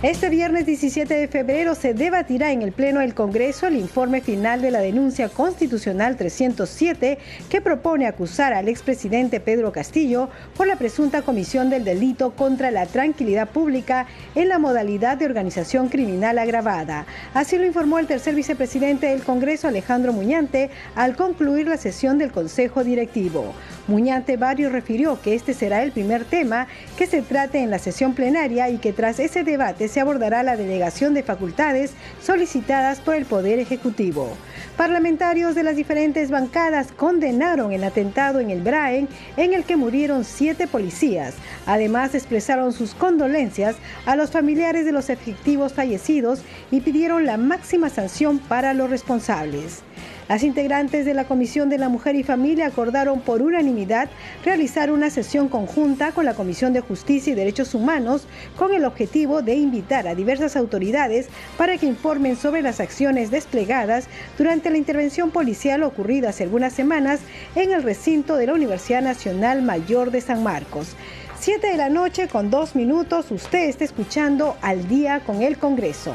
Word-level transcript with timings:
Este 0.00 0.28
viernes 0.28 0.64
17 0.64 1.12
de 1.12 1.26
febrero 1.26 1.74
se 1.74 1.92
debatirá 1.92 2.52
en 2.52 2.62
el 2.62 2.70
Pleno 2.70 3.00
del 3.00 3.14
Congreso 3.14 3.66
el 3.66 3.74
informe 3.74 4.20
final 4.20 4.62
de 4.62 4.70
la 4.70 4.78
denuncia 4.78 5.28
constitucional 5.28 6.16
307 6.16 7.18
que 7.50 7.60
propone 7.60 8.06
acusar 8.06 8.52
al 8.52 8.68
expresidente 8.68 9.40
Pedro 9.40 9.72
Castillo 9.72 10.28
por 10.56 10.68
la 10.68 10.76
presunta 10.76 11.22
comisión 11.22 11.68
del 11.68 11.82
delito 11.82 12.30
contra 12.30 12.70
la 12.70 12.86
tranquilidad 12.86 13.48
pública 13.48 14.06
en 14.36 14.48
la 14.48 14.60
modalidad 14.60 15.16
de 15.16 15.26
organización 15.26 15.88
criminal 15.88 16.38
agravada. 16.38 17.04
Así 17.34 17.58
lo 17.58 17.66
informó 17.66 17.98
el 17.98 18.06
tercer 18.06 18.36
vicepresidente 18.36 19.08
del 19.08 19.24
Congreso, 19.24 19.66
Alejandro 19.66 20.12
Muñante, 20.12 20.70
al 20.94 21.16
concluir 21.16 21.66
la 21.66 21.76
sesión 21.76 22.18
del 22.18 22.30
Consejo 22.30 22.84
Directivo. 22.84 23.52
Muñante 23.88 24.36
Barrio 24.36 24.70
refirió 24.70 25.20
que 25.20 25.34
este 25.34 25.54
será 25.54 25.82
el 25.82 25.90
primer 25.90 26.24
tema 26.24 26.68
que 26.96 27.06
se 27.06 27.22
trate 27.22 27.58
en 27.58 27.70
la 27.70 27.80
sesión 27.80 28.14
plenaria 28.14 28.68
y 28.68 28.78
que 28.78 28.92
tras 28.92 29.18
ese 29.18 29.42
debate 29.42 29.87
se 29.88 30.00
abordará 30.00 30.42
la 30.42 30.56
delegación 30.56 31.14
de 31.14 31.22
facultades 31.22 31.92
solicitadas 32.22 33.00
por 33.00 33.14
el 33.14 33.24
Poder 33.24 33.58
Ejecutivo. 33.58 34.28
Parlamentarios 34.76 35.54
de 35.54 35.64
las 35.64 35.76
diferentes 35.76 36.30
bancadas 36.30 36.92
condenaron 36.92 37.72
el 37.72 37.82
atentado 37.82 38.40
en 38.40 38.50
el 38.50 38.62
Braen 38.62 39.08
en 39.36 39.54
el 39.54 39.64
que 39.64 39.76
murieron 39.76 40.24
siete 40.24 40.66
policías. 40.66 41.34
Además 41.66 42.14
expresaron 42.14 42.72
sus 42.72 42.94
condolencias 42.94 43.76
a 44.06 44.14
los 44.14 44.30
familiares 44.30 44.84
de 44.84 44.92
los 44.92 45.10
efectivos 45.10 45.72
fallecidos 45.72 46.42
y 46.70 46.80
pidieron 46.80 47.26
la 47.26 47.36
máxima 47.36 47.88
sanción 47.88 48.38
para 48.38 48.74
los 48.74 48.90
responsables. 48.90 49.82
Las 50.28 50.42
integrantes 50.42 51.06
de 51.06 51.14
la 51.14 51.24
Comisión 51.24 51.70
de 51.70 51.78
la 51.78 51.88
Mujer 51.88 52.14
y 52.14 52.22
Familia 52.22 52.66
acordaron 52.66 53.20
por 53.20 53.40
unanimidad 53.40 54.10
realizar 54.44 54.90
una 54.90 55.08
sesión 55.08 55.48
conjunta 55.48 56.12
con 56.12 56.26
la 56.26 56.34
Comisión 56.34 56.74
de 56.74 56.82
Justicia 56.82 57.32
y 57.32 57.34
Derechos 57.34 57.74
Humanos 57.74 58.26
con 58.54 58.74
el 58.74 58.84
objetivo 58.84 59.40
de 59.40 59.54
invitar 59.54 60.06
a 60.06 60.14
diversas 60.14 60.54
autoridades 60.54 61.28
para 61.56 61.78
que 61.78 61.86
informen 61.86 62.36
sobre 62.36 62.60
las 62.60 62.78
acciones 62.78 63.30
desplegadas 63.30 64.06
durante 64.36 64.68
la 64.68 64.76
intervención 64.76 65.30
policial 65.30 65.82
ocurrida 65.82 66.28
hace 66.28 66.44
algunas 66.44 66.74
semanas 66.74 67.20
en 67.54 67.72
el 67.72 67.82
recinto 67.82 68.36
de 68.36 68.48
la 68.48 68.52
Universidad 68.52 69.00
Nacional 69.00 69.62
Mayor 69.62 70.10
de 70.10 70.20
San 70.20 70.42
Marcos. 70.42 70.94
Siete 71.40 71.68
de 71.68 71.78
la 71.78 71.88
noche 71.88 72.28
con 72.28 72.50
dos 72.50 72.74
minutos, 72.76 73.30
usted 73.30 73.70
está 73.70 73.84
escuchando 73.84 74.58
al 74.60 74.88
día 74.88 75.20
con 75.20 75.40
el 75.40 75.56
Congreso. 75.56 76.12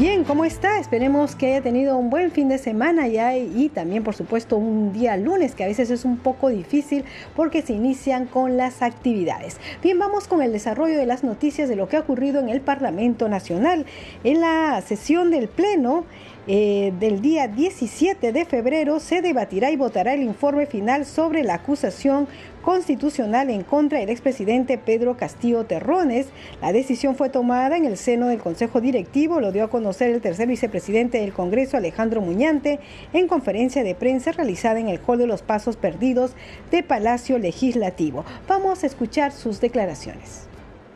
Bien, 0.00 0.24
¿cómo 0.24 0.46
está? 0.46 0.78
Esperemos 0.78 1.36
que 1.36 1.48
haya 1.48 1.60
tenido 1.60 1.98
un 1.98 2.08
buen 2.08 2.30
fin 2.30 2.48
de 2.48 2.56
semana 2.56 3.06
ya 3.06 3.36
y 3.36 3.68
también, 3.68 4.02
por 4.02 4.14
supuesto, 4.14 4.56
un 4.56 4.94
día 4.94 5.14
lunes 5.18 5.54
que 5.54 5.62
a 5.62 5.66
veces 5.66 5.90
es 5.90 6.06
un 6.06 6.16
poco 6.16 6.48
difícil 6.48 7.04
porque 7.36 7.60
se 7.60 7.74
inician 7.74 8.24
con 8.24 8.56
las 8.56 8.80
actividades. 8.80 9.58
Bien, 9.82 9.98
vamos 9.98 10.26
con 10.26 10.40
el 10.40 10.52
desarrollo 10.52 10.96
de 10.96 11.04
las 11.04 11.22
noticias 11.22 11.68
de 11.68 11.76
lo 11.76 11.86
que 11.90 11.98
ha 11.98 12.00
ocurrido 12.00 12.40
en 12.40 12.48
el 12.48 12.62
Parlamento 12.62 13.28
Nacional. 13.28 13.84
En 14.24 14.40
la 14.40 14.80
sesión 14.80 15.30
del 15.30 15.48
Pleno, 15.48 16.06
eh, 16.46 16.94
del 16.98 17.20
día 17.20 17.48
17 17.48 18.32
de 18.32 18.44
febrero 18.46 18.98
se 18.98 19.20
debatirá 19.20 19.70
y 19.70 19.76
votará 19.76 20.14
el 20.14 20.22
informe 20.22 20.64
final 20.64 21.04
sobre 21.04 21.44
la 21.44 21.54
acusación 21.54 22.26
constitucional 22.70 23.50
en 23.50 23.64
contra 23.64 23.98
del 23.98 24.10
expresidente 24.10 24.78
Pedro 24.78 25.16
Castillo 25.16 25.64
Terrones. 25.64 26.28
La 26.62 26.72
decisión 26.72 27.16
fue 27.16 27.28
tomada 27.28 27.76
en 27.76 27.84
el 27.84 27.96
seno 27.96 28.28
del 28.28 28.38
Consejo 28.38 28.80
Directivo, 28.80 29.40
lo 29.40 29.50
dio 29.50 29.64
a 29.64 29.70
conocer 29.70 30.10
el 30.10 30.20
tercer 30.20 30.46
vicepresidente 30.46 31.18
del 31.18 31.32
Congreso, 31.32 31.76
Alejandro 31.76 32.20
Muñante, 32.20 32.78
en 33.12 33.26
conferencia 33.26 33.82
de 33.82 33.96
prensa 33.96 34.30
realizada 34.30 34.78
en 34.78 34.88
el 34.88 35.00
Hall 35.04 35.18
de 35.18 35.26
los 35.26 35.42
Pasos 35.42 35.76
Perdidos 35.76 36.30
de 36.70 36.84
Palacio 36.84 37.38
Legislativo. 37.38 38.24
Vamos 38.46 38.84
a 38.84 38.86
escuchar 38.86 39.32
sus 39.32 39.60
declaraciones. 39.60 40.46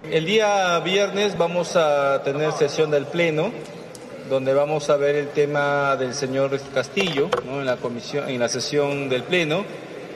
El 0.08 0.26
día 0.26 0.78
viernes 0.78 1.36
vamos 1.36 1.74
a 1.74 2.22
tener 2.22 2.52
sesión 2.52 2.92
del 2.92 3.06
Pleno 3.06 3.50
donde 4.30 4.54
vamos 4.54 4.88
a 4.91 4.96
ver 4.96 5.16
el 5.16 5.28
tema 5.30 5.96
del 5.96 6.14
señor 6.14 6.58
Castillo 6.72 7.28
en, 7.46 7.66
la 7.66 7.76
comisión, 7.76 8.28
en 8.28 8.38
la 8.38 8.48
sesión 8.48 9.08
del 9.08 9.24
Pleno. 9.24 9.64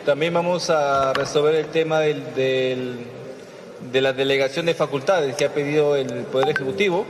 También 0.08 0.32
vamos 0.32 0.70
a 0.70 1.12
resolver 1.12 1.54
el 1.54 1.66
tema 1.66 2.00
del, 2.00 2.96
de 3.92 4.00
la 4.00 4.14
delegación 4.14 4.64
de 4.64 4.72
facultades 4.72 5.36
que 5.36 5.44
ha 5.44 5.52
pedido 5.52 5.96
el 5.96 6.22
Poder 6.22 6.48
Ejecutivo. 6.48 7.04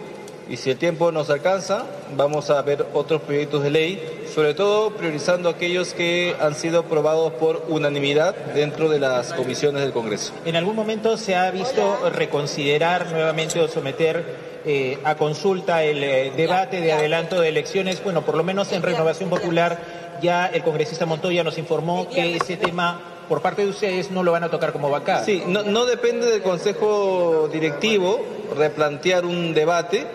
Y 0.50 0.56
si 0.56 0.72
el 0.72 0.78
tiempo 0.78 1.12
nos 1.12 1.30
alcanza, 1.30 1.84
vamos 2.16 2.50
a 2.50 2.60
ver 2.62 2.84
otros 2.94 3.22
proyectos 3.22 3.62
de 3.62 3.70
ley, 3.70 4.26
sobre 4.34 4.52
todo 4.52 4.90
priorizando 4.90 5.48
aquellos 5.48 5.94
que 5.94 6.34
han 6.40 6.56
sido 6.56 6.80
aprobados 6.80 7.34
por 7.34 7.66
unanimidad 7.68 8.34
dentro 8.52 8.88
de 8.88 8.98
las 8.98 9.32
comisiones 9.32 9.82
del 9.82 9.92
Congreso. 9.92 10.32
¿En 10.44 10.56
algún 10.56 10.74
momento 10.74 11.16
se 11.16 11.36
ha 11.36 11.48
visto 11.52 12.10
reconsiderar 12.10 13.12
nuevamente 13.12 13.60
o 13.60 13.68
someter 13.68 14.48
eh, 14.64 14.98
a 15.04 15.14
consulta 15.14 15.84
el 15.84 16.02
eh, 16.02 16.32
debate 16.36 16.80
de 16.80 16.92
adelanto 16.92 17.40
de 17.40 17.48
elecciones. 17.48 18.02
Bueno, 18.02 18.22
por 18.22 18.36
lo 18.36 18.42
menos 18.42 18.72
en 18.72 18.82
Renovación 18.82 19.30
Popular 19.30 19.78
ya 20.20 20.46
el 20.46 20.62
congresista 20.62 21.06
Montoya 21.06 21.44
nos 21.44 21.58
informó 21.58 22.08
que 22.08 22.36
ese 22.36 22.56
tema 22.56 23.00
por 23.28 23.42
parte 23.42 23.62
de 23.62 23.68
ustedes 23.68 24.10
no 24.10 24.22
lo 24.22 24.32
van 24.32 24.44
a 24.44 24.50
tocar 24.50 24.72
como 24.72 24.90
bancada. 24.90 25.24
Sí, 25.24 25.42
no, 25.46 25.62
no 25.62 25.84
depende 25.84 26.26
del 26.26 26.42
Consejo 26.42 27.48
Directivo 27.52 28.20
replantear 28.56 29.24
un 29.24 29.54
debate. 29.54 30.06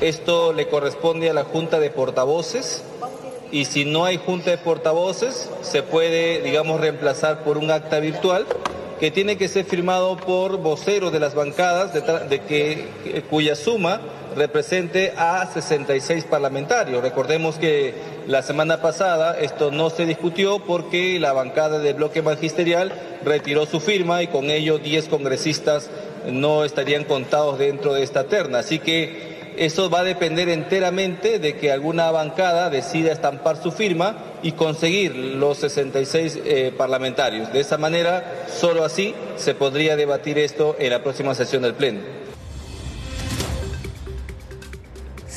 Esto 0.00 0.52
le 0.52 0.68
corresponde 0.68 1.30
a 1.30 1.32
la 1.32 1.44
Junta 1.44 1.80
de 1.80 1.90
Portavoces 1.90 2.82
y 3.50 3.64
si 3.64 3.84
no 3.84 4.04
hay 4.04 4.18
Junta 4.18 4.50
de 4.50 4.58
Portavoces 4.58 5.50
se 5.62 5.82
puede, 5.82 6.40
digamos, 6.42 6.80
reemplazar 6.80 7.44
por 7.44 7.58
un 7.58 7.70
acta 7.70 7.98
virtual 7.98 8.46
que 8.98 9.10
tiene 9.10 9.36
que 9.36 9.48
ser 9.48 9.64
firmado 9.64 10.16
por 10.16 10.58
voceros 10.58 11.12
de 11.12 11.20
las 11.20 11.34
bancadas, 11.34 11.92
de, 11.94 12.40
que, 12.40 13.22
cuya 13.30 13.54
suma 13.54 14.00
represente 14.36 15.14
a 15.16 15.48
66 15.52 16.24
parlamentarios. 16.24 17.02
Recordemos 17.02 17.56
que 17.56 17.94
la 18.26 18.42
semana 18.42 18.82
pasada 18.82 19.38
esto 19.38 19.70
no 19.70 19.90
se 19.90 20.06
discutió 20.06 20.58
porque 20.60 21.18
la 21.18 21.32
bancada 21.32 21.78
del 21.78 21.94
bloque 21.94 22.22
magisterial 22.22 22.92
retiró 23.24 23.66
su 23.66 23.80
firma 23.80 24.22
y 24.22 24.28
con 24.28 24.50
ello 24.50 24.78
10 24.78 25.08
congresistas 25.08 25.90
no 26.30 26.64
estarían 26.64 27.04
contados 27.04 27.58
dentro 27.58 27.94
de 27.94 28.02
esta 28.02 28.24
terna. 28.24 28.60
Así 28.60 28.78
que 28.78 29.54
eso 29.56 29.90
va 29.90 30.00
a 30.00 30.04
depender 30.04 30.48
enteramente 30.48 31.38
de 31.38 31.56
que 31.56 31.72
alguna 31.72 32.10
bancada 32.10 32.70
decida 32.70 33.12
estampar 33.12 33.60
su 33.60 33.72
firma 33.72 34.16
y 34.42 34.52
conseguir 34.52 35.14
los 35.14 35.58
66 35.58 36.38
eh, 36.44 36.72
parlamentarios. 36.76 37.52
De 37.52 37.60
esa 37.60 37.78
manera, 37.78 38.46
solo 38.48 38.84
así 38.84 39.14
se 39.36 39.54
podría 39.54 39.96
debatir 39.96 40.38
esto 40.38 40.76
en 40.78 40.90
la 40.90 41.02
próxima 41.02 41.34
sesión 41.34 41.62
del 41.62 41.74
Pleno. 41.74 42.17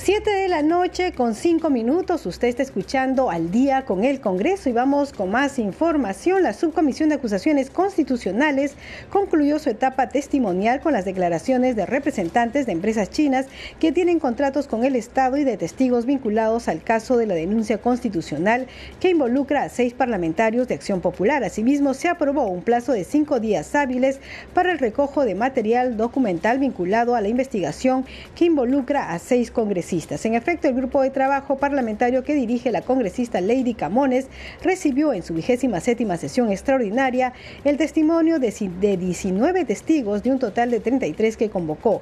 7 0.03 0.31
de 0.31 0.47
la 0.47 0.63
noche 0.63 1.11
con 1.11 1.35
5 1.35 1.69
minutos, 1.69 2.25
usted 2.25 2.47
está 2.47 2.63
escuchando 2.63 3.29
al 3.29 3.51
día 3.51 3.85
con 3.85 4.03
el 4.03 4.19
Congreso 4.19 4.67
y 4.67 4.71
vamos 4.71 5.13
con 5.13 5.29
más 5.29 5.59
información. 5.59 6.41
La 6.41 6.53
Subcomisión 6.53 7.09
de 7.09 7.15
Acusaciones 7.15 7.69
Constitucionales 7.69 8.73
concluyó 9.11 9.59
su 9.59 9.69
etapa 9.69 10.09
testimonial 10.09 10.81
con 10.81 10.93
las 10.93 11.05
declaraciones 11.05 11.75
de 11.75 11.85
representantes 11.85 12.65
de 12.65 12.71
empresas 12.71 13.11
chinas 13.11 13.45
que 13.79 13.91
tienen 13.91 14.17
contratos 14.17 14.65
con 14.65 14.85
el 14.85 14.95
Estado 14.95 15.37
y 15.37 15.43
de 15.43 15.55
testigos 15.55 16.07
vinculados 16.07 16.67
al 16.67 16.81
caso 16.81 17.15
de 17.15 17.27
la 17.27 17.35
denuncia 17.35 17.77
constitucional 17.77 18.65
que 18.99 19.09
involucra 19.09 19.61
a 19.61 19.69
seis 19.69 19.93
parlamentarios 19.93 20.67
de 20.67 20.73
Acción 20.73 21.01
Popular. 21.01 21.43
Asimismo, 21.43 21.93
se 21.93 22.07
aprobó 22.07 22.47
un 22.47 22.63
plazo 22.63 22.91
de 22.91 23.03
cinco 23.03 23.39
días 23.39 23.75
hábiles 23.75 24.19
para 24.55 24.71
el 24.71 24.79
recojo 24.79 25.25
de 25.25 25.35
material 25.35 25.95
documental 25.95 26.57
vinculado 26.57 27.13
a 27.13 27.21
la 27.21 27.27
investigación 27.27 28.03
que 28.33 28.45
involucra 28.45 29.11
a 29.11 29.19
seis 29.19 29.51
congresistas 29.51 29.90
En 29.91 30.35
efecto, 30.35 30.69
el 30.69 30.73
grupo 30.73 31.01
de 31.01 31.09
trabajo 31.09 31.57
parlamentario 31.57 32.23
que 32.23 32.33
dirige 32.33 32.71
la 32.71 32.81
congresista 32.81 33.41
Lady 33.41 33.73
Camones 33.73 34.27
recibió 34.63 35.11
en 35.11 35.21
su 35.21 35.33
vigésima 35.33 35.81
séptima 35.81 36.15
sesión 36.15 36.49
extraordinaria 36.49 37.33
el 37.65 37.75
testimonio 37.75 38.39
de 38.39 38.51
19 38.97 39.65
testigos 39.65 40.23
de 40.23 40.31
un 40.31 40.39
total 40.39 40.71
de 40.71 40.79
33 40.79 41.35
que 41.35 41.49
convocó. 41.49 41.99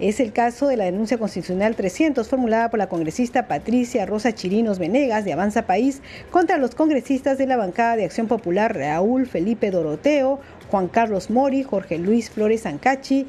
Es 0.00 0.18
el 0.18 0.32
caso 0.32 0.66
de 0.66 0.76
la 0.76 0.84
denuncia 0.84 1.18
constitucional 1.18 1.76
300 1.76 2.28
formulada 2.28 2.70
por 2.70 2.78
la 2.78 2.88
congresista 2.88 3.46
Patricia 3.46 4.06
Rosa 4.06 4.32
Chirinos 4.32 4.78
Venegas 4.80 5.24
de 5.24 5.32
Avanza 5.32 5.62
País 5.62 6.02
contra 6.30 6.58
los 6.58 6.74
congresistas 6.74 7.38
de 7.38 7.46
la 7.46 7.56
bancada 7.56 7.96
de 7.96 8.04
Acción 8.04 8.26
Popular 8.28 8.76
Raúl 8.76 9.26
Felipe 9.26 9.72
Doroteo, 9.72 10.40
Juan 10.70 10.86
Carlos 10.88 11.30
Mori, 11.30 11.62
Jorge 11.62 11.98
Luis 11.98 12.30
Flores 12.30 12.66
Ancachi, 12.66 13.26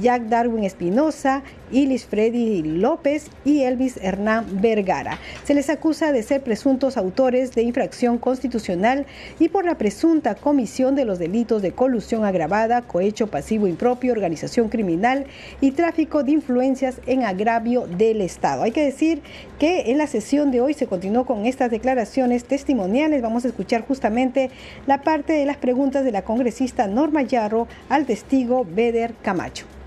Jack 0.00 0.22
Darwin 0.24 0.64
Espinosa, 0.64 1.42
Ilis 1.70 2.06
Freddy 2.06 2.62
López 2.62 3.30
y 3.44 3.62
Elvis 3.62 3.98
Hernán 4.02 4.60
Vergara. 4.60 5.18
Se 5.44 5.54
les 5.54 5.70
acusa 5.70 6.12
de 6.12 6.22
ser 6.22 6.42
presuntos 6.42 6.96
autores 6.96 7.54
de 7.54 7.62
infracción 7.62 8.18
constitucional 8.18 9.06
y 9.38 9.48
por 9.48 9.64
la 9.64 9.78
presunta 9.78 10.34
comisión 10.34 10.94
de 10.94 11.04
los 11.04 11.18
delitos 11.18 11.62
de 11.62 11.72
colusión 11.72 12.24
agravada, 12.24 12.82
cohecho 12.82 13.28
pasivo 13.28 13.66
impropio, 13.66 14.12
organización 14.12 14.68
criminal 14.68 15.26
y 15.60 15.72
tráfico 15.72 16.22
de 16.22 16.32
influencias 16.32 17.00
en 17.06 17.24
agravio 17.24 17.86
del 17.86 18.20
Estado. 18.20 18.62
Hay 18.62 18.72
que 18.72 18.84
decir 18.84 19.22
que 19.58 19.90
en 19.90 19.98
la 19.98 20.06
sesión 20.06 20.50
de 20.50 20.60
hoy 20.60 20.74
se 20.74 20.86
continuó 20.86 21.26
con 21.26 21.46
estas 21.46 21.70
declaraciones 21.70 22.44
testimoniales. 22.44 23.22
Vamos 23.22 23.44
a 23.44 23.48
escuchar 23.48 23.86
justamente 23.86 24.50
la 24.86 25.02
parte 25.02 25.32
de 25.32 25.46
las 25.46 25.56
preguntas 25.56 26.04
de 26.04 26.12
la 26.12 26.22
congresista 26.22 26.86
Norma 26.86 27.22
Yarro 27.22 27.68
al 27.88 28.06
testigo 28.06 28.66
Beder 28.68 29.14
Camacho 29.22 29.77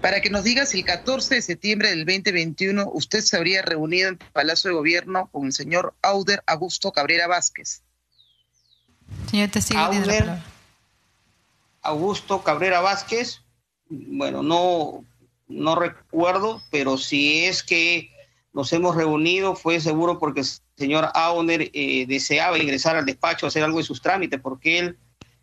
para 0.00 0.20
que 0.20 0.30
nos 0.30 0.44
diga 0.44 0.66
si 0.66 0.78
el 0.78 0.84
14 0.84 1.36
de 1.36 1.42
septiembre 1.42 1.90
del 1.90 2.04
2021 2.04 2.90
usted 2.92 3.20
se 3.20 3.36
habría 3.36 3.62
reunido 3.62 4.08
en 4.08 4.18
el 4.20 4.30
Palacio 4.32 4.70
de 4.70 4.76
Gobierno 4.76 5.28
con 5.30 5.46
el 5.46 5.52
señor 5.52 5.94
Auder 6.02 6.42
Augusto 6.46 6.92
Cabrera 6.92 7.26
Vázquez. 7.26 7.82
Señor 9.30 9.50
testigo, 9.50 9.80
Auder 9.80 10.38
Augusto 11.82 12.42
Cabrera 12.42 12.80
Vázquez, 12.80 13.42
bueno, 13.88 14.42
no, 14.42 15.04
no 15.48 15.74
recuerdo, 15.74 16.62
pero 16.70 16.96
si 16.96 17.44
es 17.44 17.62
que 17.62 18.10
nos 18.52 18.72
hemos 18.72 18.96
reunido 18.96 19.54
fue 19.54 19.80
seguro 19.80 20.18
porque 20.18 20.40
el 20.40 20.46
señor 20.76 21.10
Auner 21.14 21.70
eh, 21.72 22.06
deseaba 22.06 22.58
ingresar 22.58 22.96
al 22.96 23.06
despacho 23.06 23.46
a 23.46 23.48
hacer 23.48 23.62
algo 23.62 23.78
de 23.78 23.84
sus 23.84 24.00
trámites, 24.00 24.40
porque 24.40 24.78
el 24.78 24.98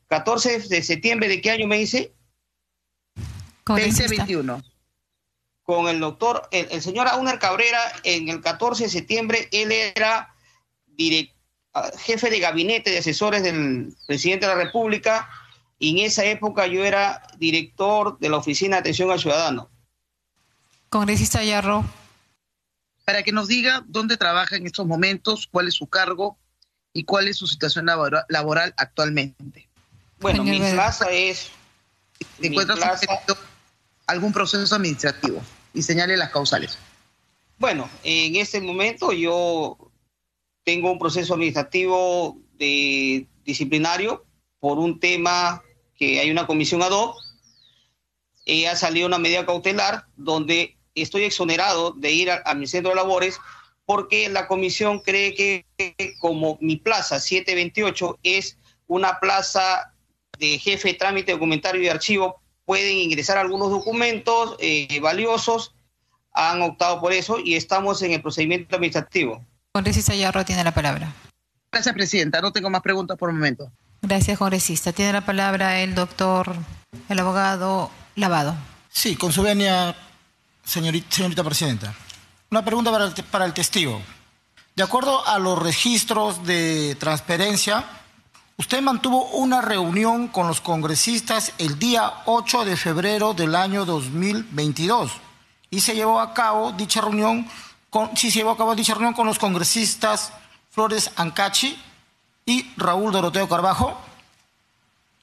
14 0.07 0.59
de 0.67 0.81
septiembre 0.81 1.27
de 1.27 1.41
qué 1.41 1.51
año 1.51 1.67
me 1.67 1.77
dice? 1.77 2.13
2021. 3.75 4.63
Con 5.63 5.87
el 5.89 5.99
doctor, 5.99 6.47
el, 6.51 6.81
señor 6.81 7.07
Auner 7.07 7.39
Cabrera, 7.39 7.79
en 8.03 8.29
el 8.29 8.41
14 8.41 8.85
de 8.85 8.89
septiembre, 8.89 9.49
él 9.51 9.71
era 9.71 10.33
ah, 11.73 11.91
jefe 11.99 12.29
de 12.29 12.39
gabinete 12.39 12.91
de 12.91 12.99
asesores 12.99 13.43
del 13.43 13.93
presidente 14.07 14.45
de 14.47 14.55
la 14.55 14.63
República 14.63 15.29
y 15.79 15.91
en 15.91 16.05
esa 16.05 16.25
época 16.25 16.67
yo 16.67 16.85
era 16.85 17.21
director 17.37 18.17
de 18.19 18.29
la 18.29 18.37
Oficina 18.37 18.77
de 18.77 18.79
Atención 18.79 19.11
al 19.11 19.19
Ciudadano. 19.19 19.69
Congresista 20.89 21.43
Yarro. 21.43 21.83
Para 23.05 23.23
que 23.23 23.31
nos 23.31 23.47
diga 23.47 23.83
dónde 23.87 24.17
trabaja 24.17 24.55
en 24.55 24.65
estos 24.65 24.85
momentos, 24.85 25.47
cuál 25.49 25.67
es 25.67 25.75
su 25.75 25.87
cargo 25.87 26.37
y 26.93 27.03
cuál 27.03 27.27
es 27.27 27.37
su 27.37 27.47
situación 27.47 27.85
laboral 27.85 28.73
actualmente. 28.77 29.69
Bueno, 30.19 30.43
mi 30.43 30.59
plaza 30.59 31.11
es... 31.11 31.51
Mi 32.39 32.49
plaza, 32.49 32.97
algún 34.07 34.31
proceso 34.31 34.73
administrativo 34.73 35.41
y 35.73 35.81
señale 35.81 36.17
las 36.17 36.31
causales. 36.31 36.77
Bueno, 37.59 37.89
en 38.03 38.35
este 38.35 38.61
momento 38.61 39.11
yo 39.11 39.77
tengo 40.63 40.91
un 40.91 40.99
proceso 40.99 41.33
administrativo 41.33 42.37
de 42.57 43.27
disciplinario 43.43 44.25
por 44.59 44.79
un 44.79 44.99
tema 44.99 45.61
que 45.95 46.19
hay 46.19 46.31
una 46.31 46.47
comisión 46.47 46.81
ad 46.81 46.91
hoc. 46.91 47.15
ha 48.69 48.75
salido 48.75 49.07
una 49.07 49.19
medida 49.19 49.45
cautelar 49.45 50.05
donde 50.15 50.77
estoy 50.95 51.23
exonerado 51.23 51.91
de 51.91 52.11
ir 52.11 52.31
a, 52.31 52.53
mi 52.55 52.67
centro 52.67 52.89
de 52.89 52.95
labores 52.95 53.39
porque 53.85 54.29
la 54.29 54.47
comisión 54.47 54.99
cree 54.99 55.33
que 55.33 55.65
como 56.19 56.57
mi 56.61 56.77
plaza 56.77 57.19
728 57.19 58.19
es 58.23 58.57
una 58.87 59.19
plaza 59.19 59.93
de 60.39 60.59
jefe 60.59 60.89
de 60.89 60.93
trámite 60.95 61.31
documentario 61.31 61.81
y 61.81 61.87
archivo 61.87 62.41
pueden 62.67 62.97
ingresar 62.97 63.37
algunos 63.37 63.71
documentos 63.71 64.57
eh, 64.59 64.99
valiosos, 64.99 65.73
han 66.33 66.61
optado 66.61 66.99
por 66.99 67.13
eso 67.13 67.39
y 67.39 67.55
estamos 67.55 68.01
en 68.01 68.11
el 68.11 68.21
procedimiento 68.21 68.75
administrativo. 68.75 69.43
Congresista 69.71 70.13
Yarro 70.13 70.43
tiene 70.43 70.65
la 70.65 70.73
palabra. 70.73 71.13
Gracias, 71.71 71.95
Presidenta. 71.95 72.41
No 72.41 72.51
tengo 72.51 72.69
más 72.69 72.81
preguntas 72.81 73.17
por 73.17 73.29
el 73.29 73.35
momento. 73.35 73.71
Gracias, 74.01 74.37
congresista. 74.37 74.91
Tiene 74.91 75.13
la 75.13 75.25
palabra 75.25 75.79
el 75.79 75.95
doctor, 75.95 76.55
el 77.07 77.19
abogado 77.19 77.89
Lavado. 78.15 78.53
Sí, 78.89 79.15
con 79.15 79.31
su 79.31 79.43
venia, 79.43 79.95
señorita, 80.65 81.07
señorita 81.09 81.45
Presidenta. 81.45 81.95
Una 82.51 82.65
pregunta 82.65 82.91
para 82.91 83.05
el, 83.05 83.13
para 83.31 83.45
el 83.45 83.53
testigo. 83.53 84.01
De 84.75 84.83
acuerdo 84.83 85.25
a 85.25 85.39
los 85.39 85.57
registros 85.57 86.45
de 86.45 86.97
transparencia, 86.99 87.85
Usted 88.59 88.81
mantuvo 88.81 89.23
una 89.33 89.61
reunión 89.61 90.29
con 90.29 90.47
los 90.47 90.61
congresistas 90.61 91.53
el 91.59 91.77
día 91.77 92.11
8 92.25 92.65
de 92.65 92.75
febrero 92.75 93.35
del 93.35 93.53
año 93.53 93.85
2022 93.85 95.11
y 95.69 95.79
se 95.79 95.93
llevó 95.93 96.19
a 96.19 96.33
cabo 96.33 96.71
dicha 96.71 97.01
reunión 97.01 97.47
con, 97.91 98.17
sí, 98.17 98.31
se 98.31 98.39
llevó 98.39 98.49
a 98.49 98.57
cabo 98.57 98.73
dicha 98.73 98.95
reunión 98.95 99.13
con 99.13 99.27
los 99.27 99.37
congresistas 99.37 100.33
Flores 100.71 101.11
Ancachi 101.17 101.77
y 102.47 102.65
Raúl 102.77 103.11
Doroteo 103.11 103.47
Carbajo. 103.47 103.95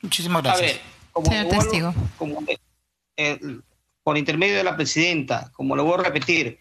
Muchísimas 0.00 0.44
gracias. 0.44 0.70
A 0.70 0.74
ver, 0.74 0.80
como 1.10 1.30
Señor 1.32 1.48
testigo. 1.48 1.94
Eh, 3.16 3.40
por 4.04 4.16
intermedio 4.16 4.56
de 4.56 4.64
la 4.64 4.76
presidenta, 4.76 5.50
como 5.54 5.74
lo 5.74 5.82
voy 5.82 5.94
a 5.94 6.04
repetir, 6.04 6.60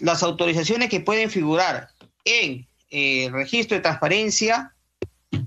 las 0.00 0.24
autorizaciones 0.24 0.90
que 0.90 0.98
pueden 0.98 1.30
figurar 1.30 1.90
en 2.24 2.66
el 2.90 3.28
eh, 3.28 3.30
registro 3.30 3.76
de 3.76 3.82
transparencia 3.82 4.72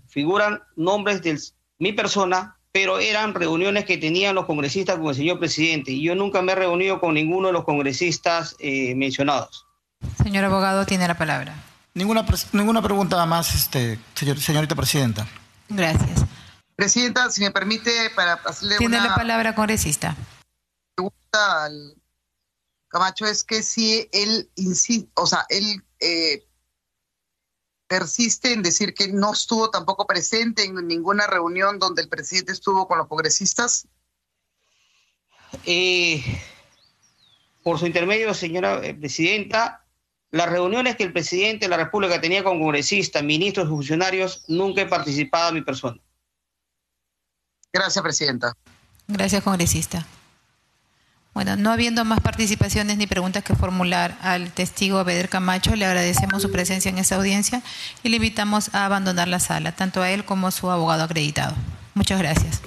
figuran 0.10 0.62
nombres 0.76 1.22
de 1.22 1.40
mi 1.80 1.94
persona, 1.94 2.58
pero 2.72 3.00
eran 3.00 3.34
reuniones 3.34 3.86
que 3.86 3.98
tenían 3.98 4.36
los 4.36 4.46
congresistas 4.46 4.98
con 4.98 5.08
el 5.08 5.16
señor 5.16 5.40
presidente 5.40 5.92
y 5.92 6.04
yo 6.04 6.16
nunca 6.16 6.42
me 6.42 6.52
he 6.52 6.56
reunido 6.56 7.00
con 7.00 7.14
ninguno 7.14 7.48
de 7.48 7.54
los 7.54 7.64
congresistas 7.64 8.56
eh, 8.60 8.94
mencionados. 8.96 9.66
Señor 10.22 10.46
abogado, 10.46 10.86
tiene 10.86 11.08
la 11.08 11.18
palabra. 11.18 11.56
Ninguna, 11.94 12.26
ninguna 12.54 12.82
pregunta 12.82 13.26
más, 13.26 13.56
este, 13.56 14.00
señorita 14.14 14.76
presidenta. 14.76 15.28
Gracias. 15.68 16.26
Presidenta, 16.76 17.30
si 17.30 17.42
me 17.42 17.52
permite, 17.52 18.10
para 18.16 18.34
hacerle 18.34 18.78
Tiene 18.78 19.02
la 19.02 19.16
palabra, 19.16 19.54
congresista. 19.54 20.16
pregunta 20.96 21.66
al 21.66 21.96
Camacho 22.90 23.26
es 23.26 23.44
que 23.44 23.62
si 23.62 24.10
él, 24.12 24.50
o 25.14 25.28
sea, 25.28 25.46
él 25.50 25.84
eh, 26.00 26.44
persiste 27.90 28.54
en 28.54 28.62
decir 28.62 28.94
que 28.94 29.08
no 29.08 29.34
estuvo 29.34 29.72
tampoco 29.72 30.06
presente 30.06 30.64
en 30.64 30.88
ninguna 30.88 31.26
reunión 31.26 31.80
donde 31.80 32.04
el 32.04 32.08
presidente 32.08 32.52
estuvo 32.52 32.88
con 32.88 33.00
los 33.00 33.08
congresistas? 33.08 33.88
Eh, 35.66 36.24
por 37.64 37.80
su 37.80 37.88
intermedio, 37.88 38.32
señora 38.36 38.80
eh, 38.86 38.94
presidenta, 38.94 39.86
las 40.30 40.50
reuniones 40.50 40.96
que 40.96 41.04
el 41.04 41.12
presidente 41.12 41.66
de 41.66 41.70
la 41.70 41.78
República 41.78 42.22
tenía 42.22 42.44
con 42.44 42.60
congresistas, 42.60 43.24
ministros 43.24 43.66
y 43.66 43.70
funcionarios, 43.70 44.46
nunca 44.48 44.82
he 44.82 44.86
participado 44.86 45.50
a 45.50 45.52
mi 45.52 45.64
persona. 45.64 46.00
Gracias, 47.74 48.04
presidenta. 48.04 48.54
Gracias, 49.08 49.44
congresista. 49.44 50.06
Bueno, 51.34 51.56
no 51.56 51.72
habiendo 51.72 52.04
más 52.06 52.20
participaciones 52.20 52.98
ni 52.98 53.08
preguntas 53.08 53.44
que 53.44 53.56
formular 53.56 54.18
al 54.22 54.52
testigo 54.52 55.04
Beder 55.04 55.30
Camacho, 55.30 55.76
le 55.76 55.86
agradecemos 55.86 56.42
su 56.42 56.52
presencia 56.52 56.90
en 56.90 56.98
esta 56.98 57.16
audiencia 57.16 57.62
y 58.04 58.10
le 58.10 58.18
invitamos 58.18 58.74
a 58.74 58.86
abandonar 58.86 59.28
la 59.28 59.40
sala, 59.40 59.72
tanto 59.72 60.02
a 60.02 60.10
él 60.10 60.26
como 60.26 60.48
a 60.48 60.52
su 60.52 60.70
abogado 60.70 61.04
acreditado. 61.04 61.56
Muchas 61.94 62.20
gracias. 62.20 62.62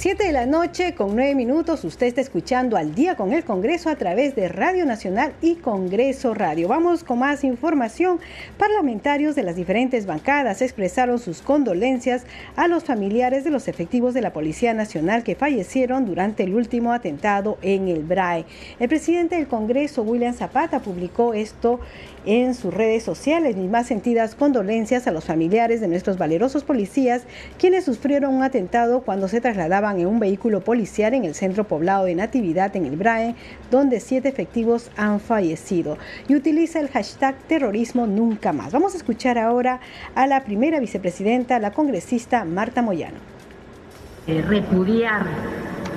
7 0.00 0.24
de 0.24 0.32
la 0.32 0.46
noche 0.46 0.94
con 0.94 1.14
9 1.14 1.34
minutos, 1.34 1.84
usted 1.84 2.06
está 2.06 2.22
escuchando 2.22 2.78
al 2.78 2.94
día 2.94 3.16
con 3.16 3.34
el 3.34 3.44
Congreso 3.44 3.90
a 3.90 3.96
través 3.96 4.34
de 4.34 4.48
Radio 4.48 4.86
Nacional 4.86 5.34
y 5.42 5.56
Congreso 5.56 6.32
Radio. 6.32 6.68
Vamos 6.68 7.04
con 7.04 7.18
más 7.18 7.44
información. 7.44 8.18
Parlamentarios 8.56 9.34
de 9.34 9.42
las 9.42 9.56
diferentes 9.56 10.06
bancadas 10.06 10.62
expresaron 10.62 11.18
sus 11.18 11.42
condolencias 11.42 12.24
a 12.56 12.66
los 12.66 12.84
familiares 12.84 13.44
de 13.44 13.50
los 13.50 13.68
efectivos 13.68 14.14
de 14.14 14.22
la 14.22 14.32
Policía 14.32 14.72
Nacional 14.72 15.22
que 15.22 15.34
fallecieron 15.34 16.06
durante 16.06 16.44
el 16.44 16.54
último 16.54 16.94
atentado 16.94 17.58
en 17.60 17.88
el 17.88 18.02
BRAE. 18.02 18.46
El 18.78 18.88
presidente 18.88 19.36
del 19.36 19.48
Congreso, 19.48 20.00
William 20.02 20.32
Zapata, 20.32 20.80
publicó 20.80 21.34
esto 21.34 21.78
en 22.26 22.54
sus 22.54 22.72
redes 22.72 23.02
sociales. 23.02 23.56
Mis 23.56 23.70
más 23.70 23.86
sentidas 23.86 24.34
condolencias 24.34 25.06
a 25.06 25.12
los 25.12 25.24
familiares 25.24 25.80
de 25.80 25.88
nuestros 25.88 26.18
valerosos 26.18 26.64
policías 26.64 27.22
quienes 27.58 27.84
sufrieron 27.84 28.34
un 28.34 28.42
atentado 28.42 29.02
cuando 29.02 29.28
se 29.28 29.40
trasladaban 29.40 30.00
en 30.00 30.06
un 30.06 30.20
vehículo 30.20 30.60
policial 30.60 31.14
en 31.14 31.24
el 31.24 31.34
centro 31.34 31.64
poblado 31.64 32.04
de 32.04 32.14
Natividad 32.14 32.74
en 32.76 32.86
el 32.86 32.96
Brae, 32.96 33.34
donde 33.70 34.00
siete 34.00 34.28
efectivos 34.28 34.90
han 34.96 35.20
fallecido. 35.20 35.98
Y 36.28 36.34
utiliza 36.34 36.80
el 36.80 36.88
hashtag 36.88 37.36
terrorismo 37.48 38.06
nunca 38.06 38.52
más. 38.52 38.72
Vamos 38.72 38.94
a 38.94 38.98
escuchar 38.98 39.38
ahora 39.38 39.80
a 40.14 40.26
la 40.26 40.44
primera 40.44 40.80
vicepresidenta, 40.80 41.58
la 41.58 41.72
congresista 41.72 42.44
Marta 42.44 42.82
Moyano. 42.82 43.18
Eh, 44.26 44.42
repudiar 44.42 45.26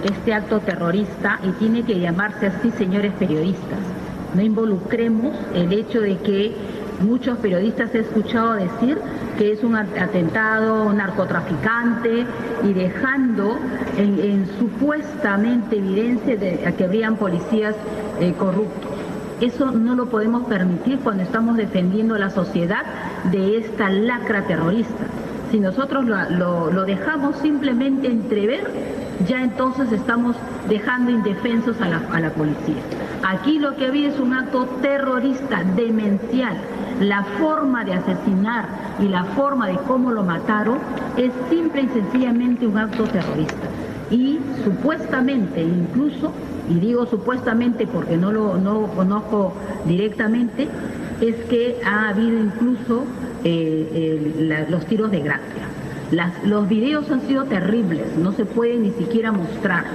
este 0.04 0.34
acto 0.34 0.60
terrorista 0.60 1.40
y 1.44 1.52
tiene 1.54 1.84
que 1.84 2.00
llamarse 2.00 2.48
así, 2.48 2.72
señores 2.72 3.14
periodistas. 3.20 3.93
No 4.36 4.42
involucremos 4.42 5.36
el 5.54 5.72
hecho 5.74 6.02
de 6.02 6.18
que 6.18 6.56
muchos 7.02 7.38
periodistas 7.38 7.94
he 7.94 8.00
escuchado 8.00 8.54
decir 8.54 8.98
que 9.38 9.52
es 9.52 9.64
un 9.64 9.76
atentado 9.76 10.92
narcotraficante 10.94 12.26
y 12.64 12.74
dejando 12.74 13.58
en, 13.98 14.48
supuestamente 14.60 15.78
evidencia 15.78 16.38
de 16.38 16.74
que 16.78 16.84
habrían 16.84 17.18
policías 17.18 17.76
eh, 18.20 18.34
corruptos. 18.38 18.92
Eso 19.42 19.72
no 19.72 19.96
lo 19.96 20.08
podemos 20.08 20.46
permitir 20.46 21.00
cuando 21.00 21.24
estamos 21.24 21.58
defendiendo 21.58 22.16
a 22.16 22.20
la 22.20 22.30
sociedad 22.30 22.84
de 23.32 23.58
esta 23.58 23.90
lacra 23.90 24.46
terrorista. 24.46 25.06
Si 25.52 25.60
nosotros 25.60 26.06
lo 26.06 26.86
dejamos 26.86 27.36
simplemente 27.38 28.08
entrever, 28.08 29.03
ya 29.28 29.44
entonces 29.44 29.92
estamos 29.92 30.36
dejando 30.68 31.12
indefensos 31.12 31.80
a 31.82 31.88
la, 32.20 32.30
policía. 32.32 32.82
Aquí 33.24 33.60
lo 33.60 33.76
que 33.76 33.86
ha 33.86 33.90
habido 33.90 34.12
es 34.14 34.20
un 34.20 34.34
acto 34.34 34.66
terrorista, 34.82 35.64
demencial. 35.76 36.58
La 37.00 37.24
forma 37.24 37.84
de 37.84 37.94
asesinar 37.94 38.68
y 39.00 39.08
la 39.08 39.24
forma 39.24 39.68
de 39.68 39.78
cómo 39.88 40.12
lo 40.12 40.24
mataron 40.24 40.78
es 41.18 41.32
simple 41.50 41.84
y 41.84 41.88
sencillamente 41.90 42.68
un 42.68 42.78
acto 42.78 43.04
terrorista. 43.06 43.68
Y 44.12 44.40
supuestamente, 44.64 45.62
incluso, 45.64 46.32
y 46.70 46.76
digo 46.76 47.06
supuestamente 47.06 47.88
porque 47.88 48.18
no 48.18 48.32
lo 48.32 48.58
no 48.58 48.88
conozco 48.88 49.54
directamente, 49.86 50.68
es 51.22 51.36
que 51.46 51.80
ha 51.86 52.10
habido 52.10 52.40
incluso 52.40 53.06
eh, 53.44 54.66
los 54.70 54.86
tiros 54.86 55.10
de 55.12 55.22
gracia 55.22 55.73
los 56.44 56.68
videos 56.70 57.10
han 57.10 57.22
sido 57.22 57.46
terribles, 57.46 58.16
no 58.18 58.32
se 58.32 58.46
puede 58.46 58.78
ni 58.78 58.92
siquiera 58.92 59.32
mostrar. 59.32 59.86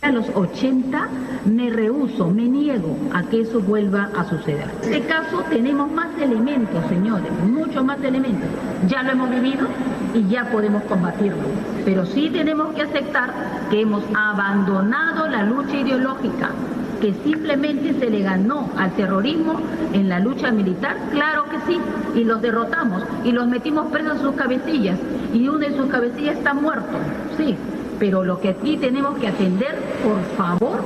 A 0.00 0.10
los 0.10 0.28
80 0.34 1.08
me 1.44 1.70
rehuso, 1.70 2.28
me 2.28 2.48
niego 2.48 2.96
a 3.12 3.22
que 3.22 3.42
eso 3.42 3.60
vuelva 3.60 4.10
a 4.16 4.24
suceder. 4.24 4.68
En 4.82 4.94
este 4.94 5.06
caso 5.06 5.44
tenemos 5.48 5.92
más 5.92 6.08
elementos, 6.20 6.84
señores, 6.88 7.30
muchos 7.46 7.84
más 7.84 8.02
elementos. 8.02 8.48
Ya 8.88 9.04
lo 9.04 9.12
hemos 9.12 9.30
vivido 9.30 9.68
y 10.12 10.26
ya 10.28 10.50
podemos 10.50 10.82
combatirlo. 10.84 11.44
Pero 11.84 12.04
sí 12.04 12.30
tenemos 12.30 12.74
que 12.74 12.82
aceptar 12.82 13.32
que 13.70 13.82
hemos 13.82 14.02
abandonado 14.14 15.28
la 15.28 15.44
lucha 15.44 15.76
ideológica 15.76 16.50
que 17.02 17.12
simplemente 17.24 17.94
se 17.98 18.08
le 18.08 18.20
ganó 18.22 18.70
al 18.76 18.92
terrorismo 18.92 19.58
en 19.92 20.08
la 20.08 20.20
lucha 20.20 20.52
militar? 20.52 20.96
Claro 21.10 21.46
que 21.50 21.58
sí, 21.66 21.80
y 22.14 22.22
los 22.22 22.40
derrotamos 22.40 23.02
y 23.24 23.32
los 23.32 23.48
metimos 23.48 23.90
presos 23.90 24.18
en 24.18 24.22
sus 24.22 24.36
cabecillas 24.36 25.00
y 25.34 25.48
uno 25.48 25.58
de 25.58 25.76
sus 25.76 25.90
cabecillas 25.90 26.36
está 26.36 26.54
muerto, 26.54 26.92
sí, 27.36 27.56
pero 27.98 28.24
lo 28.24 28.40
que 28.40 28.50
aquí 28.50 28.76
tenemos 28.76 29.18
que 29.18 29.26
atender, 29.26 29.76
por 30.04 30.22
favor, 30.36 30.80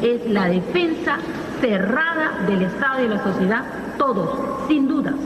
es 0.00 0.30
la 0.30 0.46
defensa 0.46 1.18
cerrada 1.60 2.46
del 2.48 2.62
Estado 2.62 3.00
y 3.00 3.02
de 3.02 3.08
la 3.10 3.22
sociedad, 3.22 3.64
todos, 3.98 4.30
sin 4.68 4.88
dudas. 4.88 5.16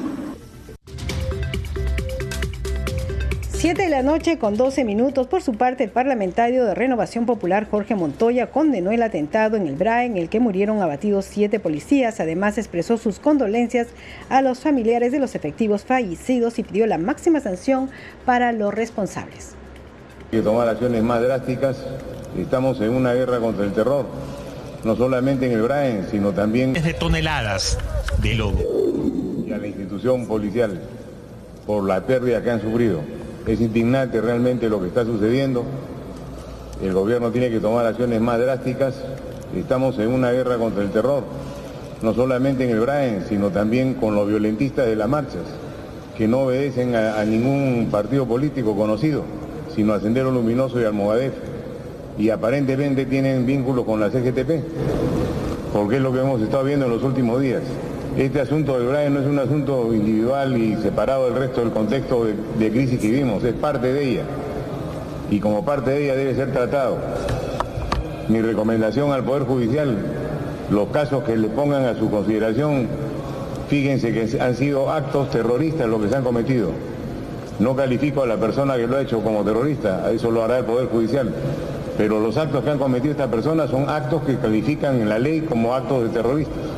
7 3.62 3.80
de 3.80 3.90
la 3.90 4.02
noche 4.02 4.38
con 4.38 4.56
12 4.56 4.84
minutos. 4.84 5.28
Por 5.28 5.40
su 5.40 5.54
parte, 5.54 5.84
el 5.84 5.90
parlamentario 5.90 6.64
de 6.64 6.74
Renovación 6.74 7.26
Popular 7.26 7.68
Jorge 7.70 7.94
Montoya 7.94 8.48
condenó 8.48 8.90
el 8.90 9.04
atentado 9.04 9.56
en 9.56 9.68
el 9.68 9.76
BRA 9.76 10.04
en 10.04 10.16
el 10.16 10.28
que 10.28 10.40
murieron 10.40 10.82
abatidos 10.82 11.26
siete 11.26 11.60
policías. 11.60 12.18
Además, 12.18 12.58
expresó 12.58 12.98
sus 12.98 13.20
condolencias 13.20 13.86
a 14.28 14.42
los 14.42 14.58
familiares 14.58 15.12
de 15.12 15.20
los 15.20 15.36
efectivos 15.36 15.84
fallecidos 15.84 16.58
y 16.58 16.64
pidió 16.64 16.88
la 16.88 16.98
máxima 16.98 17.38
sanción 17.38 17.88
para 18.24 18.50
los 18.50 18.74
responsables. 18.74 19.54
Hay 20.32 20.38
que 20.38 20.42
tomar 20.42 20.68
acciones 20.68 21.04
más 21.04 21.22
drásticas. 21.22 21.86
Estamos 22.36 22.80
en 22.80 22.90
una 22.90 23.14
guerra 23.14 23.38
contra 23.38 23.64
el 23.64 23.72
terror, 23.72 24.06
no 24.82 24.96
solamente 24.96 25.46
en 25.46 25.52
el 25.52 25.62
BRAEN, 25.62 26.08
sino 26.10 26.32
también... 26.32 26.72
de 26.72 26.94
toneladas 26.94 27.78
de 28.20 28.34
lobo. 28.34 28.58
Y 29.46 29.52
a 29.52 29.58
la 29.58 29.68
institución 29.68 30.26
policial 30.26 30.80
por 31.64 31.84
la 31.84 32.04
pérdida 32.04 32.42
que 32.42 32.50
han 32.50 32.60
sufrido. 32.60 33.21
Es 33.46 33.60
indignante 33.60 34.20
realmente 34.20 34.68
lo 34.68 34.80
que 34.80 34.86
está 34.86 35.04
sucediendo. 35.04 35.64
El 36.80 36.92
gobierno 36.92 37.30
tiene 37.32 37.50
que 37.50 37.58
tomar 37.58 37.84
acciones 37.86 38.20
más 38.20 38.38
drásticas. 38.38 38.94
Estamos 39.56 39.98
en 39.98 40.08
una 40.08 40.30
guerra 40.30 40.58
contra 40.58 40.82
el 40.82 40.90
terror, 40.90 41.24
no 42.02 42.14
solamente 42.14 42.64
en 42.64 42.70
el 42.70 42.80
Braen, 42.80 43.24
sino 43.28 43.50
también 43.50 43.94
con 43.94 44.14
los 44.14 44.28
violentistas 44.28 44.86
de 44.86 44.94
las 44.94 45.08
marchas, 45.08 45.42
que 46.16 46.28
no 46.28 46.42
obedecen 46.42 46.94
a, 46.94 47.22
ningún 47.24 47.88
partido 47.90 48.26
político 48.26 48.76
conocido, 48.76 49.24
sino 49.74 49.92
a 49.92 50.00
Sendero 50.00 50.30
Luminoso 50.30 50.80
y 50.80 50.84
Almogadef. 50.84 51.34
Y 52.18 52.30
aparentemente 52.30 53.06
tienen 53.06 53.44
vínculos 53.44 53.84
con 53.84 53.98
la 53.98 54.10
CGTP, 54.10 54.62
porque 55.72 55.96
es 55.96 56.02
lo 56.02 56.12
que 56.12 56.20
hemos 56.20 56.40
estado 56.40 56.64
viendo 56.64 56.86
en 56.86 56.92
los 56.92 57.02
últimos 57.02 57.40
días. 57.40 57.62
Este 58.16 58.42
asunto 58.42 58.78
del 58.78 58.88
Brian 58.88 59.14
no 59.14 59.20
es 59.20 59.26
un 59.26 59.38
asunto 59.38 59.88
individual 59.94 60.54
y 60.58 60.76
separado 60.76 61.24
del 61.30 61.34
resto 61.34 61.62
del 61.62 61.70
contexto 61.70 62.26
de, 62.58 62.70
crisis 62.70 63.00
que 63.00 63.08
vivimos, 63.08 63.42
es 63.42 63.54
parte 63.54 63.90
de 63.90 64.06
ella. 64.06 64.22
Y 65.30 65.40
como 65.40 65.64
parte 65.64 65.92
de 65.92 66.04
ella 66.04 66.14
debe 66.14 66.34
ser 66.34 66.52
tratado. 66.52 66.98
Mi 68.28 68.42
recomendación 68.42 69.12
al 69.12 69.24
Poder 69.24 69.44
Judicial, 69.44 69.96
los 70.70 70.88
casos 70.88 71.24
que 71.24 71.38
le 71.38 71.48
pongan 71.48 71.86
a 71.86 71.94
su 71.94 72.10
consideración, 72.10 72.86
fíjense 73.68 74.12
que 74.12 74.38
han 74.38 74.56
sido 74.56 74.90
actos 74.90 75.30
terroristas 75.30 75.88
los 75.88 76.02
que 76.02 76.10
se 76.10 76.16
han 76.16 76.22
cometido. 76.22 76.68
No 77.60 77.74
califico 77.74 78.24
a 78.24 78.26
la 78.26 78.36
persona 78.36 78.76
que 78.76 78.86
lo 78.86 78.98
ha 78.98 79.00
hecho 79.00 79.22
como 79.22 79.42
terrorista, 79.42 80.12
eso 80.12 80.30
lo 80.30 80.44
hará 80.44 80.58
el 80.58 80.66
Poder 80.66 80.88
Judicial. 80.88 81.32
Pero 81.96 82.20
los 82.20 82.36
actos 82.36 82.62
que 82.62 82.70
han 82.70 82.78
cometido 82.78 83.12
estas 83.12 83.28
personas 83.28 83.70
son 83.70 83.88
actos 83.88 84.22
que 84.24 84.36
califican 84.36 85.00
en 85.00 85.08
la 85.08 85.18
ley 85.18 85.40
como 85.40 85.74
actos 85.74 86.02
de 86.02 86.08
terroristas 86.10 86.71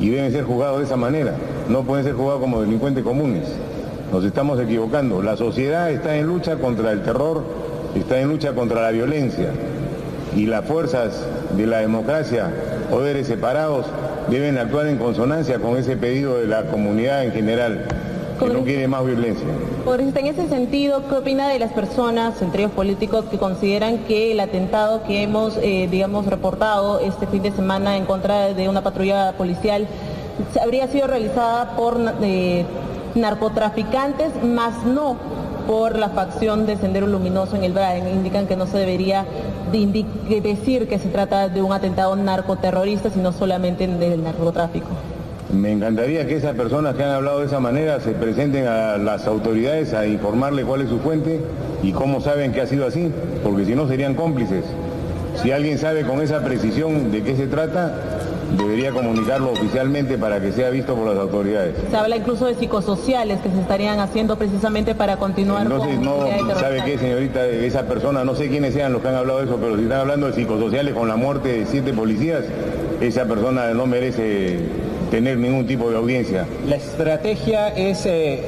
y 0.00 0.10
deben 0.10 0.32
ser 0.32 0.44
juzgados 0.44 0.78
de 0.78 0.84
esa 0.84 0.96
manera. 0.96 1.34
No 1.68 1.82
pueden 1.82 2.04
ser 2.04 2.14
juzgados 2.14 2.40
como 2.40 2.60
delincuentes 2.60 3.04
comunes. 3.04 3.48
Nos 4.12 4.24
estamos 4.24 4.60
equivocando. 4.60 5.22
La 5.22 5.36
sociedad 5.36 5.90
está 5.90 6.16
en 6.16 6.26
lucha 6.26 6.56
contra 6.56 6.92
el 6.92 7.02
terror, 7.02 7.44
está 7.94 8.20
en 8.20 8.28
lucha 8.28 8.52
contra 8.52 8.82
la 8.82 8.90
violencia. 8.90 9.50
Y 10.36 10.46
las 10.46 10.64
fuerzas 10.64 11.26
de 11.56 11.66
la 11.66 11.78
democracia, 11.78 12.50
poderes 12.90 13.26
separados, 13.26 13.86
deben 14.28 14.58
actuar 14.58 14.86
en 14.86 14.98
consonancia 14.98 15.58
con 15.58 15.76
ese 15.76 15.96
pedido 15.96 16.38
de 16.38 16.46
la 16.46 16.64
comunidad 16.64 17.24
en 17.24 17.32
general 17.32 17.84
que 18.44 18.52
no 18.52 18.64
quiere 18.64 18.88
más 18.88 19.04
violencia. 19.04 19.46
en 19.86 20.26
ese 20.26 20.48
sentido, 20.48 21.02
¿qué 21.08 21.16
opina 21.16 21.48
de 21.48 21.58
las 21.58 21.72
personas, 21.72 22.40
entre 22.42 22.62
ellos 22.62 22.72
políticos, 22.72 23.24
que 23.30 23.38
consideran 23.38 23.98
que 23.98 24.32
el 24.32 24.40
atentado 24.40 25.02
que 25.04 25.22
hemos, 25.22 25.56
eh, 25.62 25.88
digamos, 25.90 26.26
reportado 26.26 27.00
este 27.00 27.26
fin 27.26 27.42
de 27.42 27.52
semana 27.52 27.96
en 27.96 28.04
contra 28.04 28.52
de 28.54 28.68
una 28.68 28.82
patrulla 28.82 29.32
policial 29.32 29.86
habría 30.60 30.88
sido 30.88 31.06
realizada 31.06 31.76
por 31.76 31.98
eh, 32.22 32.64
narcotraficantes, 33.14 34.42
más 34.42 34.84
no 34.84 35.16
por 35.66 35.96
la 35.96 36.08
facción 36.08 36.66
de 36.66 36.76
Sendero 36.76 37.06
Luminoso 37.06 37.56
en 37.56 37.64
el 37.64 37.72
Braen. 37.72 38.08
Indican 38.08 38.46
que 38.46 38.56
no 38.56 38.66
se 38.66 38.78
debería 38.78 39.24
decir 40.42 40.88
que 40.88 40.98
se 40.98 41.08
trata 41.08 41.48
de 41.48 41.62
un 41.62 41.72
atentado 41.72 42.16
narcoterrorista, 42.16 43.10
sino 43.10 43.32
solamente 43.32 43.86
del 43.86 44.22
narcotráfico. 44.22 44.88
Me 45.52 45.70
encantaría 45.70 46.26
que 46.26 46.36
esas 46.36 46.56
personas 46.56 46.94
que 46.96 47.04
han 47.04 47.10
hablado 47.10 47.40
de 47.40 47.46
esa 47.46 47.60
manera 47.60 48.00
se 48.00 48.12
presenten 48.12 48.66
a 48.66 48.96
las 48.96 49.26
autoridades 49.26 49.92
a 49.92 50.06
informarle 50.06 50.64
cuál 50.64 50.80
es 50.80 50.88
su 50.88 50.98
fuente 50.98 51.40
y 51.82 51.92
cómo 51.92 52.22
saben 52.22 52.52
que 52.52 52.62
ha 52.62 52.66
sido 52.66 52.86
así, 52.86 53.12
porque 53.44 53.66
si 53.66 53.74
no 53.74 53.86
serían 53.86 54.14
cómplices. 54.14 54.64
Si 55.42 55.50
alguien 55.50 55.78
sabe 55.78 56.04
con 56.04 56.22
esa 56.22 56.42
precisión 56.42 57.10
de 57.10 57.22
qué 57.22 57.36
se 57.36 57.46
trata, 57.48 57.94
debería 58.56 58.92
comunicarlo 58.92 59.52
oficialmente 59.52 60.16
para 60.16 60.40
que 60.40 60.52
sea 60.52 60.70
visto 60.70 60.94
por 60.94 61.06
las 61.08 61.18
autoridades. 61.18 61.74
Se 61.90 61.96
habla 61.96 62.16
incluso 62.16 62.46
de 62.46 62.54
psicosociales 62.54 63.40
que 63.40 63.50
se 63.50 63.60
estarían 63.60 64.00
haciendo 64.00 64.36
precisamente 64.36 64.94
para 64.94 65.16
continuar 65.16 65.68
no 65.68 65.84
sé, 65.84 65.96
no 65.98 66.18
sabe 66.58 66.82
qué 66.84 66.98
señorita 66.98 67.46
esa 67.46 67.82
persona 67.82 68.24
no 68.24 68.34
sé 68.34 68.48
quiénes 68.48 68.74
sean 68.74 68.92
los 68.92 69.02
que 69.02 69.08
han 69.08 69.14
hablado 69.14 69.38
de 69.40 69.46
eso 69.46 69.58
pero 69.60 69.76
si 69.76 69.84
están 69.84 70.00
hablando 70.00 70.26
de 70.26 70.34
psicosociales 70.34 70.94
con 70.94 71.08
la 71.08 71.16
muerte 71.16 71.60
de 71.60 71.66
siete 71.66 71.92
policías 71.92 72.44
esa 73.00 73.24
persona 73.24 73.72
no 73.72 73.86
merece 73.86 74.58
tener 75.12 75.36
ningún 75.36 75.66
tipo 75.66 75.90
de 75.90 75.98
audiencia. 75.98 76.46
La 76.66 76.76
estrategia 76.76 77.68
es 77.68 78.06
eh, 78.06 78.40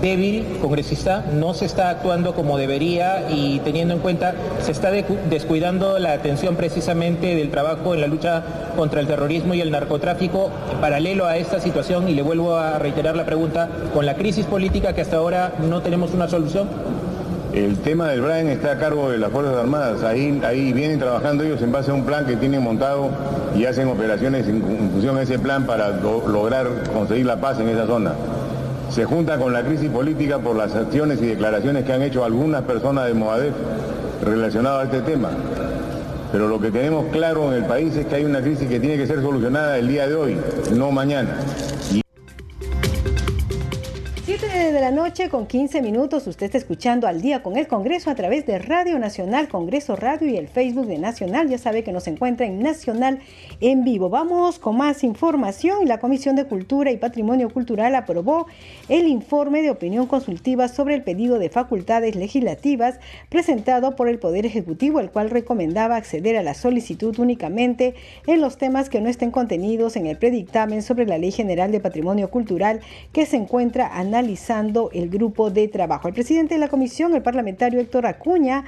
débil, 0.00 0.44
congresista, 0.62 1.24
no 1.34 1.54
se 1.54 1.64
está 1.64 1.90
actuando 1.90 2.36
como 2.36 2.56
debería 2.56 3.26
y 3.28 3.58
teniendo 3.64 3.94
en 3.94 4.00
cuenta, 4.00 4.32
se 4.62 4.70
está 4.70 4.92
descuidando 4.92 5.98
la 5.98 6.12
atención 6.12 6.54
precisamente 6.54 7.34
del 7.34 7.50
trabajo 7.50 7.94
en 7.94 8.00
la 8.00 8.06
lucha 8.06 8.44
contra 8.76 9.00
el 9.00 9.08
terrorismo 9.08 9.54
y 9.54 9.60
el 9.60 9.72
narcotráfico. 9.72 10.50
Paralelo 10.80 11.26
a 11.26 11.36
esta 11.36 11.58
situación, 11.58 12.08
y 12.08 12.14
le 12.14 12.22
vuelvo 12.22 12.54
a 12.54 12.78
reiterar 12.78 13.16
la 13.16 13.26
pregunta, 13.26 13.68
con 13.92 14.06
la 14.06 14.14
crisis 14.14 14.46
política 14.46 14.92
que 14.94 15.00
hasta 15.00 15.16
ahora 15.16 15.54
no 15.68 15.82
tenemos 15.82 16.14
una 16.14 16.28
solución. 16.28 16.68
El 17.54 17.78
tema 17.78 18.08
del 18.08 18.20
Brian 18.20 18.48
está 18.48 18.72
a 18.72 18.78
cargo 18.78 19.12
de 19.12 19.18
las 19.18 19.30
Fuerzas 19.30 19.54
Armadas. 19.54 20.02
Ahí, 20.02 20.40
ahí 20.44 20.72
vienen 20.72 20.98
trabajando 20.98 21.44
ellos 21.44 21.62
en 21.62 21.70
base 21.70 21.92
a 21.92 21.94
un 21.94 22.04
plan 22.04 22.26
que 22.26 22.34
tienen 22.34 22.64
montado 22.64 23.10
y 23.54 23.64
hacen 23.64 23.86
operaciones 23.86 24.48
en, 24.48 24.60
función 24.90 25.16
a 25.18 25.22
ese 25.22 25.38
plan 25.38 25.64
para 25.64 25.90
lograr 25.90 26.66
conseguir 26.92 27.26
la 27.26 27.36
paz 27.36 27.60
en 27.60 27.68
esa 27.68 27.86
zona. 27.86 28.14
Se 28.90 29.04
junta 29.04 29.38
con 29.38 29.52
la 29.52 29.62
crisis 29.62 29.88
política 29.88 30.40
por 30.40 30.56
las 30.56 30.74
acciones 30.74 31.22
y 31.22 31.26
declaraciones 31.26 31.84
que 31.84 31.92
han 31.92 32.02
hecho 32.02 32.24
algunas 32.24 32.62
personas 32.62 33.06
de 33.06 33.14
Movadef 33.14 33.54
relacionadas 34.24 34.80
a 34.80 34.84
este 34.86 35.12
tema. 35.12 35.30
Pero 36.32 36.48
lo 36.48 36.60
que 36.60 36.72
tenemos 36.72 37.06
claro 37.12 37.52
en 37.52 37.62
el 37.62 37.66
país 37.66 37.94
es 37.94 38.06
que 38.06 38.16
hay 38.16 38.24
una 38.24 38.40
crisis 38.40 38.68
que 38.68 38.80
tiene 38.80 38.96
que 38.96 39.06
ser 39.06 39.22
solucionada 39.22 39.78
el 39.78 39.86
día 39.86 40.08
de 40.08 40.16
hoy, 40.16 40.36
no 40.72 40.90
mañana. 40.90 41.36
7 41.88 42.03
de 44.74 44.80
la 44.80 44.90
noche 44.90 45.28
con 45.28 45.46
15 45.46 45.82
minutos, 45.82 46.26
usted 46.26 46.46
está 46.46 46.58
escuchando 46.58 47.06
al 47.06 47.22
día 47.22 47.44
con 47.44 47.56
el 47.56 47.68
Congreso 47.68 48.10
a 48.10 48.16
través 48.16 48.44
de 48.44 48.58
Radio 48.58 48.98
Nacional, 48.98 49.46
Congreso 49.46 49.94
Radio 49.94 50.28
y 50.28 50.36
el 50.36 50.48
Facebook 50.48 50.86
de 50.86 50.98
Nacional. 50.98 51.48
Ya 51.48 51.58
sabe 51.58 51.84
que 51.84 51.92
nos 51.92 52.08
encuentra 52.08 52.44
en 52.44 52.58
Nacional 52.58 53.20
en 53.60 53.84
vivo. 53.84 54.10
Vamos 54.10 54.58
con 54.58 54.76
más 54.76 55.04
información. 55.04 55.86
La 55.86 55.98
Comisión 56.00 56.34
de 56.34 56.46
Cultura 56.46 56.90
y 56.90 56.96
Patrimonio 56.96 57.50
Cultural 57.50 57.94
aprobó 57.94 58.48
el 58.88 59.06
informe 59.06 59.62
de 59.62 59.70
opinión 59.70 60.08
consultiva 60.08 60.66
sobre 60.66 60.96
el 60.96 61.04
pedido 61.04 61.38
de 61.38 61.50
facultades 61.50 62.16
legislativas 62.16 62.98
presentado 63.28 63.94
por 63.94 64.08
el 64.08 64.18
Poder 64.18 64.44
Ejecutivo, 64.44 64.98
el 64.98 65.12
cual 65.12 65.30
recomendaba 65.30 65.94
acceder 65.94 66.36
a 66.36 66.42
la 66.42 66.54
solicitud 66.54 67.16
únicamente 67.20 67.94
en 68.26 68.40
los 68.40 68.58
temas 68.58 68.88
que 68.88 69.00
no 69.00 69.08
estén 69.08 69.30
contenidos 69.30 69.94
en 69.94 70.06
el 70.06 70.18
predictamen 70.18 70.82
sobre 70.82 71.06
la 71.06 71.18
Ley 71.18 71.30
General 71.30 71.70
de 71.70 71.78
Patrimonio 71.78 72.28
Cultural 72.28 72.80
que 73.12 73.24
se 73.24 73.36
encuentra 73.36 73.86
analizando 73.96 74.63
el 74.92 75.10
grupo 75.10 75.50
de 75.50 75.68
trabajo. 75.68 76.08
El 76.08 76.14
presidente 76.14 76.54
de 76.54 76.60
la 76.60 76.68
comisión, 76.68 77.14
el 77.14 77.22
parlamentario 77.22 77.80
Héctor 77.80 78.06
Acuña, 78.06 78.64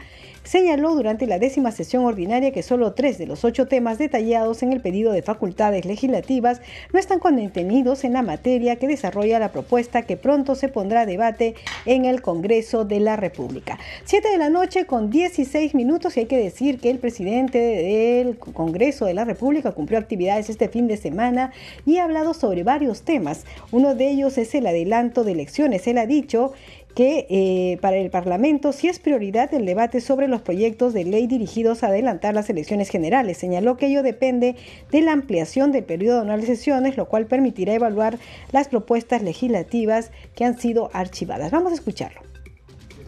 señaló 0.46 0.94
durante 0.94 1.26
la 1.26 1.38
décima 1.38 1.72
sesión 1.72 2.04
ordinaria 2.04 2.52
que 2.52 2.62
solo 2.62 2.92
tres 2.92 3.18
de 3.18 3.26
los 3.26 3.44
ocho 3.44 3.66
temas 3.66 3.98
detallados 3.98 4.62
en 4.62 4.72
el 4.72 4.80
pedido 4.80 5.12
de 5.12 5.22
facultades 5.22 5.84
legislativas 5.84 6.60
no 6.92 6.98
están 6.98 7.18
contenidos 7.18 8.04
en 8.04 8.12
la 8.12 8.22
materia 8.22 8.76
que 8.76 8.86
desarrolla 8.86 9.40
la 9.40 9.52
propuesta 9.52 10.02
que 10.02 10.16
pronto 10.16 10.54
se 10.54 10.68
pondrá 10.68 11.00
a 11.02 11.06
debate 11.06 11.54
en 11.84 12.04
el 12.04 12.22
Congreso 12.22 12.84
de 12.84 13.00
la 13.00 13.16
República. 13.16 13.78
Siete 14.04 14.30
de 14.30 14.38
la 14.38 14.48
noche 14.48 14.86
con 14.86 15.10
16 15.10 15.74
minutos 15.74 16.16
y 16.16 16.20
hay 16.20 16.26
que 16.26 16.38
decir 16.38 16.78
que 16.78 16.90
el 16.90 16.98
presidente 16.98 17.58
del 17.58 18.38
Congreso 18.38 19.06
de 19.06 19.14
la 19.14 19.24
República 19.24 19.72
cumplió 19.72 19.98
actividades 19.98 20.48
este 20.48 20.68
fin 20.68 20.86
de 20.86 20.96
semana 20.96 21.52
y 21.84 21.98
ha 21.98 22.04
hablado 22.04 22.34
sobre 22.34 22.62
varios 22.62 23.02
temas. 23.02 23.44
Uno 23.72 23.94
de 23.94 24.10
ellos 24.10 24.38
es 24.38 24.54
el 24.54 24.66
adelanto 24.66 25.24
de 25.24 25.32
elecciones. 25.32 25.86
Él 25.86 25.98
ha 25.98 26.06
dicho 26.06 26.52
que 26.96 27.26
eh, 27.28 27.76
para 27.82 27.98
el 27.98 28.08
Parlamento 28.08 28.72
sí 28.72 28.88
es 28.88 28.98
prioridad 28.98 29.52
el 29.52 29.66
debate 29.66 30.00
sobre 30.00 30.28
los 30.28 30.40
proyectos 30.40 30.94
de 30.94 31.04
ley 31.04 31.26
dirigidos 31.26 31.82
a 31.82 31.88
adelantar 31.88 32.34
las 32.34 32.48
elecciones 32.48 32.88
generales. 32.88 33.36
Señaló 33.36 33.76
que 33.76 33.88
ello 33.88 34.02
depende 34.02 34.56
de 34.90 35.02
la 35.02 35.12
ampliación 35.12 35.72
del 35.72 35.84
periodo 35.84 36.22
anual 36.22 36.40
de 36.40 36.46
sesiones, 36.46 36.96
lo 36.96 37.04
cual 37.04 37.26
permitirá 37.26 37.74
evaluar 37.74 38.18
las 38.50 38.68
propuestas 38.68 39.20
legislativas 39.20 40.10
que 40.34 40.46
han 40.46 40.58
sido 40.58 40.88
archivadas. 40.94 41.50
Vamos 41.50 41.72
a 41.72 41.74
escucharlo. 41.74 42.22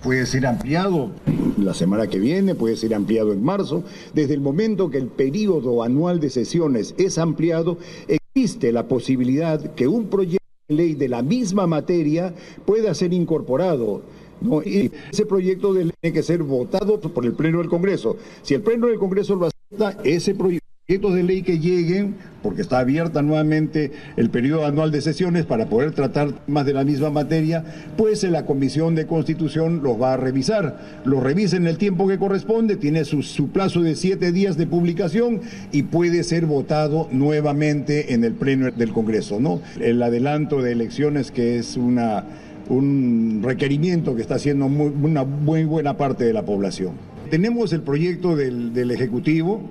Puede 0.02 0.26
ser 0.26 0.47
ampliado 0.47 1.11
la 1.57 1.73
semana 1.73 2.09
que 2.09 2.18
viene, 2.18 2.54
puede 2.54 2.76
ser 2.76 2.92
ampliado 2.92 3.33
en 3.33 3.42
marzo. 3.42 3.85
Desde 4.12 4.35
el 4.35 4.42
momento 4.42 4.90
que 4.90 4.99
el 4.99 5.07
periodo 5.07 5.83
anual 5.83 6.21
de 6.21 6.28
sesiones 6.28 6.95
es 6.99 7.16
ampliado, 7.16 7.78
existe 8.07 8.71
la 8.71 8.87
posibilidad 8.87 9.75
que 9.75 9.88
un 9.88 10.11
proyecto 10.11 10.38
ley 10.68 10.94
de 10.94 11.08
la 11.08 11.22
misma 11.22 11.66
materia 11.66 12.34
pueda 12.66 12.94
ser 12.94 13.14
incorporado. 13.14 14.02
¿no? 14.40 14.62
Y 14.62 14.92
ese 15.10 15.25
proyecto 15.25 15.72
de 15.72 15.84
ley 15.84 15.92
tiene 16.00 16.14
que 16.14 16.22
ser 16.22 16.42
votado 16.42 17.00
por 17.00 17.25
el 17.25 17.32
Pleno 17.32 17.58
del 17.58 17.68
Congreso. 17.68 18.16
Si 18.42 18.54
el 18.54 18.60
Pleno 18.60 18.87
del 18.87 18.98
Congreso 18.98 19.34
lo 19.34 19.46
acepta, 19.46 20.00
ese 20.04 20.34
proyecto 20.34 20.67
proyectos 20.88 21.16
de 21.16 21.23
ley 21.23 21.42
que 21.42 21.59
lleguen, 21.59 22.14
porque 22.42 22.62
está 22.62 22.78
abierta 22.78 23.21
nuevamente 23.21 23.92
el 24.16 24.30
periodo 24.30 24.64
anual 24.64 24.90
de 24.90 25.02
sesiones 25.02 25.45
para 25.45 25.66
poder 25.66 25.92
tratar 25.92 26.33
más 26.47 26.64
de 26.64 26.73
la 26.73 26.83
misma 26.83 27.11
materia, 27.11 27.62
pues 27.99 28.23
la 28.23 28.47
Comisión 28.47 28.95
de 28.95 29.07
Constitución 29.07 29.83
los 29.83 30.00
va 30.00 30.14
a 30.14 30.16
revisar. 30.16 31.02
Los 31.04 31.23
revisa 31.23 31.59
en 31.59 31.66
el 31.66 31.76
tiempo 31.76 32.09
que 32.09 32.16
corresponde, 32.16 32.76
tiene 32.76 33.04
su, 33.04 33.23
su 33.23 33.49
plazo 33.49 33.83
de 33.83 33.97
siete 33.97 34.33
días 34.33 34.57
de 34.57 34.66
publicación 34.66 35.42
y 35.73 35.83
puede 35.83 36.25
ser 36.25 36.47
votado 36.47 37.07
nuevamente 37.12 38.14
en 38.14 38.24
el 38.24 38.33
Pleno 38.33 38.70
del 38.70 38.94
Congreso. 38.94 39.40
¿no? 39.40 39.61
El 39.79 40.03
adelanto 40.03 40.62
de 40.62 40.72
elecciones 40.72 41.31
que 41.31 41.59
es 41.59 41.77
una, 41.77 42.24
un 42.70 43.42
requerimiento 43.44 44.16
que 44.16 44.22
está 44.22 44.37
haciendo 44.37 44.64
una 44.64 45.24
muy 45.24 45.66
buena 45.66 45.98
parte 45.98 46.24
de 46.24 46.33
la 46.33 46.46
población. 46.46 46.92
Tenemos 47.29 47.74
el 47.74 47.83
proyecto 47.83 48.37
del, 48.37 48.72
del 48.72 48.90
Ejecutivo 48.90 49.68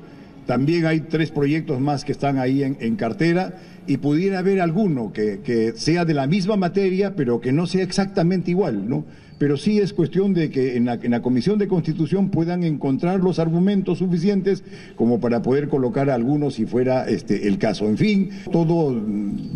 también 0.48 0.86
hay 0.86 1.02
tres 1.02 1.30
proyectos 1.30 1.80
más 1.80 2.04
que 2.04 2.14
están 2.14 2.40
ahí 2.40 2.64
en, 2.64 2.96
cartera 2.96 3.54
y 3.86 3.98
pudiera 3.98 4.40
haber 4.40 4.62
alguno 4.62 5.14
que, 5.14 5.42
que, 5.42 5.74
sea 5.76 6.06
de 6.06 6.14
la 6.16 6.26
misma 6.26 6.56
materia, 6.56 7.16
pero 7.16 7.40
que 7.40 7.52
no 7.52 7.68
sea 7.68 7.84
exactamente 7.84 8.50
igual, 8.52 8.90
¿no? 8.90 9.06
Pero 9.38 9.58
sí 9.58 9.80
es 9.80 9.94
cuestión 9.94 10.34
de 10.34 10.50
que 10.50 10.78
en 10.78 10.86
la, 10.86 11.22
Comisión 11.22 11.60
de 11.60 11.68
Constitución 11.68 12.30
puedan 12.30 12.64
encontrar 12.64 13.20
los 13.20 13.40
argumentos 13.40 14.00
suficientes 14.00 14.64
como 14.96 15.20
para 15.20 15.42
poder 15.42 15.68
colocar 15.68 16.10
algunos 16.10 16.56
si 16.56 16.66
fuera 16.66 17.08
este, 17.08 17.48
el 17.48 17.58
caso. 17.58 17.88
En 17.88 17.98
fin, 17.98 18.30
todo 18.52 18.96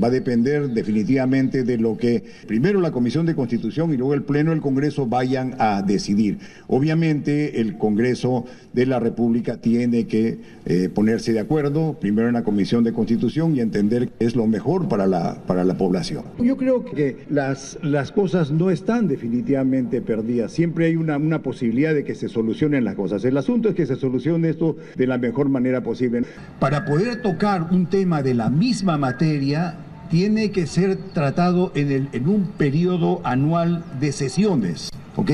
va 0.02 0.08
a 0.08 0.12
depender 0.12 0.70
definitivamente 0.70 1.64
de 1.64 1.78
lo 1.78 1.98
que 1.98 2.24
primero 2.48 2.82
la 2.82 2.92
Comisión 2.92 3.26
de 3.26 3.36
Constitución 3.36 3.94
y 3.94 3.98
luego 3.98 4.14
el 4.14 4.24
Pleno 4.24 4.52
del 4.52 4.62
Congreso 4.62 5.08
vayan 5.08 5.56
a 5.60 5.82
decidir. 5.82 6.40
Obviamente 6.68 7.62
el 7.62 7.78
Congreso 7.78 8.46
de 8.74 8.86
la 8.86 9.00
República 9.00 9.58
tiene 9.58 10.06
que 10.06 10.40
eh, 10.66 10.90
ponerse 10.94 11.34
de 11.34 11.40
acuerdo, 11.40 11.98
primero 12.00 12.28
en 12.28 12.34
la 12.36 12.44
Comisión 12.44 12.84
de 12.84 12.94
Constitución 12.94 13.56
y 13.56 13.62
entender 13.62 14.10
que 14.10 14.26
es 14.26 14.36
lo 14.36 14.46
mejor 14.48 14.88
para 14.88 15.08
la, 15.08 15.42
para 15.48 15.64
la 15.64 15.78
población. 15.78 16.24
Yo 16.40 16.58
creo 16.58 16.84
que 16.86 17.18
las, 17.30 17.80
las 17.82 18.12
cosas 18.12 18.52
no 18.52 18.70
están 18.70 19.08
definitivamente 19.08 19.71
perdida. 20.02 20.50
Siempre 20.50 20.86
hay 20.86 20.96
una, 20.96 21.18
una 21.18 21.42
posibilidad 21.42 21.94
de 21.94 22.04
que 22.04 22.16
se 22.16 22.30
solucionen 22.30 22.84
las 22.84 22.96
cosas. 22.96 23.24
El 23.26 23.38
asunto 23.38 23.70
es 23.70 23.76
que 23.76 23.86
se 23.86 23.96
solucione 23.96 24.50
esto 24.50 24.76
de 24.96 25.08
la 25.08 25.18
mejor 25.18 25.50
manera 25.50 25.82
posible. 25.82 26.24
Para 26.60 26.86
poder 26.86 27.22
tocar 27.22 27.68
un 27.72 27.86
tema 27.86 28.22
de 28.22 28.34
la 28.34 28.50
misma 28.50 28.98
materia, 28.98 29.78
tiene 30.10 30.52
que 30.52 30.68
ser 30.68 30.98
tratado 31.14 31.72
en, 31.74 31.92
el, 31.92 32.10
en 32.12 32.28
un 32.28 32.48
periodo 32.58 33.22
anual 33.24 33.84
de 34.00 34.12
sesiones. 34.12 34.92
¿ok? 35.16 35.32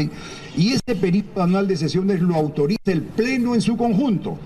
Y 0.56 0.74
ese 0.74 0.96
periodo 1.00 1.44
anual 1.44 1.68
de 1.68 1.78
sesiones 1.78 2.22
lo 2.22 2.36
autoriza 2.36 2.92
el 2.92 3.02
Pleno 3.02 3.56
en 3.56 3.62
su 3.62 3.76
conjunto. 3.76 4.38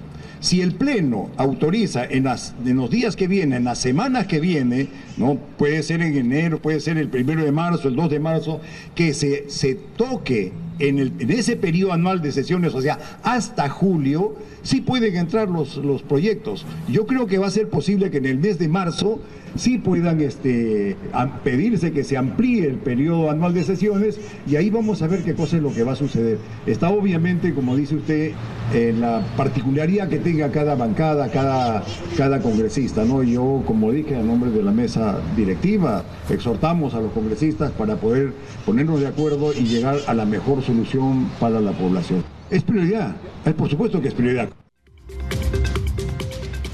Si 0.42 0.62
el 0.62 0.74
Pleno 0.74 1.30
autoriza 1.38 2.04
en, 2.04 2.24
las, 2.24 2.56
los 2.66 2.90
días 2.90 3.16
que 3.16 3.28
vienen, 3.28 3.60
en 3.60 3.64
las 3.66 3.78
semanas 3.78 4.26
que 4.26 4.40
vienen, 4.40 4.90
¿no? 5.18 5.36
puede 5.36 5.84
ser 5.84 6.02
en 6.02 6.18
enero, 6.18 6.60
puede 6.60 6.80
ser 6.80 6.98
el 6.98 7.10
primero 7.10 7.46
de 7.46 7.52
marzo, 7.52 7.88
el 7.88 7.96
2 7.96 8.10
de 8.10 8.20
marzo, 8.20 8.60
que 8.96 9.14
se, 9.14 9.50
se 9.52 9.76
toque 9.76 10.52
en, 10.80 10.98
el, 10.98 11.14
en 11.20 11.30
ese 11.30 11.56
periodo 11.58 11.94
anual 11.94 12.24
de 12.24 12.32
sesiones, 12.32 12.74
o 12.74 12.82
sea, 12.82 12.98
hasta 13.22 13.70
julio, 13.70 14.36
sí 14.64 14.82
pueden 14.82 15.16
entrar 15.16 15.50
los, 15.50 15.78
los 15.78 16.02
proyectos. 16.02 16.66
Yo 16.88 17.06
creo 17.06 17.28
que 17.28 17.38
va 17.38 17.48
a 17.48 17.52
ser 17.52 17.70
posible 17.70 18.12
que 18.12 18.18
en 18.18 18.26
el 18.26 18.40
mes 18.40 18.60
de 18.60 18.68
marzo 18.68 19.20
sí 19.56 19.78
puedan 19.78 20.22
este, 20.22 20.96
pedirse 21.44 21.92
que 21.92 22.04
se 22.04 22.18
amplíe 22.18 22.66
el 22.66 22.76
periodo 22.76 23.30
anual 23.30 23.54
de 23.54 23.64
sesiones 23.64 24.20
y 24.48 24.56
ahí 24.56 24.70
vamos 24.70 25.02
a 25.02 25.08
ver 25.08 25.24
qué 25.24 25.34
cosa 25.34 25.58
es 25.58 25.64
lo 25.64 25.74
que 25.74 25.84
va 25.84 25.94
a 25.94 25.96
suceder. 25.96 26.38
Está 26.66 26.90
obviamente, 26.90 27.54
como 27.54 27.76
dice 27.76 27.96
usted, 27.96 28.32
en 28.74 29.02
la 29.02 29.26
particularidad 29.36 30.08
que 30.10 30.20
tenga 30.20 30.52
cada 30.52 30.76
bancada, 30.76 31.30
cada, 31.30 31.84
cada 32.18 32.42
congresista. 32.42 33.04
¿no? 33.04 33.24
Yo, 33.24 33.64
como 33.66 33.92
dije, 33.92 34.16
a 34.16 34.22
nombre 34.22 34.52
de 34.52 34.64
la 34.64 34.72
mesa 34.72 35.20
directiva, 35.36 36.04
exhortamos 36.30 36.94
a 36.94 37.02
los 37.02 37.12
congresistas 37.12 37.72
para 37.72 37.98
poder 37.98 38.34
ponernos 38.66 39.00
de 39.00 39.08
acuerdo 39.08 39.54
y 39.54 39.64
llegar 39.64 39.98
a 40.08 40.14
la 40.14 40.26
mejor 40.26 40.62
solución 40.64 41.30
para 41.40 41.60
la 41.60 41.72
población. 41.72 42.41
Es 42.52 42.64
prioridad, 42.64 43.16
por 43.58 43.70
supuesto 43.70 44.02
que 44.02 44.10
es 44.10 44.14
prioridad. 44.14 44.50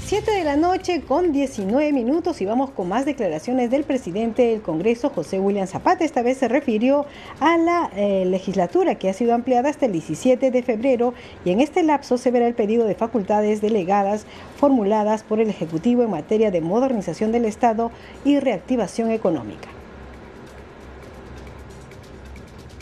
7 0.06 0.28
de 0.32 0.42
la 0.42 0.56
noche 0.56 1.02
con 1.02 1.30
19 1.30 1.92
minutos 1.92 2.40
y 2.40 2.46
vamos 2.46 2.70
con 2.70 2.88
más 2.88 3.04
declaraciones 3.04 3.70
del 3.70 3.84
presidente 3.84 4.42
del 4.42 4.60
Congreso, 4.60 5.10
José 5.10 5.38
William 5.38 5.68
Zapata. 5.68 6.04
Esta 6.04 6.22
vez 6.22 6.38
se 6.38 6.48
refirió 6.48 7.06
a 7.38 7.56
la 7.58 7.90
eh, 7.94 8.24
legislatura 8.24 8.96
que 8.96 9.08
ha 9.08 9.12
sido 9.12 9.34
ampliada 9.34 9.68
hasta 9.68 9.86
el 9.86 9.92
17 9.92 10.50
de 10.50 10.62
febrero 10.64 11.14
y 11.44 11.50
en 11.50 11.60
este 11.60 11.84
lapso 11.84 12.18
se 12.18 12.32
verá 12.32 12.48
el 12.48 12.54
pedido 12.54 12.84
de 12.84 12.96
facultades 12.96 13.60
delegadas 13.60 14.26
formuladas 14.56 15.22
por 15.22 15.40
el 15.40 15.48
Ejecutivo 15.48 16.02
en 16.02 16.10
materia 16.10 16.50
de 16.50 16.60
modernización 16.60 17.30
del 17.30 17.44
Estado 17.44 17.92
y 18.24 18.40
reactivación 18.40 19.12
económica. 19.12 19.77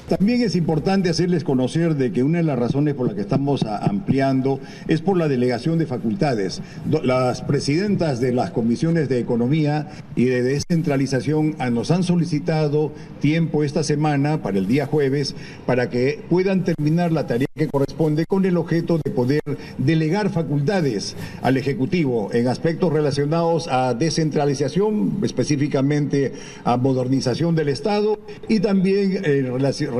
También 0.08 0.40
es 0.42 0.54
importante 0.54 1.08
hacerles 1.08 1.42
conocer 1.42 1.96
de 1.96 2.12
que 2.12 2.22
una 2.22 2.38
de 2.38 2.44
las 2.44 2.56
razones 2.56 2.94
por 2.94 3.06
las 3.06 3.16
que 3.16 3.22
estamos 3.22 3.64
ampliando 3.64 4.60
es 4.86 5.00
por 5.00 5.16
la 5.16 5.26
delegación 5.26 5.78
de 5.78 5.86
facultades. 5.86 6.62
Las 7.02 7.42
presidentas 7.42 8.20
de 8.20 8.32
las 8.32 8.52
comisiones 8.52 9.08
de 9.08 9.18
economía 9.18 9.88
y 10.14 10.26
de 10.26 10.44
descentralización 10.44 11.56
nos 11.72 11.90
han 11.90 12.04
solicitado 12.04 12.92
tiempo 13.20 13.64
esta 13.64 13.82
semana 13.82 14.42
para 14.42 14.58
el 14.58 14.68
día 14.68 14.86
jueves 14.86 15.34
para 15.66 15.90
que 15.90 16.22
puedan 16.30 16.62
terminar 16.62 17.10
la 17.10 17.26
tarea 17.26 17.48
que 17.56 17.66
corresponde 17.66 18.26
con 18.26 18.44
el 18.44 18.58
objeto 18.58 19.00
de 19.02 19.10
poder 19.10 19.40
delegar 19.78 20.30
facultades 20.30 21.16
al 21.42 21.56
Ejecutivo 21.56 22.28
en 22.32 22.46
aspectos 22.46 22.92
relacionados 22.92 23.66
a 23.68 23.94
descentralización, 23.94 25.18
específicamente 25.24 26.34
a 26.64 26.76
modernización 26.76 27.56
del 27.56 27.70
Estado 27.70 28.20
y 28.48 28.60
también 28.60 29.22
eh, 29.24 29.50
relacionados 29.50 29.95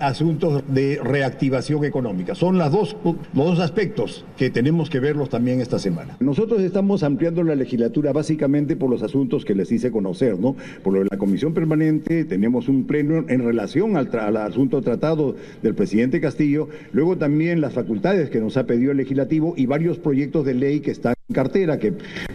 a 0.00 0.06
asuntos 0.08 0.62
de 0.68 1.00
reactivación 1.02 1.84
económica. 1.84 2.34
Son 2.34 2.58
las 2.58 2.72
dos, 2.72 2.96
los 3.04 3.46
dos 3.46 3.60
aspectos 3.60 4.24
que 4.36 4.50
tenemos 4.50 4.90
que 4.90 5.00
verlos 5.00 5.28
también 5.28 5.60
esta 5.60 5.78
semana. 5.78 6.16
Nosotros 6.20 6.60
estamos 6.62 7.02
ampliando 7.02 7.42
la 7.42 7.54
legislatura 7.54 8.12
básicamente 8.12 8.76
por 8.76 8.90
los 8.90 9.02
asuntos 9.02 9.44
que 9.44 9.54
les 9.54 9.70
hice 9.72 9.90
conocer, 9.90 10.38
¿no? 10.38 10.56
Por 10.82 10.94
lo 10.94 11.00
de 11.00 11.08
la 11.10 11.18
Comisión 11.18 11.54
Permanente 11.54 12.24
tenemos 12.24 12.68
un 12.68 12.84
pleno 12.86 13.24
en 13.28 13.44
relación 13.44 13.96
al, 13.96 14.08
al 14.18 14.36
asunto 14.38 14.80
tratado 14.80 15.36
del 15.62 15.74
presidente 15.74 16.20
Castillo, 16.20 16.68
luego 16.92 17.16
también 17.16 17.60
las 17.60 17.74
facultades 17.74 18.30
que 18.30 18.40
nos 18.40 18.56
ha 18.56 18.66
pedido 18.66 18.92
el 18.92 18.96
legislativo 18.96 19.54
y 19.56 19.66
varios 19.66 19.98
proyectos 19.98 20.44
de 20.44 20.54
ley 20.54 20.80
que 20.80 20.90
están 20.90 21.14
en 21.28 21.34
cartera 21.34 21.78
que 21.78 21.92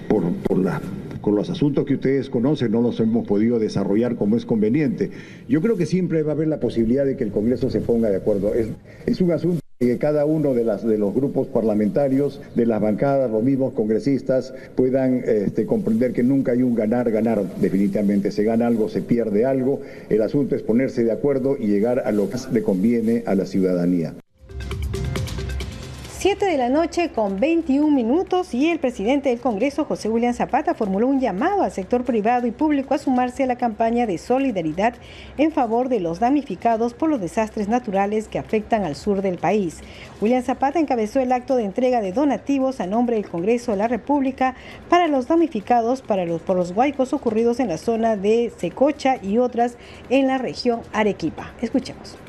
por, 0.08 0.23
por 0.43 0.60
la 0.60 0.82
con 1.21 1.36
los 1.36 1.49
asuntos 1.49 1.86
que 1.86 1.95
ustedes 1.95 2.29
conocen 2.29 2.71
no 2.71 2.82
los 2.82 2.99
hemos 2.99 3.27
podido 3.27 3.60
desarrollar 3.60 4.15
como 4.15 4.38
es 4.38 4.45
conveniente. 4.45 5.12
Yo 5.47 5.62
creo 5.62 5.77
que 5.77 5.86
siempre 5.86 6.23
va 6.23 6.32
a 6.32 6.36
haber 6.36 6.47
la 6.47 6.60
posibilidad 6.60 7.05
de 7.05 7.17
que 7.17 7.23
el 7.23 7.32
Congreso 7.32 7.69
se 7.69 7.82
ponga 7.82 8.10
de 8.10 8.17
acuerdo. 8.17 8.53
Es, 8.53 8.67
es 9.05 9.21
un 9.21 9.32
asunto 9.32 9.60
que 9.79 9.97
cada 9.97 10.25
uno 10.25 10.53
de, 10.53 10.65
las, 10.65 10.86
de 10.86 10.97
los 10.97 11.13
grupos 11.13 11.47
parlamentarios, 11.47 12.41
de 12.53 12.65
las 12.65 12.82
bancadas, 12.82 13.32
los 13.32 13.41
mismos 13.41 13.71
congresistas, 13.71 14.53
puedan 14.75 15.23
este, 15.25 15.65
comprender 15.65 16.12
que 16.12 16.21
nunca 16.21 16.51
hay 16.51 16.63
un 16.63 16.75
ganar-ganar, 16.75 17.43
definitivamente. 17.62 18.32
Se 18.32 18.43
gana 18.43 18.67
algo, 18.67 18.89
se 18.89 19.01
pierde 19.01 19.45
algo. 19.45 19.79
El 20.10 20.21
asunto 20.21 20.58
es 20.58 20.63
ponerse 20.63 21.05
de 21.05 21.13
acuerdo 21.13 21.55
y 21.58 21.67
llegar 21.67 21.99
a 21.99 22.12
lo 22.12 22.29
que 22.29 22.38
le 22.51 22.62
conviene 22.62 23.23
a 23.25 23.36
la 23.36 23.45
ciudadanía. 23.45 24.15
7 26.29 26.45
de 26.45 26.57
la 26.59 26.69
noche 26.69 27.09
con 27.09 27.39
21 27.39 27.89
minutos 27.89 28.53
y 28.53 28.69
el 28.69 28.77
presidente 28.77 29.29
del 29.29 29.41
Congreso, 29.41 29.85
José 29.85 30.09
William 30.09 30.35
Zapata, 30.35 30.75
formuló 30.75 31.07
un 31.07 31.19
llamado 31.19 31.63
al 31.63 31.71
sector 31.71 32.03
privado 32.03 32.45
y 32.45 32.51
público 32.51 32.93
a 32.93 32.99
sumarse 32.99 33.41
a 33.41 33.47
la 33.47 33.57
campaña 33.57 34.05
de 34.05 34.19
solidaridad 34.19 34.93
en 35.39 35.51
favor 35.51 35.89
de 35.89 35.99
los 35.99 36.19
damnificados 36.19 36.93
por 36.93 37.09
los 37.09 37.19
desastres 37.19 37.67
naturales 37.67 38.27
que 38.27 38.37
afectan 38.37 38.83
al 38.83 38.95
sur 38.95 39.23
del 39.23 39.39
país. 39.39 39.79
William 40.21 40.43
Zapata 40.43 40.77
encabezó 40.77 41.19
el 41.19 41.31
acto 41.31 41.55
de 41.55 41.63
entrega 41.63 41.99
de 41.99 42.11
donativos 42.11 42.79
a 42.79 42.85
nombre 42.85 43.15
del 43.15 43.27
Congreso 43.27 43.71
de 43.71 43.79
la 43.79 43.87
República 43.87 44.53
para 44.87 45.07
los 45.07 45.27
damnificados 45.27 46.03
para 46.03 46.25
los, 46.25 46.43
por 46.43 46.57
los 46.57 46.73
huaicos 46.73 47.11
ocurridos 47.11 47.59
en 47.59 47.69
la 47.69 47.79
zona 47.79 48.17
de 48.17 48.51
Secocha 48.55 49.17
y 49.19 49.39
otras 49.39 49.77
en 50.11 50.27
la 50.27 50.37
región 50.37 50.81
Arequipa. 50.93 51.53
Escuchemos. 51.59 52.28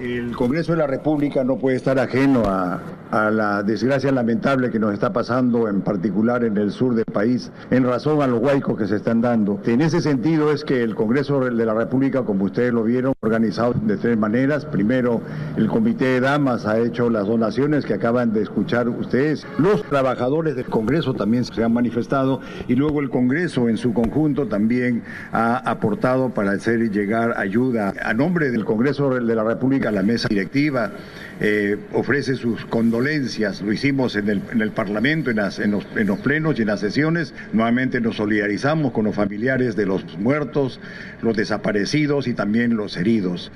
El 0.00 0.36
Congreso 0.36 0.72
de 0.72 0.78
la 0.78 0.86
República 0.86 1.42
no 1.42 1.58
puede 1.58 1.76
estar 1.76 1.98
ajeno 1.98 2.44
a, 2.46 2.80
la 3.10 3.62
desgracia 3.62 4.12
lamentable 4.12 4.70
que 4.70 4.78
nos 4.78 4.92
está 4.92 5.14
pasando, 5.14 5.66
en 5.66 5.80
particular 5.80 6.44
en 6.44 6.58
el 6.58 6.70
sur 6.70 6.94
del 6.94 7.06
país, 7.06 7.50
en 7.70 7.84
razón 7.84 8.20
a 8.20 8.26
los 8.26 8.38
huaicos 8.38 8.76
que 8.76 8.86
se 8.86 8.96
están 8.96 9.22
dando. 9.22 9.58
En 9.64 9.80
ese 9.80 10.02
sentido 10.02 10.52
es 10.52 10.62
que 10.62 10.82
el 10.82 10.94
Congreso 10.94 11.40
de 11.40 11.64
la 11.64 11.72
República, 11.72 12.24
como 12.24 12.44
ustedes 12.44 12.70
lo 12.70 12.84
vieron, 12.84 13.14
organizado 13.20 13.72
de 13.72 13.96
tres 13.96 14.18
maneras. 14.18 14.66
Primero, 14.66 15.22
el 15.56 15.68
Comité 15.68 16.04
de 16.04 16.20
Damas 16.20 16.66
ha 16.66 16.78
hecho 16.78 17.08
las 17.08 17.26
donaciones 17.26 17.86
que 17.86 17.94
acaban 17.94 18.34
de 18.34 18.42
escuchar 18.42 18.90
ustedes. 18.90 19.46
Los 19.56 19.82
trabajadores 19.84 20.54
del 20.54 20.66
Congreso 20.66 21.14
también 21.14 21.44
se 21.46 21.64
han 21.64 21.72
manifestado 21.72 22.40
y 22.68 22.74
luego 22.74 23.00
el 23.00 23.08
Congreso 23.08 23.70
en 23.70 23.78
su 23.78 23.94
conjunto 23.94 24.48
también 24.48 25.02
ha 25.32 25.56
aportado 25.56 26.28
para 26.28 26.50
hacer 26.50 26.90
llegar 26.90 27.38
ayuda. 27.38 27.94
A 28.04 28.12
nombre 28.12 28.50
del 28.50 28.66
Congreso 28.66 29.08
de 29.08 29.34
la 29.34 29.44
República, 29.44 29.87
la 29.90 30.02
mesa 30.02 30.28
directiva, 30.28 30.92
eh, 31.40 31.76
ofrece 31.94 32.34
sus 32.34 32.64
condolencias, 32.64 33.62
lo 33.62 33.72
hicimos 33.72 34.16
en 34.16 34.28
el, 34.28 34.42
en 34.50 34.60
el 34.60 34.72
Parlamento, 34.72 35.30
en, 35.30 35.36
las, 35.36 35.58
en, 35.60 35.70
los, 35.70 35.84
en, 35.94 36.08
los, 36.08 36.18
plenos 36.18 36.58
y 36.58 36.62
en 36.62 36.68
las 36.68 36.80
sesiones, 36.80 37.32
nuevamente 37.52 38.00
nos 38.00 38.16
solidarizamos 38.16 38.92
con 38.92 39.04
los 39.04 39.14
familiares 39.14 39.76
de 39.76 39.86
los 39.86 40.02
muertos, 40.18 40.80
los 41.22 41.36
desaparecidos 41.36 42.26
y 42.26 42.34
también 42.34 42.76
los 42.76 42.96
heridos. 42.96 43.52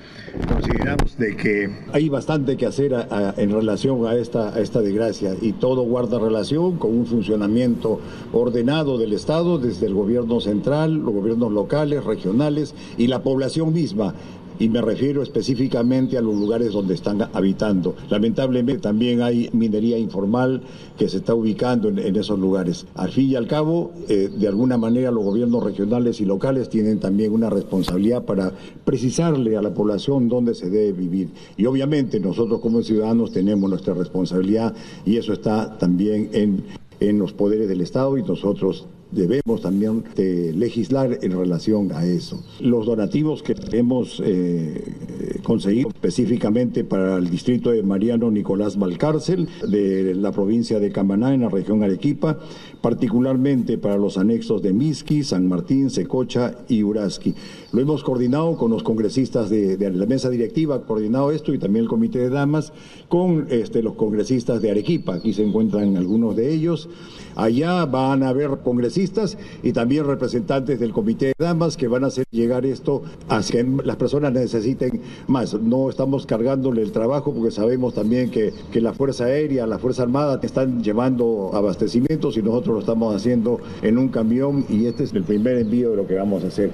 Consideramos 0.47 1.19
de 1.19 1.37
que 1.37 1.71
hay 1.93 2.09
bastante 2.09 2.57
que 2.57 2.67
hacer 2.67 2.95
a, 2.95 3.07
a, 3.11 3.35
en 3.37 3.51
relación 3.51 4.07
a 4.07 4.15
esta, 4.15 4.55
a 4.55 4.61
esta 4.61 4.81
desgracia 4.81 5.33
y 5.41 5.53
todo 5.53 5.83
guarda 5.83 6.21
relación 6.21 6.79
con 6.79 6.97
un 6.97 7.07
funcionamiento 7.07 8.01
ordenado 8.33 8.97
del 8.97 9.13
Estado 9.13 9.59
desde 9.59 9.87
el 9.87 9.95
gobierno 9.95 10.41
central, 10.41 10.95
los 10.95 11.13
gobiernos 11.13 11.53
locales, 11.53 12.05
regionales 12.05 12.75
y 12.97 13.09
la 13.09 13.23
población 13.23 13.73
misma 13.73 14.15
y 14.59 14.69
me 14.69 14.81
refiero 14.81 15.23
específicamente 15.23 16.19
a 16.19 16.21
los 16.21 16.35
lugares 16.35 16.73
donde 16.73 16.95
están 16.95 17.23
habitando. 17.33 17.95
Lamentablemente 18.11 18.83
también 18.83 19.23
hay 19.23 19.51
minería 19.53 19.99
informal 19.99 20.63
que 20.99 21.09
se 21.09 21.19
está 21.19 21.35
ubicando 21.35 21.89
en, 21.89 22.17
esos 22.17 22.39
lugares. 22.39 22.87
Al 22.95 23.11
fin 23.11 23.31
y 23.31 23.35
al 23.35 23.47
cabo, 23.47 23.93
eh, 24.09 24.29
de 24.35 24.49
alguna 24.49 24.77
manera 24.77 25.11
los 25.11 25.25
gobiernos 25.25 25.63
regionales 25.65 26.21
y 26.21 26.25
locales 26.25 26.69
tienen 26.69 27.01
también 27.01 27.33
una 27.33 27.51
responsabilidad 27.51 28.25
para 28.25 28.53
precisarle 28.85 29.57
a 29.57 29.63
la 29.63 29.75
población 29.75 30.29
dónde 30.29 30.55
se 30.55 30.71
debe 30.71 30.93
vivir. 30.93 31.31
Y 31.57 31.67
obviamente 31.67 32.21
nosotros 32.21 32.61
como 32.61 32.83
ciudadanos 32.83 33.33
tenemos 33.33 33.69
nuestra 33.69 33.95
responsabilidad 33.95 34.75
y 35.05 35.17
eso 35.17 35.33
está 35.33 35.79
también 35.79 36.31
en, 36.33 36.65
en 37.01 37.19
los 37.19 37.33
poderes 37.33 37.69
del 37.69 37.81
Estado 37.81 38.17
y 38.19 38.23
nosotros 38.23 38.87
debemos 39.13 39.61
también 39.61 40.05
de 40.17 40.53
legislar 40.53 41.19
en 41.23 41.33
relación 41.33 41.93
a 41.93 42.05
eso. 42.05 42.43
Los 42.61 42.87
donativos 42.87 43.43
que 43.43 43.55
hemos 43.73 44.21
eh, 44.25 45.41
conseguido 45.43 45.91
específicamente 45.91 46.85
para 46.85 47.17
el 47.17 47.31
distrito 47.31 47.71
de 47.71 47.83
Mariano 47.83 48.31
Nicolás 48.31 48.79
Valcárcel 48.79 49.49
de 49.69 50.15
la 50.15 50.33
provincia 50.33 50.81
de 50.81 50.91
Camaná 50.91 51.35
en 51.35 51.43
la 51.43 51.49
región 51.49 51.83
Arequipa, 51.83 52.39
particularmente 52.83 53.79
para 53.79 53.97
los 53.97 54.19
anexos 54.19 54.61
de 54.61 54.73
Misqui, 54.73 55.23
San 55.23 55.49
Martín, 55.49 55.89
Secocha 55.89 56.57
y 56.69 56.83
Uraski. 56.83 57.35
Lo 57.73 57.81
hemos 57.81 58.03
coordinado 58.03 58.57
con 58.57 58.71
los 58.71 58.83
congresistas 58.83 59.49
de, 59.49 59.79
la 59.79 60.07
mesa 60.07 60.29
directiva, 60.29 60.83
coordinado 60.83 61.31
esto 61.31 61.55
y 61.55 61.59
también 61.59 61.85
el 61.85 61.89
comité 61.89 62.19
de 62.19 62.29
damas 62.29 62.73
con 63.09 63.47
este, 63.51 63.83
los 63.83 63.95
congresistas 63.95 64.61
de 64.61 64.71
Arequipa. 64.71 65.15
Aquí 65.15 65.33
se 65.33 65.45
encuentran 65.45 65.97
algunos 65.97 66.37
de 66.37 66.53
ellos. 66.53 66.89
Allá 67.35 67.87
van 67.87 68.23
a 68.23 68.29
haber 68.29 68.59
congresistas 68.63 69.39
y 69.63 69.73
también 69.73 70.05
representantes 70.05 70.79
del 70.81 70.93
Comité 70.93 71.27
de 71.27 71.35
Damas 71.39 71.79
que 71.79 71.89
van 71.89 72.05
a 72.05 72.09
hacer 72.09 72.27
llegar 72.31 72.67
esto 72.67 73.03
a 73.29 73.41
que 73.41 73.65
las 73.85 73.97
personas 73.97 74.33
necesiten 74.33 75.01
más. 75.29 75.55
No 75.55 75.89
estamos 75.89 76.27
cargándole 76.27 76.83
el 76.83 76.93
trabajo 76.93 77.33
porque 77.33 77.51
sabemos 77.51 77.95
también 77.95 78.31
que, 78.31 78.53
que 78.71 78.81
la 78.81 78.93
Fuerza 78.93 79.25
Aérea, 79.25 79.67
la 79.67 79.79
Fuerza 79.79 80.03
Armada 80.03 80.41
están 80.43 80.83
llevando 80.83 81.51
abastecimientos 81.55 82.37
y 82.37 82.43
nosotros 82.43 82.72
lo 82.73 82.81
estamos 82.81 83.15
haciendo 83.15 83.61
en 83.83 83.99
un 83.99 84.09
camión 84.09 84.65
y 84.69 84.87
este 84.87 85.05
es 85.05 85.13
el 85.13 85.25
primer 85.25 85.59
envío 85.59 85.91
de 85.91 85.97
lo 85.97 86.07
que 86.07 86.15
vamos 86.15 86.45
a 86.45 86.49
hacer. 86.49 86.73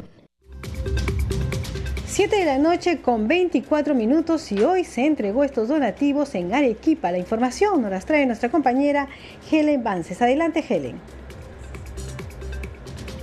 7 2.19 2.35
de 2.35 2.45
la 2.47 2.59
noche 2.59 3.01
con 3.01 3.29
24 3.29 3.95
minutos 3.95 4.51
y 4.51 4.59
hoy 4.61 4.83
se 4.83 5.07
entregó 5.07 5.45
estos 5.45 5.69
donativos 5.69 6.35
en 6.35 6.53
Arequipa. 6.53 7.13
La 7.13 7.19
información 7.19 7.81
nos 7.81 7.93
las 7.93 8.07
trae 8.07 8.27
nuestra 8.27 8.51
compañera 8.51 9.09
Helen 9.51 9.85
Vances. 9.85 10.21
Adelante, 10.21 10.65
Helen. 10.69 11.01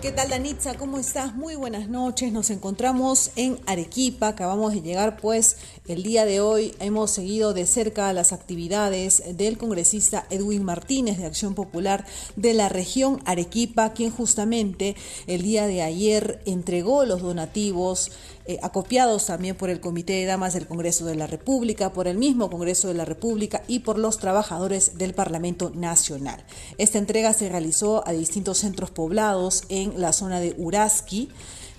¿Qué 0.05 0.11
tal, 0.11 0.29
Danitza? 0.29 0.75
¿Cómo 0.75 0.99
estás? 0.99 1.35
Muy 1.35 1.55
buenas 1.55 1.89
noches. 1.89 2.31
Nos 2.31 2.51
encontramos 2.51 3.31
en 3.35 3.57
Arequipa. 3.65 4.27
Acabamos 4.27 4.71
de 4.71 4.81
llegar, 4.81 5.17
pues, 5.17 5.57
el 5.87 6.03
día 6.03 6.25
de 6.25 6.41
hoy. 6.41 6.73
Hemos 6.79 7.11
seguido 7.11 7.53
de 7.53 7.65
cerca 7.65 8.11
las 8.13 8.33
actividades 8.33 9.23
del 9.37 9.57
congresista 9.57 10.25
Edwin 10.29 10.63
Martínez 10.63 11.17
de 11.17 11.25
Acción 11.25 11.53
Popular 11.53 12.05
de 12.35 12.53
la 12.53 12.69
región 12.69 13.21
Arequipa, 13.25 13.93
quien 13.93 14.11
justamente 14.11 14.95
el 15.27 15.41
día 15.41 15.67
de 15.67 15.81
ayer 15.81 16.41
entregó 16.45 17.05
los 17.05 17.21
donativos 17.21 18.11
eh, 18.47 18.59
acopiados 18.61 19.25
también 19.25 19.55
por 19.55 19.71
el 19.71 19.79
Comité 19.79 20.13
de 20.13 20.25
Damas 20.25 20.53
del 20.53 20.67
Congreso 20.67 21.05
de 21.05 21.15
la 21.15 21.25
República, 21.25 21.93
por 21.93 22.07
el 22.07 22.17
mismo 22.17 22.49
Congreso 22.49 22.87
de 22.87 22.93
la 22.93 23.05
República 23.05 23.63
y 23.67 23.79
por 23.79 23.97
los 23.97 24.19
trabajadores 24.19 24.97
del 24.99 25.15
Parlamento 25.15 25.71
Nacional. 25.71 26.43
Esta 26.77 26.99
entrega 26.99 27.33
se 27.33 27.49
realizó 27.49 28.07
a 28.07 28.11
distintos 28.11 28.59
centros 28.59 28.91
poblados 28.91 29.63
en 29.69 29.99
la 29.99 30.13
zona 30.13 30.39
de 30.39 30.53
Uraski. 30.57 31.29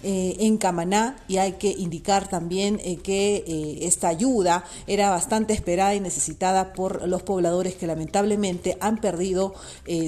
Eh, 0.03 0.37
en 0.41 0.59
Camaná 0.59 1.17
y 1.27 1.39
hay 1.39 1.53
que 1.53 1.71
indicar 1.71 2.29
también 2.29 2.79
eh, 2.85 2.99
que 2.99 3.37
eh, 3.47 3.79
esta 3.87 4.09
ayuda 4.09 4.63
era 4.87 5.09
bastante 5.09 5.55
esperada 5.55 5.95
y 5.95 6.01
necesitada 6.01 6.75
por 6.75 7.09
los 7.09 7.23
pobladores 7.23 7.77
que 7.77 7.87
lamentablemente 7.87 8.77
han 8.81 8.99
perdido 9.01 9.55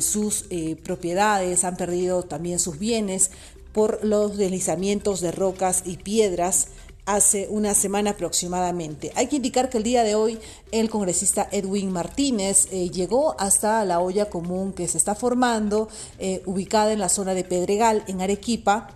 sus 0.01 0.46
propiedades, 0.85 1.64
han 1.64 1.77
perdido 1.77 2.22
también 2.22 2.59
sus 2.59 2.79
bienes 2.79 3.31
por 3.72 4.05
los 4.05 4.37
deslizamientos 4.37 5.20
de 5.20 5.33
rocas 5.33 5.83
y 5.87 5.96
piedras 5.96 6.68
hace 7.07 7.46
una 7.48 7.74
semana 7.74 8.11
aproximadamente. 8.11 9.12
Hay 9.14 9.29
que 9.29 9.37
indicar 9.37 9.70
que 9.70 9.79
el 9.79 9.85
día 9.85 10.05
de 10.05 10.14
hoy 10.14 10.38
el 10.72 10.90
congresista 10.90 11.48
Edwin 11.51 11.90
Martínez 11.90 12.68
llegó 12.70 13.35
hasta 13.40 13.85
la 13.85 14.01
olla 14.01 14.29
común 14.29 14.72
que 14.72 14.88
se 14.88 14.98
está 14.98 15.14
formando, 15.14 15.88
ubicada 16.44 16.92
en 16.92 16.98
la 16.98 17.09
zona 17.09 17.35
de 17.35 17.44
Pedregal, 17.44 18.05
en 18.07 18.20
Arequipa, 18.20 18.94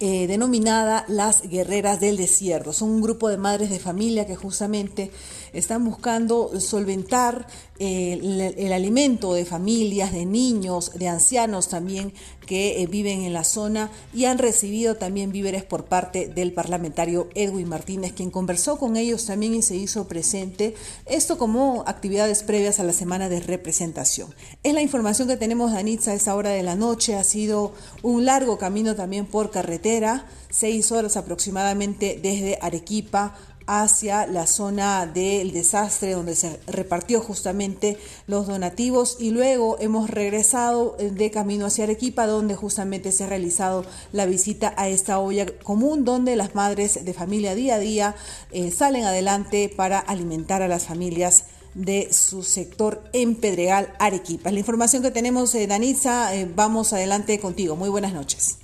eh, 0.00 0.26
denominada 0.26 1.04
las 1.08 1.42
Guerreras 1.42 2.00
del 2.00 2.16
Desierto. 2.16 2.72
Son 2.72 2.90
un 2.90 3.02
grupo 3.02 3.28
de 3.28 3.36
madres 3.36 3.70
de 3.70 3.78
familia 3.78 4.26
que 4.26 4.36
justamente 4.36 5.10
están 5.52 5.84
buscando 5.84 6.60
solventar 6.60 7.46
eh, 7.80 8.54
el, 8.56 8.72
alimento 8.72 9.34
de 9.34 9.44
familias, 9.44 10.12
de 10.12 10.26
niños, 10.26 10.90
de 10.94 11.08
ancianos 11.08 11.68
también 11.68 12.12
que 12.44 12.82
eh, 12.82 12.86
viven 12.86 13.22
en 13.22 13.32
la 13.32 13.44
zona 13.44 13.90
y 14.12 14.24
han 14.24 14.38
recibido 14.38 14.96
también 14.96 15.30
víveres 15.30 15.62
por 15.62 15.84
parte 15.84 16.26
del 16.26 16.52
parlamentario 16.52 17.28
Edwin 17.34 17.68
Martínez, 17.68 18.14
quien 18.14 18.30
conversó 18.30 18.78
con 18.78 18.96
ellos 18.96 19.26
también 19.26 19.54
y 19.54 19.62
se 19.62 19.76
hizo 19.76 20.08
presente, 20.08 20.74
esto 21.06 21.38
como 21.38 21.84
actividades 21.86 22.42
previas 22.42 22.80
a 22.80 22.84
la 22.84 22.92
semana 22.92 23.28
de 23.28 23.40
representación. 23.40 24.34
Es 24.64 24.74
la 24.74 24.82
información 24.82 25.28
que 25.28 25.36
tenemos, 25.36 25.72
Danitza, 25.72 26.10
a 26.10 26.14
esta 26.14 26.34
hora 26.34 26.50
de 26.50 26.62
la 26.62 26.74
noche. 26.74 27.14
Ha 27.14 27.24
sido 27.24 27.72
un 28.02 28.24
largo 28.24 28.58
camino 28.58 28.96
también 28.96 29.26
por 29.26 29.50
carretera, 29.50 30.26
seis 30.50 30.90
horas 30.90 31.16
aproximadamente 31.16 32.18
desde 32.20 32.58
Arequipa 32.60 33.36
hacia 33.68 34.26
la 34.26 34.46
zona 34.46 35.04
del 35.06 35.52
desastre 35.52 36.12
donde 36.12 36.34
se 36.34 36.58
repartió 36.66 37.20
justamente 37.20 37.98
los 38.26 38.46
donativos 38.46 39.18
y 39.20 39.30
luego 39.30 39.76
hemos 39.78 40.08
regresado 40.08 40.96
de 40.98 41.30
camino 41.30 41.66
hacia 41.66 41.84
Arequipa 41.84 42.26
donde 42.26 42.56
justamente 42.56 43.12
se 43.12 43.24
ha 43.24 43.26
realizado 43.26 43.84
la 44.12 44.24
visita 44.24 44.72
a 44.78 44.88
esta 44.88 45.18
olla 45.18 45.44
común 45.62 46.06
donde 46.06 46.34
las 46.34 46.54
madres 46.54 47.04
de 47.04 47.12
familia 47.12 47.54
día 47.54 47.74
a 47.74 47.78
día 47.78 48.16
eh, 48.52 48.70
salen 48.70 49.04
adelante 49.04 49.70
para 49.74 49.98
alimentar 49.98 50.62
a 50.62 50.68
las 50.68 50.86
familias 50.86 51.44
de 51.74 52.08
su 52.10 52.42
sector 52.42 53.04
en 53.12 53.34
Pedregal, 53.34 53.92
Arequipa. 53.98 54.50
La 54.50 54.58
información 54.58 55.02
que 55.02 55.10
tenemos, 55.10 55.54
eh, 55.54 55.66
Danitza, 55.66 56.34
eh, 56.34 56.50
vamos 56.52 56.94
adelante 56.94 57.38
contigo. 57.38 57.76
Muy 57.76 57.90
buenas 57.90 58.14
noches. 58.14 58.56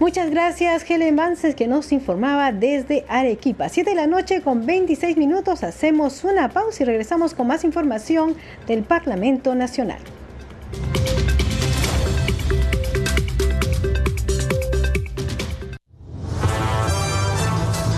Muchas 0.00 0.28
gracias, 0.30 0.88
Helen 0.90 1.14
Vances, 1.14 1.54
que 1.54 1.68
nos 1.68 1.92
informaba 1.92 2.50
desde 2.50 3.04
Arequipa. 3.08 3.68
Siete 3.68 3.90
de 3.90 3.96
la 3.96 4.06
noche 4.08 4.42
con 4.42 4.66
26 4.66 5.16
minutos. 5.16 5.62
Hacemos 5.62 6.24
una 6.24 6.48
pausa 6.48 6.82
y 6.82 6.86
regresamos 6.86 7.32
con 7.32 7.46
más 7.46 7.62
información 7.64 8.34
del 8.66 8.82
Parlamento 8.82 9.54
Nacional. 9.54 10.00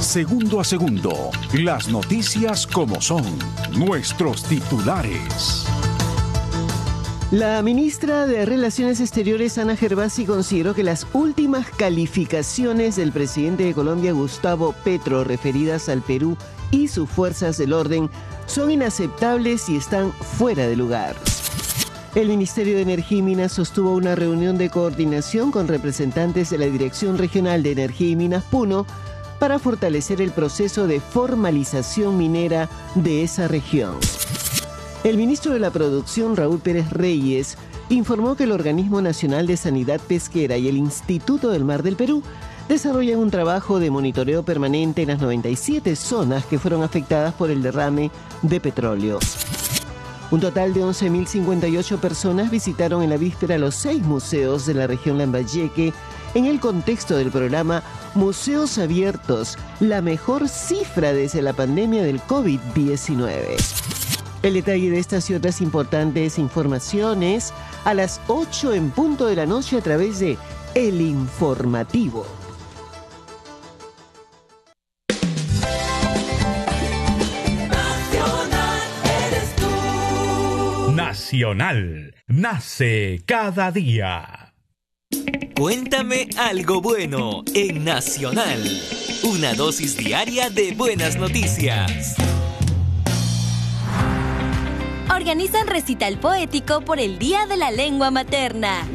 Segundo 0.00 0.60
a 0.60 0.64
segundo, 0.64 1.30
las 1.52 1.88
noticias 1.88 2.66
como 2.66 3.00
son, 3.00 3.24
nuestros 3.76 4.44
titulares. 4.44 5.66
La 7.32 7.60
ministra 7.60 8.24
de 8.24 8.46
Relaciones 8.46 9.00
Exteriores, 9.00 9.58
Ana 9.58 9.74
Gervasi, 9.74 10.26
consideró 10.26 10.74
que 10.74 10.84
las 10.84 11.08
últimas 11.12 11.68
calificaciones 11.70 12.94
del 12.94 13.10
presidente 13.10 13.64
de 13.64 13.74
Colombia, 13.74 14.12
Gustavo 14.12 14.76
Petro, 14.84 15.24
referidas 15.24 15.88
al 15.88 16.02
Perú 16.02 16.36
y 16.70 16.86
sus 16.86 17.10
fuerzas 17.10 17.58
del 17.58 17.72
orden, 17.72 18.10
son 18.46 18.70
inaceptables 18.70 19.68
y 19.68 19.76
están 19.76 20.12
fuera 20.12 20.68
de 20.68 20.76
lugar. 20.76 21.16
El 22.14 22.28
Ministerio 22.28 22.76
de 22.76 22.82
Energía 22.82 23.18
y 23.18 23.22
Minas 23.22 23.50
sostuvo 23.50 23.90
una 23.90 24.14
reunión 24.14 24.56
de 24.56 24.70
coordinación 24.70 25.50
con 25.50 25.66
representantes 25.66 26.50
de 26.50 26.58
la 26.58 26.66
Dirección 26.66 27.18
Regional 27.18 27.64
de 27.64 27.72
Energía 27.72 28.10
y 28.10 28.16
Minas 28.16 28.44
Puno 28.44 28.86
para 29.40 29.58
fortalecer 29.58 30.22
el 30.22 30.30
proceso 30.30 30.86
de 30.86 31.00
formalización 31.00 32.16
minera 32.16 32.68
de 32.94 33.24
esa 33.24 33.48
región. 33.48 33.96
El 35.06 35.18
ministro 35.18 35.52
de 35.52 35.60
la 35.60 35.70
Producción, 35.70 36.34
Raúl 36.34 36.58
Pérez 36.58 36.90
Reyes, 36.90 37.56
informó 37.90 38.34
que 38.34 38.42
el 38.42 38.50
Organismo 38.50 39.00
Nacional 39.00 39.46
de 39.46 39.56
Sanidad 39.56 40.00
Pesquera 40.00 40.56
y 40.56 40.66
el 40.66 40.76
Instituto 40.76 41.50
del 41.50 41.64
Mar 41.64 41.84
del 41.84 41.94
Perú 41.94 42.24
desarrollan 42.68 43.20
un 43.20 43.30
trabajo 43.30 43.78
de 43.78 43.92
monitoreo 43.92 44.42
permanente 44.42 45.02
en 45.02 45.08
las 45.10 45.20
97 45.20 45.94
zonas 45.94 46.44
que 46.46 46.58
fueron 46.58 46.82
afectadas 46.82 47.34
por 47.34 47.52
el 47.52 47.62
derrame 47.62 48.10
de 48.42 48.60
petróleo. 48.60 49.20
Un 50.32 50.40
total 50.40 50.74
de 50.74 50.82
11.058 50.82 51.98
personas 51.98 52.50
visitaron 52.50 53.00
en 53.04 53.10
la 53.10 53.16
víspera 53.16 53.58
los 53.58 53.76
seis 53.76 54.02
museos 54.02 54.66
de 54.66 54.74
la 54.74 54.88
región 54.88 55.18
Lambayeque 55.18 55.92
en 56.34 56.46
el 56.46 56.58
contexto 56.58 57.16
del 57.16 57.30
programa 57.30 57.84
Museos 58.16 58.76
Abiertos, 58.76 59.56
la 59.78 60.02
mejor 60.02 60.48
cifra 60.48 61.12
desde 61.12 61.42
la 61.42 61.52
pandemia 61.52 62.02
del 62.02 62.20
COVID-19. 62.22 64.15
El 64.46 64.54
detalle 64.54 64.90
de 64.92 65.00
estas 65.00 65.28
y 65.28 65.34
otras 65.34 65.60
importantes 65.60 66.38
informaciones 66.38 67.52
a 67.84 67.94
las 67.94 68.20
8 68.28 68.74
en 68.74 68.90
punto 68.90 69.26
de 69.26 69.34
la 69.34 69.44
noche 69.44 69.76
a 69.76 69.80
través 69.80 70.20
de 70.20 70.38
El 70.76 71.00
Informativo. 71.00 72.24
Nacional, 80.94 82.14
nace 82.28 83.24
cada 83.26 83.72
día. 83.72 84.54
Cuéntame 85.56 86.28
algo 86.38 86.80
bueno 86.80 87.42
en 87.52 87.84
Nacional. 87.84 88.62
Una 89.24 89.54
dosis 89.54 89.96
diaria 89.96 90.50
de 90.50 90.72
buenas 90.72 91.16
noticias 91.16 92.14
organizan 95.14 95.66
recital 95.66 96.18
poético 96.18 96.80
por 96.80 96.98
el 97.00 97.18
Día 97.18 97.46
de 97.46 97.56
la 97.56 97.70
Lengua 97.70 98.10
Materna. 98.10 98.86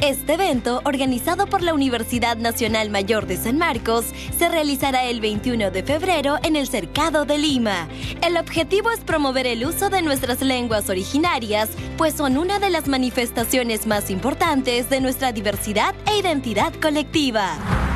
Este 0.00 0.34
evento, 0.34 0.80
organizado 0.84 1.46
por 1.46 1.62
la 1.62 1.74
Universidad 1.74 2.36
Nacional 2.38 2.88
Mayor 2.88 3.26
de 3.26 3.36
San 3.36 3.58
Marcos, 3.58 4.06
se 4.38 4.48
realizará 4.48 5.04
el 5.04 5.20
21 5.20 5.70
de 5.70 5.82
febrero 5.82 6.38
en 6.42 6.56
el 6.56 6.68
Cercado 6.68 7.26
de 7.26 7.36
Lima. 7.36 7.86
El 8.22 8.38
objetivo 8.38 8.90
es 8.90 9.00
promover 9.00 9.46
el 9.46 9.64
uso 9.66 9.90
de 9.90 10.00
nuestras 10.00 10.40
lenguas 10.40 10.88
originarias, 10.88 11.68
pues 11.98 12.14
son 12.14 12.38
una 12.38 12.58
de 12.58 12.70
las 12.70 12.88
manifestaciones 12.88 13.86
más 13.86 14.10
importantes 14.10 14.88
de 14.88 15.00
nuestra 15.00 15.32
diversidad 15.32 15.94
e 16.06 16.18
identidad 16.18 16.72
colectiva. 16.80 17.89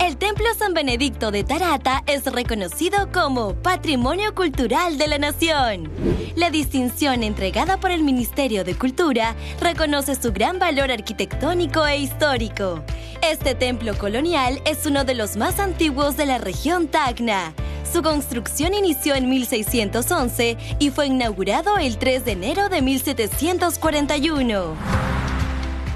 El 0.00 0.16
Templo 0.16 0.46
San 0.56 0.74
Benedicto 0.74 1.32
de 1.32 1.42
Tarata 1.42 2.04
es 2.06 2.24
reconocido 2.24 3.10
como 3.12 3.54
Patrimonio 3.54 4.32
Cultural 4.34 4.96
de 4.96 5.08
la 5.08 5.18
Nación. 5.18 5.90
La 6.36 6.50
distinción 6.50 7.24
entregada 7.24 7.78
por 7.78 7.90
el 7.90 8.04
Ministerio 8.04 8.62
de 8.62 8.76
Cultura 8.76 9.34
reconoce 9.60 10.14
su 10.14 10.32
gran 10.32 10.60
valor 10.60 10.92
arquitectónico 10.92 11.84
e 11.84 11.98
histórico. 11.98 12.84
Este 13.22 13.56
templo 13.56 13.98
colonial 13.98 14.62
es 14.64 14.86
uno 14.86 15.04
de 15.04 15.14
los 15.14 15.36
más 15.36 15.58
antiguos 15.58 16.16
de 16.16 16.26
la 16.26 16.38
región 16.38 16.86
Tacna. 16.86 17.52
Su 17.92 18.02
construcción 18.02 18.74
inició 18.74 19.16
en 19.16 19.28
1611 19.28 20.56
y 20.78 20.90
fue 20.90 21.08
inaugurado 21.08 21.76
el 21.76 21.98
3 21.98 22.24
de 22.24 22.32
enero 22.32 22.68
de 22.68 22.82
1741. 22.82 25.27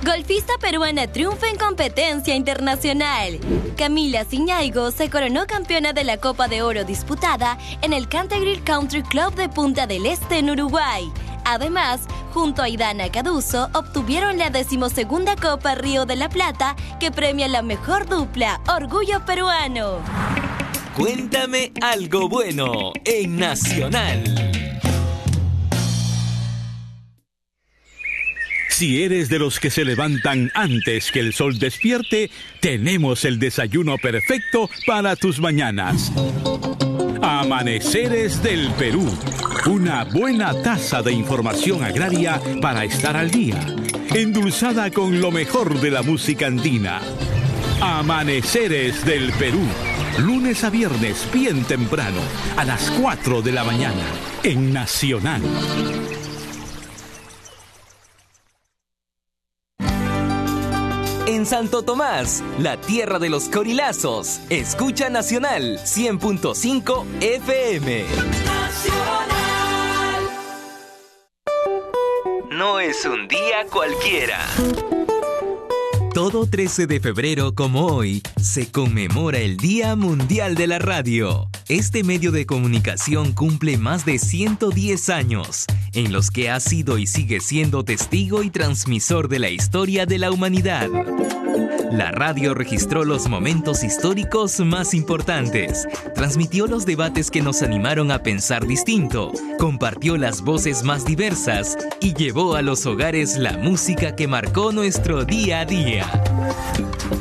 Golfista 0.05 0.55
peruana 0.61 1.07
triunfa 1.07 1.47
en 1.47 1.57
competencia 1.57 2.35
internacional. 2.35 3.39
Camila 3.77 4.25
Ciñaigo 4.25 4.91
se 4.91 5.09
coronó 5.09 5.47
campeona 5.47 5.93
de 5.93 6.03
la 6.03 6.17
Copa 6.17 6.49
de 6.49 6.61
Oro 6.61 6.83
disputada 6.83 7.57
en 7.83 7.93
el 7.93 8.09
Canterbury 8.09 8.59
Country 8.63 9.05
Club 9.05 9.33
de 9.37 9.49
Punta 9.49 9.87
del 9.87 10.07
Este 10.07 10.39
en 10.39 10.51
Uruguay. 10.51 11.09
Además, 11.45 12.01
junto 12.33 12.63
a 12.63 12.69
Idana 12.69 13.13
Caduso, 13.13 13.71
obtuvieron 13.75 14.39
la 14.39 14.51
decimosegunda 14.51 15.37
Copa 15.37 15.77
Río 15.77 16.05
de 16.05 16.17
la 16.17 16.29
Plata 16.29 16.75
que 16.99 17.13
premia 17.13 17.47
la 17.47 17.63
mejor 17.63 18.09
dupla, 18.09 18.61
Orgullo 18.67 19.25
Peruano. 19.25 20.01
Cuéntame 20.97 21.71
algo 21.81 22.29
bueno 22.29 22.93
en 23.05 23.37
Nacional. 23.37 24.52
Si 28.73 29.03
eres 29.03 29.29
de 29.29 29.39
los 29.39 29.61
que 29.61 29.71
se 29.71 29.85
levantan 29.85 30.51
antes 30.55 31.13
que 31.13 31.21
el 31.21 31.35
sol 31.35 31.59
despierte, 31.59 32.31
tenemos 32.59 33.27
el 33.27 33.39
desayuno 33.39 33.99
perfecto 33.99 34.69
para 34.87 35.15
tus 35.15 35.41
mañanas. 35.41 36.11
Amaneceres 37.21 38.43
del 38.43 38.71
Perú. 38.73 39.07
Una 39.67 40.05
buena 40.05 40.63
taza 40.63 41.03
de 41.03 41.13
información 41.13 41.85
agraria 41.85 42.41
para 42.63 42.85
estar 42.85 43.15
al 43.15 43.31
día. 43.31 43.61
Endulzada 44.15 44.91
con 44.91 45.21
lo 45.21 45.31
mejor 45.31 45.79
de 45.79 45.91
la 45.91 46.03
música 46.03 46.47
andina. 46.47 47.03
Amaneceres 47.81 49.05
del 49.05 49.33
Perú. 49.33 49.61
Lunes 50.19 50.65
a 50.65 50.71
viernes, 50.71 51.29
bien 51.33 51.63
temprano, 51.65 52.21
a 52.57 52.65
las 52.65 52.91
4 52.91 53.43
de 53.43 53.53
la 53.53 53.65
mañana, 53.65 54.03
en 54.43 54.73
Nacional. 54.73 55.43
En 61.35 61.47
Santo 61.47 61.83
Tomás, 61.83 62.43
la 62.59 62.77
tierra 62.81 63.19
de 63.19 63.31
los 63.31 63.49
corilazos. 63.49 64.41
Escucha 64.51 65.09
Nacional 65.09 65.79
100.5 65.79 67.05
FM. 67.21 68.05
No 72.51 72.81
es 72.81 73.05
un 73.07 73.29
día 73.29 73.67
cualquiera. 73.71 74.39
Todo 76.15 76.47
13 76.47 76.87
de 76.87 77.01
febrero 77.01 77.55
como 77.55 77.87
hoy 77.87 78.23
se 78.41 78.71
conmemora 78.71 79.39
el 79.39 79.57
Día 79.57 79.97
Mundial 79.97 80.55
de 80.55 80.67
la 80.67 80.79
Radio. 80.79 81.49
Este 81.69 82.03
medio 82.03 82.33
de 82.33 82.45
comunicación 82.45 83.33
cumple 83.33 83.79
más 83.79 84.05
de 84.05 84.19
110 84.19 85.09
años, 85.11 85.67
en 85.93 86.13
los 86.13 86.31
que 86.31 86.51
ha 86.51 86.59
sido 86.59 86.99
y 86.99 87.07
sigue 87.07 87.41
siendo 87.41 87.85
testigo 87.85 88.43
y 88.43 88.51
transmisor 88.51 89.29
de 89.29 89.39
la 89.39 89.49
historia 89.49 90.05
de 90.05 90.19
la 90.19 90.33
humanidad. 90.33 90.89
La 91.93 92.11
radio 92.11 92.55
registró 92.55 93.05
los 93.05 93.29
momentos 93.29 93.85
históricos 93.85 94.59
más 94.61 94.93
importantes, 94.93 95.87
transmitió 96.15 96.67
los 96.67 96.85
debates 96.85 97.31
que 97.31 97.43
nos 97.43 97.63
animaron 97.63 98.11
a 98.11 98.23
pensar 98.23 98.67
distinto, 98.67 99.31
compartió 99.59 100.17
las 100.17 100.43
voces 100.43 100.83
más 100.83 101.05
diversas 101.05 101.77
y 102.01 102.15
llevó 102.15 102.57
a 102.57 102.63
los 102.63 102.87
hogares 102.87 103.37
la 103.37 103.57
música 103.57 104.17
que 104.17 104.27
marcó 104.27 104.73
nuestro 104.73 105.25
día 105.25 105.61
a 105.61 105.65
día. 105.65 106.23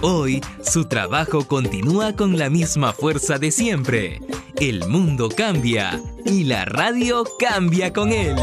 Hoy, 0.01 0.41
su 0.63 0.85
trabajo 0.85 1.45
continúa 1.47 2.13
con 2.13 2.39
la 2.39 2.49
misma 2.49 2.91
fuerza 2.91 3.37
de 3.37 3.51
siempre. 3.51 4.19
El 4.59 4.87
mundo 4.87 5.29
cambia 5.29 5.99
y 6.25 6.43
la 6.43 6.65
radio 6.65 7.23
cambia 7.39 7.91
con 7.91 8.11
él. 8.11 8.35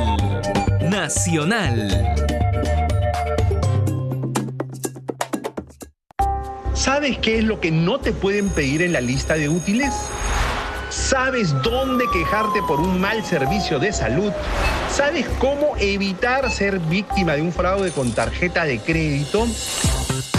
Nacional. 0.82 2.14
¿Sabes 6.74 7.18
qué 7.18 7.38
es 7.38 7.44
lo 7.44 7.60
que 7.60 7.70
no 7.70 7.98
te 7.98 8.12
pueden 8.12 8.48
pedir 8.50 8.82
en 8.82 8.92
la 8.92 9.00
lista 9.00 9.34
de 9.34 9.48
útiles? 9.48 9.92
¿Sabes 10.98 11.54
dónde 11.62 12.04
quejarte 12.12 12.60
por 12.62 12.80
un 12.80 13.00
mal 13.00 13.24
servicio 13.24 13.78
de 13.78 13.92
salud? 13.92 14.32
¿Sabes 14.90 15.26
cómo 15.38 15.74
evitar 15.78 16.50
ser 16.50 16.80
víctima 16.80 17.34
de 17.34 17.42
un 17.42 17.52
fraude 17.52 17.92
con 17.92 18.12
tarjeta 18.12 18.64
de 18.64 18.78
crédito? 18.80 19.46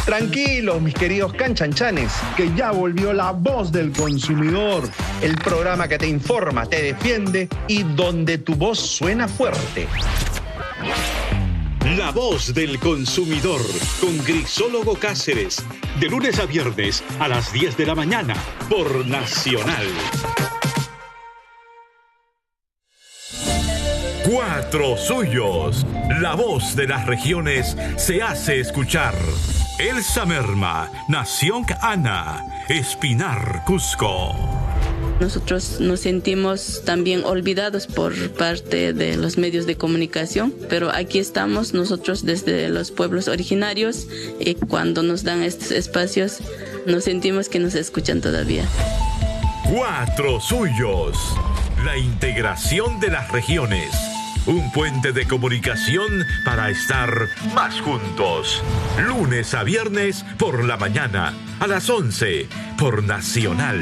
Tranquilos, 0.06 0.82
mis 0.82 0.94
queridos 0.94 1.34
canchanchanes, 1.34 2.12
que 2.36 2.54
ya 2.56 2.72
volvió 2.72 3.14
la 3.14 3.32
voz 3.32 3.72
del 3.72 3.92
consumidor, 3.92 4.84
el 5.22 5.36
programa 5.38 5.88
que 5.88 5.98
te 5.98 6.08
informa, 6.08 6.66
te 6.66 6.82
defiende 6.82 7.48
y 7.68 7.84
donde 7.84 8.38
tu 8.38 8.54
voz 8.54 8.80
suena 8.80 9.28
fuerte. 9.28 9.88
La 11.98 12.12
voz 12.12 12.54
del 12.54 12.80
consumidor 12.80 13.62
con 14.00 14.16
Grisólogo 14.24 14.94
Cáceres, 14.94 15.66
de 16.00 16.08
lunes 16.08 16.38
a 16.40 16.46
viernes 16.46 17.04
a 17.20 17.28
las 17.28 17.52
10 17.52 17.78
de 17.78 17.86
la 17.88 17.96
mañana 17.96 18.36
por 18.70 19.08
Nacional. 19.08 19.88
Cuatro 24.24 24.98
suyos. 24.98 25.88
La 26.22 26.36
voz 26.36 26.76
de 26.76 26.88
las 26.88 27.08
regiones 27.08 27.76
se 27.98 28.22
hace 28.22 28.60
escuchar. 28.60 29.16
Elsa 29.80 30.26
Merma, 30.26 30.92
Nación 31.08 31.66
Ana, 31.82 32.66
Espinar, 32.68 33.64
Cusco. 33.66 34.59
Nosotros 35.20 35.80
nos 35.82 36.00
sentimos 36.00 36.82
también 36.86 37.24
olvidados 37.26 37.88
por 37.88 38.14
parte 38.32 38.94
de 38.94 39.18
los 39.18 39.38
medios 39.38 39.66
de 39.66 39.76
comunicación, 39.76 40.54
pero 40.70 40.92
aquí 40.92 41.20
estamos 41.20 41.74
nosotros 41.74 42.26
desde 42.26 42.70
los 42.70 42.92
pueblos 42.92 43.28
originarios 43.28 44.08
y 44.40 44.56
cuando 44.56 45.04
nos 45.04 45.24
dan 45.24 45.44
estos 45.44 45.72
espacios 45.72 46.40
nos 46.86 47.04
sentimos 47.04 47.50
que 47.50 47.60
nos 47.60 47.76
escuchan 47.76 48.22
todavía. 48.22 48.66
Cuatro 49.70 50.40
suyos. 50.40 51.18
La 51.86 51.98
integración 51.98 53.00
de 53.00 53.10
las 53.10 53.30
regiones. 53.32 53.90
Un 54.48 54.72
puente 54.72 55.12
de 55.12 55.28
comunicación 55.28 56.26
para 56.46 56.70
estar 56.70 57.28
más 57.54 57.80
juntos. 57.82 58.64
Lunes 59.06 59.54
a 59.54 59.64
viernes 59.64 60.26
por 60.38 60.64
la 60.64 60.78
mañana 60.78 61.34
a 61.60 61.68
las 61.68 61.90
11 61.90 62.48
por 62.78 63.04
Nacional. 63.04 63.82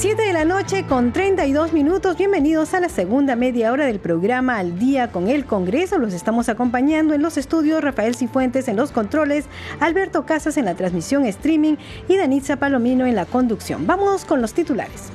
Siete 0.00 0.22
de 0.22 0.32
la 0.32 0.44
noche 0.44 0.86
con 0.86 1.12
32 1.12 1.72
minutos. 1.72 2.16
Bienvenidos 2.16 2.72
a 2.72 2.78
la 2.78 2.88
segunda 2.88 3.34
media 3.34 3.72
hora 3.72 3.84
del 3.84 3.98
programa 3.98 4.56
Al 4.56 4.78
Día 4.78 5.10
con 5.10 5.28
el 5.28 5.44
Congreso. 5.44 5.98
Los 5.98 6.14
estamos 6.14 6.48
acompañando 6.48 7.14
en 7.14 7.22
los 7.22 7.36
estudios 7.36 7.82
Rafael 7.82 8.14
Cifuentes 8.14 8.68
en 8.68 8.76
los 8.76 8.92
controles, 8.92 9.46
Alberto 9.80 10.24
Casas 10.24 10.56
en 10.56 10.66
la 10.66 10.76
transmisión 10.76 11.26
streaming 11.26 11.74
y 12.06 12.16
Danitza 12.16 12.58
Palomino 12.58 13.06
en 13.06 13.16
la 13.16 13.26
conducción. 13.26 13.88
Vamos 13.88 14.24
con 14.24 14.40
los 14.40 14.54
titulares. 14.54 15.10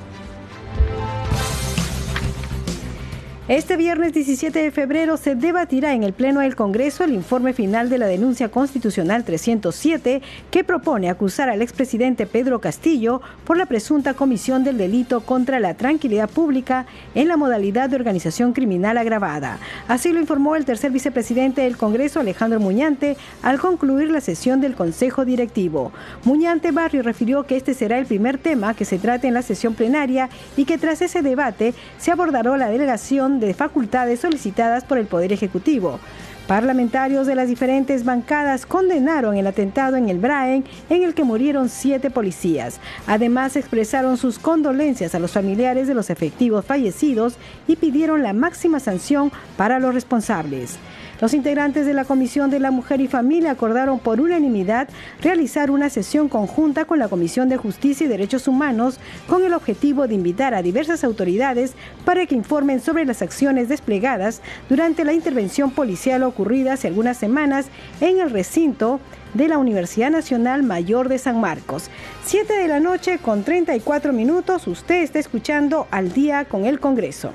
Este 3.49 3.75
viernes 3.75 4.13
17 4.13 4.57
de 4.57 4.71
febrero 4.71 5.17
se 5.17 5.35
debatirá 5.35 5.93
en 5.93 6.03
el 6.03 6.13
Pleno 6.13 6.39
del 6.39 6.55
Congreso 6.55 7.03
el 7.03 7.11
informe 7.11 7.51
final 7.51 7.89
de 7.89 7.97
la 7.97 8.07
denuncia 8.07 8.47
constitucional 8.47 9.25
307 9.25 10.21
que 10.49 10.63
propone 10.63 11.09
acusar 11.09 11.49
al 11.49 11.61
expresidente 11.61 12.25
Pedro 12.25 12.61
Castillo 12.61 13.21
por 13.43 13.57
la 13.57 13.65
presunta 13.65 14.13
comisión 14.13 14.63
del 14.63 14.77
delito 14.77 15.25
contra 15.25 15.59
la 15.59 15.73
tranquilidad 15.73 16.29
pública 16.29 16.85
en 17.15 17.27
la 17.27 17.35
modalidad 17.35 17.89
de 17.89 17.97
organización 17.97 18.53
criminal 18.53 18.97
agravada. 18.97 19.59
Así 19.89 20.13
lo 20.13 20.21
informó 20.21 20.55
el 20.55 20.63
tercer 20.63 20.91
vicepresidente 20.91 21.63
del 21.63 21.75
Congreso, 21.75 22.21
Alejandro 22.21 22.61
Muñante, 22.61 23.17
al 23.41 23.59
concluir 23.59 24.09
la 24.09 24.21
sesión 24.21 24.61
del 24.61 24.75
Consejo 24.75 25.25
Directivo. 25.25 25.91
Muñante 26.23 26.71
Barrio 26.71 27.03
refirió 27.03 27.43
que 27.43 27.57
este 27.57 27.73
será 27.73 27.97
el 27.97 28.05
primer 28.05 28.37
tema 28.37 28.73
que 28.73 28.85
se 28.85 28.99
trate 28.99 29.27
en 29.27 29.33
la 29.33 29.41
sesión 29.41 29.73
plenaria 29.73 30.29
y 30.55 30.63
que 30.63 30.77
tras 30.77 31.01
ese 31.01 31.21
debate 31.21 31.73
se 31.97 32.11
abordará 32.11 32.55
la 32.55 32.69
delegación 32.69 33.33
de 33.45 33.53
facultades 33.53 34.21
solicitadas 34.21 34.83
por 34.83 34.97
el 34.97 35.05
Poder 35.05 35.31
Ejecutivo. 35.31 35.99
Parlamentarios 36.47 37.25
de 37.25 37.35
las 37.35 37.47
diferentes 37.47 38.03
bancadas 38.03 38.65
condenaron 38.65 39.37
el 39.37 39.47
atentado 39.47 39.95
en 39.95 40.09
el 40.09 40.19
Braen 40.19 40.65
en 40.89 41.03
el 41.03 41.13
que 41.13 41.23
murieron 41.23 41.69
siete 41.69 42.09
policías. 42.09 42.81
Además 43.07 43.55
expresaron 43.55 44.17
sus 44.17 44.39
condolencias 44.39 45.15
a 45.15 45.19
los 45.19 45.31
familiares 45.31 45.87
de 45.87 45.93
los 45.93 46.09
efectivos 46.09 46.65
fallecidos 46.65 47.35
y 47.65 47.77
pidieron 47.77 48.23
la 48.23 48.33
máxima 48.33 48.81
sanción 48.81 49.31
para 49.55 49.79
los 49.79 49.93
responsables. 49.93 50.77
Los 51.23 51.33
integrantes 51.33 51.85
de 51.85 51.93
la 51.93 52.03
Comisión 52.03 52.49
de 52.49 52.59
la 52.59 52.69
Mujer 52.69 52.99
y 52.99 53.07
Familia 53.07 53.51
acordaron 53.51 53.97
por 53.97 54.19
unanimidad 54.19 54.89
realizar 55.21 55.71
una 55.71 55.89
sesión 55.89 56.27
conjunta 56.27 56.83
con 56.83 56.99
la 56.99 57.07
Comisión 57.07 57.47
de 57.47 57.55
Justicia 57.55 58.05
y 58.05 58.09
Derechos 58.09 58.45
Humanos 58.45 58.99
con 59.29 59.41
el 59.41 59.53
objetivo 59.53 60.05
de 60.05 60.15
invitar 60.15 60.53
a 60.53 60.61
diversas 60.61 61.05
autoridades 61.05 61.75
para 62.03 62.25
que 62.25 62.35
informen 62.35 62.81
sobre 62.81 63.05
las 63.05 63.21
acciones 63.21 63.69
desplegadas 63.69 64.41
durante 64.67 65.05
la 65.05 65.13
intervención 65.13 65.71
policial 65.71 66.23
ocurrida 66.23 66.73
hace 66.73 66.89
algunas 66.89 67.15
semanas 67.15 67.67
en 68.01 68.19
el 68.19 68.29
recinto 68.29 68.99
de 69.33 69.47
la 69.47 69.59
Universidad 69.59 70.11
Nacional 70.11 70.61
Mayor 70.61 71.07
de 71.07 71.19
San 71.19 71.39
Marcos. 71.39 71.89
Siete 72.25 72.51
de 72.51 72.67
la 72.67 72.81
noche 72.81 73.17
con 73.19 73.45
34 73.45 74.11
minutos, 74.11 74.67
usted 74.67 75.03
está 75.03 75.19
escuchando 75.19 75.87
al 75.89 76.11
día 76.11 76.43
con 76.43 76.65
el 76.65 76.81
Congreso. 76.81 77.31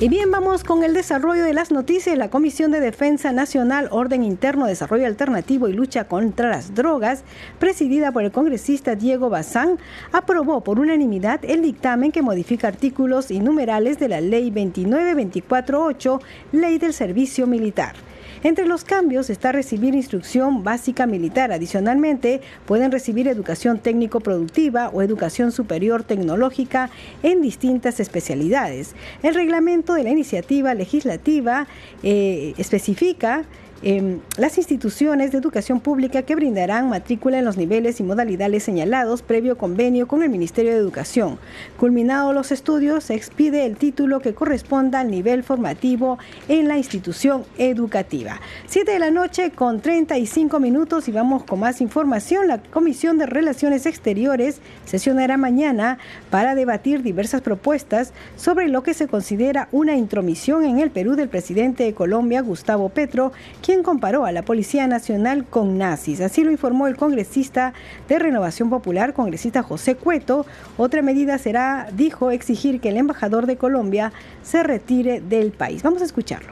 Y 0.00 0.08
bien, 0.08 0.30
vamos 0.30 0.62
con 0.62 0.84
el 0.84 0.94
desarrollo 0.94 1.42
de 1.42 1.52
las 1.52 1.72
noticias. 1.72 2.16
La 2.16 2.30
Comisión 2.30 2.70
de 2.70 2.78
Defensa 2.78 3.32
Nacional, 3.32 3.88
Orden 3.90 4.22
Interno, 4.22 4.66
Desarrollo 4.66 5.06
Alternativo 5.06 5.66
y 5.66 5.72
Lucha 5.72 6.04
contra 6.04 6.50
las 6.50 6.72
Drogas, 6.72 7.24
presidida 7.58 8.12
por 8.12 8.22
el 8.22 8.30
congresista 8.30 8.94
Diego 8.94 9.28
Bazán, 9.28 9.80
aprobó 10.12 10.62
por 10.62 10.78
unanimidad 10.78 11.40
el 11.42 11.62
dictamen 11.62 12.12
que 12.12 12.22
modifica 12.22 12.68
artículos 12.68 13.32
y 13.32 13.40
numerales 13.40 13.98
de 13.98 14.06
la 14.06 14.20
Ley 14.20 14.52
29248, 14.52 16.20
Ley 16.52 16.78
del 16.78 16.92
Servicio 16.92 17.48
Militar. 17.48 17.96
Entre 18.44 18.66
los 18.66 18.84
cambios 18.84 19.30
está 19.30 19.50
recibir 19.50 19.94
instrucción 19.94 20.62
básica 20.62 21.06
militar. 21.06 21.50
Adicionalmente, 21.52 22.40
pueden 22.66 22.92
recibir 22.92 23.26
educación 23.26 23.78
técnico-productiva 23.78 24.90
o 24.90 25.02
educación 25.02 25.50
superior 25.50 26.04
tecnológica 26.04 26.90
en 27.22 27.42
distintas 27.42 27.98
especialidades. 27.98 28.94
El 29.22 29.34
reglamento 29.34 29.94
de 29.94 30.04
la 30.04 30.10
iniciativa 30.10 30.74
legislativa 30.74 31.66
eh, 32.02 32.54
especifica 32.58 33.44
em, 33.82 34.20
las 34.36 34.58
instituciones 34.58 35.32
de 35.32 35.38
educación 35.38 35.80
pública 35.80 36.22
que 36.22 36.34
brindarán 36.34 36.88
matrícula 36.88 37.38
en 37.38 37.44
los 37.44 37.56
niveles 37.56 38.00
y 38.00 38.02
modalidades 38.02 38.62
señalados 38.62 39.22
previo 39.22 39.58
convenio 39.58 40.08
con 40.08 40.22
el 40.22 40.30
Ministerio 40.30 40.72
de 40.72 40.78
Educación. 40.78 41.38
Culminados 41.76 42.34
los 42.34 42.52
estudios, 42.52 43.04
se 43.04 43.14
expide 43.14 43.66
el 43.66 43.76
título 43.76 44.20
que 44.20 44.34
corresponda 44.34 45.00
al 45.00 45.10
nivel 45.10 45.42
formativo 45.42 46.18
en 46.48 46.68
la 46.68 46.76
institución 46.76 47.44
educativa. 47.58 48.40
Siete 48.66 48.92
de 48.92 48.98
la 48.98 49.10
noche 49.10 49.50
con 49.50 49.80
35 49.80 50.60
minutos 50.60 51.08
y 51.08 51.12
vamos 51.12 51.44
con 51.44 51.60
más 51.60 51.80
información. 51.80 52.48
La 52.48 52.58
Comisión 52.58 53.18
de 53.18 53.26
Relaciones 53.26 53.86
Exteriores 53.86 54.60
sesionará 54.84 55.36
mañana 55.36 55.98
para 56.30 56.54
debatir 56.54 57.02
diversas 57.02 57.40
propuestas 57.40 58.12
sobre 58.36 58.68
lo 58.68 58.82
que 58.82 58.94
se 58.94 59.08
considera 59.08 59.68
una 59.72 59.96
intromisión 59.96 60.64
en 60.64 60.78
el 60.78 60.90
Perú 60.90 61.16
del 61.16 61.28
presidente 61.28 61.84
de 61.84 61.94
Colombia, 61.94 62.40
Gustavo 62.42 62.88
Petro, 62.88 63.32
quien 63.68 63.82
comparó 63.82 64.24
a 64.24 64.32
la 64.32 64.46
Policía 64.46 64.86
Nacional 64.86 65.44
con 65.44 65.76
nazis. 65.76 66.22
Así 66.22 66.42
lo 66.42 66.50
informó 66.50 66.86
el 66.86 66.96
congresista 66.96 67.74
de 68.08 68.18
Renovación 68.18 68.70
Popular, 68.70 69.12
congresista 69.12 69.62
José 69.62 69.94
Cueto. 69.94 70.46
Otra 70.78 71.02
medida 71.02 71.36
será, 71.36 71.90
dijo, 71.92 72.30
exigir 72.30 72.80
que 72.80 72.88
el 72.88 72.96
embajador 72.96 73.44
de 73.44 73.58
Colombia 73.58 74.14
se 74.42 74.62
retire 74.62 75.20
del 75.20 75.52
país. 75.52 75.82
Vamos 75.82 76.00
a 76.00 76.06
escucharlo 76.06 76.48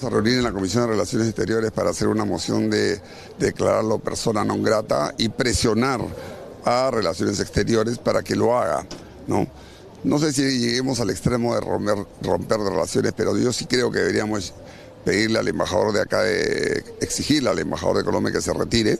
a 0.00 0.10
reunir 0.10 0.34
en 0.34 0.44
la 0.44 0.52
Comisión 0.52 0.84
de 0.84 0.90
Relaciones 0.92 1.26
Exteriores 1.26 1.72
para 1.72 1.90
hacer 1.90 2.06
una 2.06 2.24
moción 2.24 2.70
de, 2.70 3.00
declararlo 3.38 3.98
persona 3.98 4.44
non 4.44 4.62
grata 4.62 5.12
y 5.18 5.28
presionar 5.28 5.98
a 6.64 6.90
Relaciones 6.90 7.40
Exteriores 7.40 7.98
para 7.98 8.22
que 8.22 8.36
lo 8.36 8.56
haga, 8.56 8.86
¿no? 9.26 9.46
Sé 10.18 10.32
si 10.32 10.42
lleguemos 10.42 11.00
al 11.00 11.10
extremo 11.10 11.54
de 11.54 11.60
romper 11.60 12.58
relaciones, 12.58 13.12
pero 13.16 13.36
yo 13.38 13.52
sí 13.52 13.66
creo 13.66 13.90
que 13.90 14.00
deberíamos 14.00 14.54
pedirle 15.04 15.38
al 15.38 15.48
embajador 15.48 15.92
de 15.92 16.00
acá, 16.00 16.22
de, 16.22 16.84
exigirle 17.00 17.50
al 17.50 17.58
embajador 17.58 17.98
de 17.98 18.04
Colombia 18.04 18.32
que 18.32 18.40
se 18.40 18.52
retire, 18.52 18.98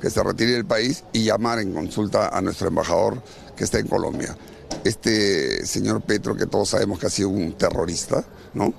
que 0.00 0.10
se 0.10 0.22
retire 0.22 0.52
del 0.52 0.66
país 0.66 1.04
y 1.12 1.24
llamar 1.24 1.58
en 1.58 1.72
consulta 1.72 2.28
a 2.28 2.40
nuestro 2.40 2.68
embajador 2.68 3.22
que 3.56 3.64
está 3.64 3.78
en 3.78 3.86
Colombia. 3.86 4.36
Este 4.84 5.64
señor 5.66 6.02
Petro, 6.02 6.36
que 6.36 6.46
todos 6.46 6.70
sabemos 6.70 6.98
que 6.98 7.06
ha 7.06 7.10
sido 7.10 7.28
un 7.28 7.56
terrorista, 7.56 8.24
¿no? 8.54 8.74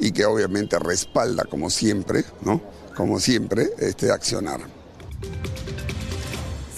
Y 0.00 0.12
que 0.12 0.24
obviamente 0.24 0.78
respalda, 0.78 1.44
como 1.44 1.68
siempre, 1.68 2.24
¿no? 2.42 2.62
Como 2.96 3.20
siempre, 3.20 3.70
este 3.78 4.10
accionar. 4.10 4.60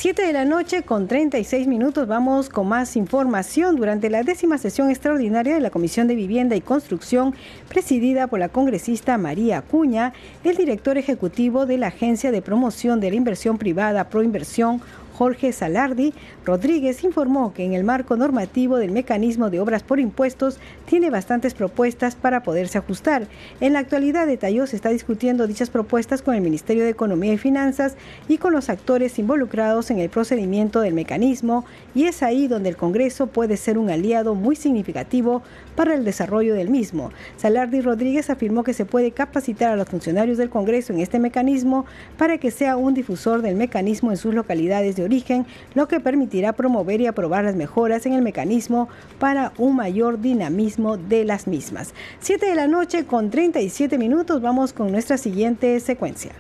7 0.03 0.27
de 0.27 0.33
la 0.33 0.45
noche 0.45 0.83
con 0.83 1.07
36 1.07 1.69
minutos 1.69 2.09
vamos 2.09 2.49
con 2.49 2.67
más 2.67 2.97
información. 2.97 3.77
Durante 3.77 4.11
la 4.11 4.25
décima 4.25 4.59
sesión 4.59 4.91
extraordinaria 4.91 5.55
de 5.55 5.61
la 5.61 5.71
Comisión 5.71 6.09
de 6.09 6.17
Vivienda 6.17 6.57
y 6.57 6.61
Construcción, 6.61 7.37
presidida 7.69 8.27
por 8.27 8.41
la 8.41 8.49
congresista 8.49 9.17
María 9.17 9.59
Acuña, 9.59 10.13
el 10.43 10.57
director 10.57 10.99
ejecutivo 10.99 11.67
de 11.67 11.79
la 11.79 11.87
Agencia 11.87 12.33
de 12.33 12.43
Promoción 12.43 12.99
de 12.99 13.11
la 13.11 13.17
Inversión 13.17 13.59
Privada 13.59 14.09
Proinversión, 14.09 14.81
Jorge 15.13 15.53
Salardi 15.53 16.15
Rodríguez 16.45 17.05
informó 17.05 17.55
que 17.55 17.65
en 17.65 17.73
el 17.73 17.85
marco 17.85 18.17
normativo 18.17 18.77
del 18.79 18.91
mecanismo 18.91 19.49
de 19.49 19.61
obras 19.61 19.85
por 19.85 20.01
impuestos 20.01 20.59
tiene 20.87 21.09
bastantes 21.09 21.55
propuestas 21.55 22.17
para 22.17 22.43
poderse 22.43 22.79
ajustar. 22.79 23.29
En 23.61 23.75
la 23.75 23.79
actualidad 23.79 24.27
detalló 24.27 24.67
se 24.67 24.75
está 24.75 24.89
discutiendo 24.89 25.47
dichas 25.47 25.71
propuestas 25.71 26.21
con 26.21 26.35
el 26.35 26.41
Ministerio 26.41 26.83
de 26.83 26.91
Economía 26.91 27.33
y 27.33 27.39
Finanzas 27.39 27.95
y 28.27 28.39
con 28.39 28.53
los 28.53 28.71
actores 28.71 29.21
involucrados 29.21 29.93
en 29.93 30.01
el 30.01 30.11
procedimiento 30.11 30.81
del 30.81 30.95
mecanismo 30.95 31.65
y 31.95 32.05
es 32.05 32.25
ahí 32.25 32.49
donde 32.49 32.71
el 32.71 32.77
Congreso 32.77 33.29
puede 33.29 33.57
ser 33.57 33.79
un 33.79 33.91
aliado 33.91 34.35
muy 34.35 34.57
significativo 34.57 35.43
para 35.77 35.95
el 35.95 36.05
desarrollo 36.05 36.55
del 36.55 36.71
mismo. 36.71 37.13
Salardi 37.37 37.81
Rodríguez 37.81 38.31
afirmó 38.31 38.65
que 38.65 38.75
se 38.75 38.85
puede 38.85 39.13
capacitar 39.13 39.71
a 39.71 39.77
los 39.77 39.89
funcionarios 39.89 40.39
del 40.39 40.51
Congreso 40.51 40.93
en 40.93 40.99
este 40.99 41.21
mecanismo 41.21 41.87
para 42.19 42.39
que 42.39 42.51
sea 42.51 42.77
un 42.77 42.95
difusor 42.95 43.43
del 43.43 43.55
mecanismo 43.55 44.11
en 44.11 44.17
sus 44.17 44.35
localidades 44.35 44.97
de 44.97 45.05
origen, 45.05 45.47
lo 45.75 45.87
que 45.87 46.01
permitirá 46.33 46.55
promover 46.55 46.99
y 47.03 47.07
aprobar 47.07 47.45
las 47.45 47.57
mejoras 47.57 48.07
en 48.07 48.15
el 48.15 48.23
mecanismo 48.23 48.89
para 49.19 49.53
un 49.59 49.77
mayor 49.77 50.19
dinamismo 50.19 50.97
de 50.97 51.27
las 51.27 51.47
mismas. 51.47 51.93
7 52.21 52.47
de 52.47 52.55
la 52.55 52.67
noche 52.69 53.05
con 53.05 53.29
37 53.29 53.99
minutos, 53.99 54.41
vamos 54.41 54.73
con 54.73 54.91
nuestra 54.91 55.19
siguiente 55.19 55.79
secuencia. 55.81 56.33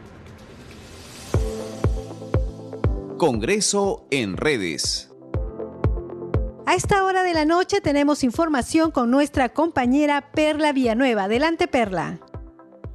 Congreso 3.19 4.07
en 4.11 4.39
redes. 4.39 5.11
A 6.65 6.75
esta 6.75 7.05
hora 7.05 7.23
de 7.23 7.35
la 7.35 7.45
noche 7.45 7.83
tenemos 7.83 8.25
información 8.25 8.93
con 8.93 9.11
nuestra 9.11 9.51
compañera 9.51 10.31
Perla 10.33 10.73
Villanueva. 10.73 11.25
Adelante, 11.25 11.69
Perla. 11.69 12.19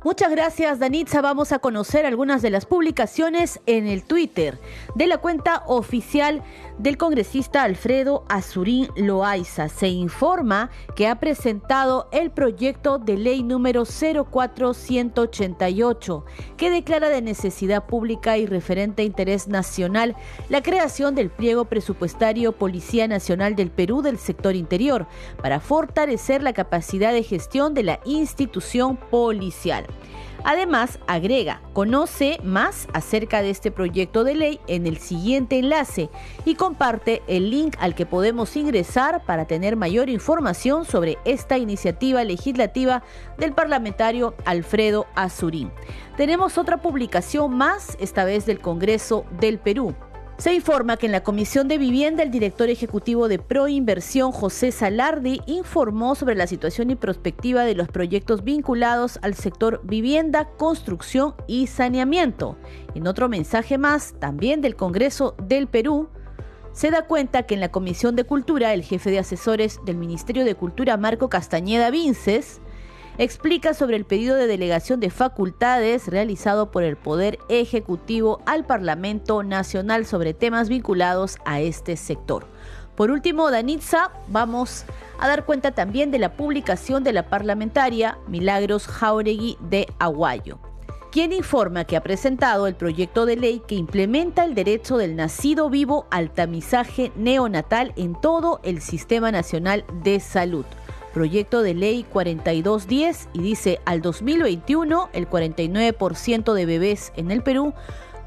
Muchas 0.07 0.31
gracias, 0.31 0.79
Danitza. 0.79 1.21
Vamos 1.21 1.51
a 1.51 1.59
conocer 1.59 2.05
algunas 2.05 2.41
de 2.41 2.49
las 2.49 2.65
publicaciones 2.65 3.59
en 3.65 3.87
el 3.87 4.03
Twitter 4.03 4.57
de 4.95 5.05
la 5.05 5.17
cuenta 5.17 5.63
oficial 5.65 6.43
del 6.77 6.97
congresista 6.97 7.63
Alfredo 7.63 8.25
Azurín 8.29 8.89
Loaiza. 8.95 9.67
Se 9.69 9.87
informa 9.87 10.69
que 10.95 11.07
ha 11.07 11.19
presentado 11.19 12.07
el 12.11 12.29
proyecto 12.31 12.99
de 12.99 13.17
ley 13.17 13.41
número 13.43 13.85
04188 13.85 16.25
que 16.57 16.69
declara 16.69 17.07
de 17.09 17.21
necesidad 17.21 17.85
pública 17.85 18.37
y 18.37 18.45
referente 18.45 19.01
a 19.01 19.05
interés 19.05 19.47
nacional 19.47 20.15
la 20.49 20.61
creación 20.61 21.15
del 21.15 21.29
pliego 21.29 21.65
presupuestario 21.65 22.51
Policía 22.51 23.07
Nacional 23.07 23.55
del 23.55 23.71
Perú 23.71 24.01
del 24.01 24.17
sector 24.17 24.55
interior 24.55 25.07
para 25.41 25.59
fortalecer 25.59 26.43
la 26.43 26.53
capacidad 26.53 27.13
de 27.13 27.23
gestión 27.23 27.73
de 27.73 27.83
la 27.83 27.99
institución 28.05 28.97
policial. 28.97 29.85
Además, 30.49 30.97
agrega, 31.07 31.61
conoce 31.73 32.39
más 32.41 32.87
acerca 32.93 33.41
de 33.41 33.49
este 33.49 33.69
proyecto 33.69 34.23
de 34.23 34.33
ley 34.33 34.61
en 34.67 34.87
el 34.87 34.97
siguiente 34.97 35.59
enlace 35.59 36.09
y 36.45 36.55
comparte 36.55 37.21
el 37.27 37.49
link 37.49 37.75
al 37.81 37.95
que 37.95 38.05
podemos 38.05 38.55
ingresar 38.55 39.25
para 39.25 39.43
tener 39.43 39.75
mayor 39.75 40.09
información 40.09 40.85
sobre 40.85 41.17
esta 41.25 41.57
iniciativa 41.57 42.23
legislativa 42.23 43.03
del 43.37 43.51
parlamentario 43.51 44.35
Alfredo 44.45 45.05
Azurín. 45.15 45.69
Tenemos 46.15 46.57
otra 46.57 46.77
publicación 46.77 47.53
más, 47.53 47.97
esta 47.99 48.23
vez 48.23 48.45
del 48.45 48.61
Congreso 48.61 49.25
del 49.41 49.59
Perú. 49.59 49.95
Se 50.37 50.53
informa 50.53 50.97
que 50.97 51.07
en 51.07 51.11
la 51.13 51.23
Comisión 51.23 51.67
de 51.67 51.79
Vivienda 51.79 52.21
el 52.21 52.29
director 52.29 52.69
ejecutivo 52.69 53.27
de 53.27 53.39
Proinversión, 53.39 54.31
José 54.31 54.71
Salardi, 54.71 55.41
informó 55.47 56.13
sobre 56.13 56.35
la 56.35 56.45
situación 56.45 56.91
y 56.91 56.95
perspectiva 56.95 57.63
de 57.63 57.73
los 57.73 57.87
proyectos 57.87 58.43
vinculados 58.43 59.17
al 59.23 59.33
sector 59.33 59.81
vivienda, 59.83 60.47
construcción 60.57 61.33
y 61.47 61.65
saneamiento. 61.65 62.55
En 62.93 63.07
otro 63.07 63.29
mensaje 63.29 63.79
más, 63.79 64.13
también 64.19 64.61
del 64.61 64.75
Congreso 64.75 65.35
del 65.41 65.65
Perú, 65.65 66.07
se 66.71 66.91
da 66.91 67.07
cuenta 67.07 67.47
que 67.47 67.55
en 67.55 67.59
la 67.59 67.71
Comisión 67.71 68.15
de 68.15 68.23
Cultura 68.23 68.75
el 68.75 68.83
jefe 68.83 69.09
de 69.09 69.17
asesores 69.17 69.79
del 69.85 69.97
Ministerio 69.97 70.45
de 70.45 70.53
Cultura, 70.53 70.97
Marco 70.97 71.29
Castañeda 71.29 71.89
Vinces, 71.89 72.61
explica 73.17 73.73
sobre 73.73 73.95
el 73.95 74.05
pedido 74.05 74.35
de 74.35 74.47
delegación 74.47 74.99
de 74.99 75.09
facultades 75.09 76.07
realizado 76.07 76.71
por 76.71 76.83
el 76.83 76.97
Poder 76.97 77.39
Ejecutivo 77.49 78.41
al 78.45 78.65
Parlamento 78.65 79.43
Nacional 79.43 80.05
sobre 80.05 80.33
temas 80.33 80.69
vinculados 80.69 81.37
a 81.45 81.59
este 81.59 81.97
sector. 81.97 82.45
Por 82.95 83.11
último, 83.11 83.51
Danitza, 83.51 84.11
vamos 84.27 84.85
a 85.19 85.27
dar 85.27 85.45
cuenta 85.45 85.71
también 85.71 86.11
de 86.11 86.19
la 86.19 86.33
publicación 86.33 87.03
de 87.03 87.13
la 87.13 87.29
parlamentaria 87.29 88.17
Milagros 88.27 88.87
Jauregui 88.87 89.57
de 89.61 89.87
Aguayo 89.99 90.59
quien 91.09 91.31
informa 91.31 91.85
que 91.85 91.95
ha 91.95 92.03
presentado 92.03 92.67
el 92.67 92.75
proyecto 92.75 93.25
de 93.25 93.37
ley 93.37 93.61
que 93.65 93.73
implementa 93.73 94.43
el 94.43 94.53
derecho 94.53 94.97
del 94.97 95.15
nacido 95.15 95.67
vivo 95.69 96.05
al 96.11 96.31
tamizaje 96.31 97.11
neonatal 97.15 97.93
en 97.95 98.13
todo 98.19 98.59
el 98.61 98.81
Sistema 98.81 99.31
Nacional 99.31 99.83
de 100.03 100.19
Salud 100.19 100.65
proyecto 101.17 101.63
de 101.63 101.73
ley 101.73 102.03
4210 102.03 103.29
y 103.33 103.39
dice 103.39 103.79
al 103.85 104.03
2021 104.03 105.09
el 105.13 105.27
49% 105.27 106.53
de 106.53 106.65
bebés 106.67 107.11
en 107.15 107.31
el 107.31 107.41
Perú 107.41 107.73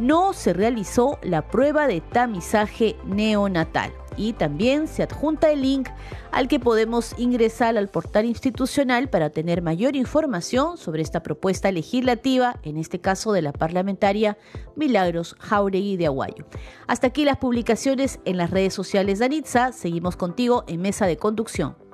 no 0.01 0.33
se 0.33 0.53
realizó 0.55 1.21
la 1.23 1.47
prueba 1.47 1.87
de 1.87 2.01
tamizaje 2.01 2.97
neonatal. 3.05 3.93
Y 4.17 4.33
también 4.33 4.89
se 4.89 5.05
adjunta 5.05 5.53
el 5.53 5.63
link 5.63 5.89
al 6.33 6.49
que 6.49 6.59
podemos 6.59 7.15
ingresar 7.17 7.79
al 7.79 7.89
portal 7.89 8.25
institucional 8.25 9.09
para 9.09 9.31
tener 9.31 9.63
mayor 9.63 9.95
información 9.95 10.77
sobre 10.77 11.03
esta 11.03 11.23
propuesta 11.23 11.71
legislativa, 11.71 12.59
en 12.65 12.77
este 12.77 13.01
caso 13.01 13.33
de 13.33 13.43
la 13.43 13.53
parlamentaria 13.53 14.37
Milagros 14.75 15.37
Jauregui 15.39 15.97
de 15.97 16.07
Aguayo. 16.07 16.45
Hasta 16.89 17.07
aquí 17.07 17.25
las 17.25 17.37
publicaciones 17.37 18.19
en 18.25 18.37
las 18.37 18.51
redes 18.51 18.75
sociales 18.75 19.21
de 19.21 19.27
Anitza. 19.27 19.71
Seguimos 19.71 20.17
contigo 20.17 20.65
en 20.67 20.83
mesa 20.83 21.07
de 21.07 21.17
conducción. 21.17 21.90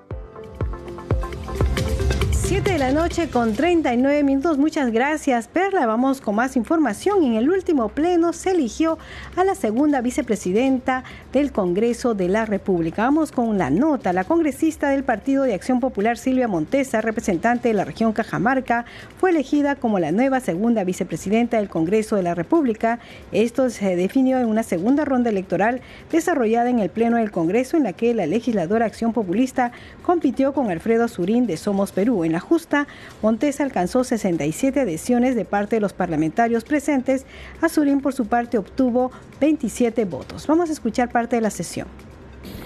7 2.49 2.74
de 2.74 2.78
la 2.78 2.92
noche 2.92 3.28
con 3.28 3.55
39 3.55 4.22
minutos. 4.22 4.57
Muchas 4.57 4.92
gracias, 4.92 5.49
Perla. 5.49 5.84
Vamos 5.84 6.20
con 6.20 6.36
más 6.36 6.55
información. 6.55 7.24
En 7.24 7.34
el 7.34 7.51
último 7.51 7.88
pleno 7.88 8.32
se 8.32 8.53
eligió 8.53 8.99
a 9.34 9.42
la 9.42 9.57
segunda 9.57 10.01
vicepresidenta 10.01 11.03
del 11.32 11.51
Congreso 11.51 12.14
de 12.14 12.28
la 12.28 12.47
República. 12.47 13.03
Vamos 13.03 13.32
con 13.32 13.59
la 13.59 13.68
nota. 13.70 14.12
La 14.12 14.22
congresista 14.22 14.90
del 14.90 15.03
Partido 15.03 15.42
de 15.42 15.55
Acción 15.55 15.80
Popular, 15.80 16.18
Silvia 16.18 16.47
Montesa, 16.47 17.01
representante 17.01 17.66
de 17.66 17.74
la 17.74 17.84
región 17.84 18.12
Cajamarca, 18.12 18.84
fue 19.18 19.30
elegida 19.30 19.74
como 19.74 19.99
la 19.99 20.12
nueva 20.12 20.38
segunda 20.38 20.84
vicepresidenta 20.84 21.57
del 21.57 21.68
Congreso 21.68 22.14
de 22.14 22.22
la 22.22 22.36
República. 22.36 23.01
Esto 23.32 23.70
se 23.70 23.97
definió 23.97 24.38
en 24.38 24.47
una 24.47 24.62
segunda 24.62 25.05
ronda 25.05 25.30
electoral 25.30 25.80
desarrollada 26.12 26.70
en 26.70 26.78
el 26.78 26.90
Pleno 26.90 27.16
del 27.16 27.32
Congreso, 27.32 27.76
en 27.76 27.82
la 27.82 27.92
que 27.92 28.14
la 28.14 28.26
legisladora 28.26 28.86
Acción 28.86 29.12
Populista 29.12 29.72
compitió 30.05 30.55
con 30.55 30.70
Alfredo 30.70 31.09
Surín 31.09 31.49
de 31.49 31.57
Somos 31.57 31.90
Perú. 31.90 32.22
Justa, 32.41 32.87
Montesa 33.22 33.64
alcanzó 33.64 34.05
67 34.05 34.80
adhesiones 34.80 35.37
de 35.37 35.45
parte 35.45 35.76
de 35.76 35.80
los 35.80 35.93
parlamentarios 35.93 36.64
presentes. 36.64 37.26
Azurín, 37.61 38.01
por 38.01 38.14
su 38.14 38.26
parte, 38.26 38.59
obtuvo 38.59 39.12
27 39.41 40.05
votos. 40.05 40.47
Vamos 40.47 40.70
a 40.70 40.72
escuchar 40.72 41.11
parte 41.11 41.37
de 41.37 41.43
la 41.43 41.51
sesión. 41.51 41.87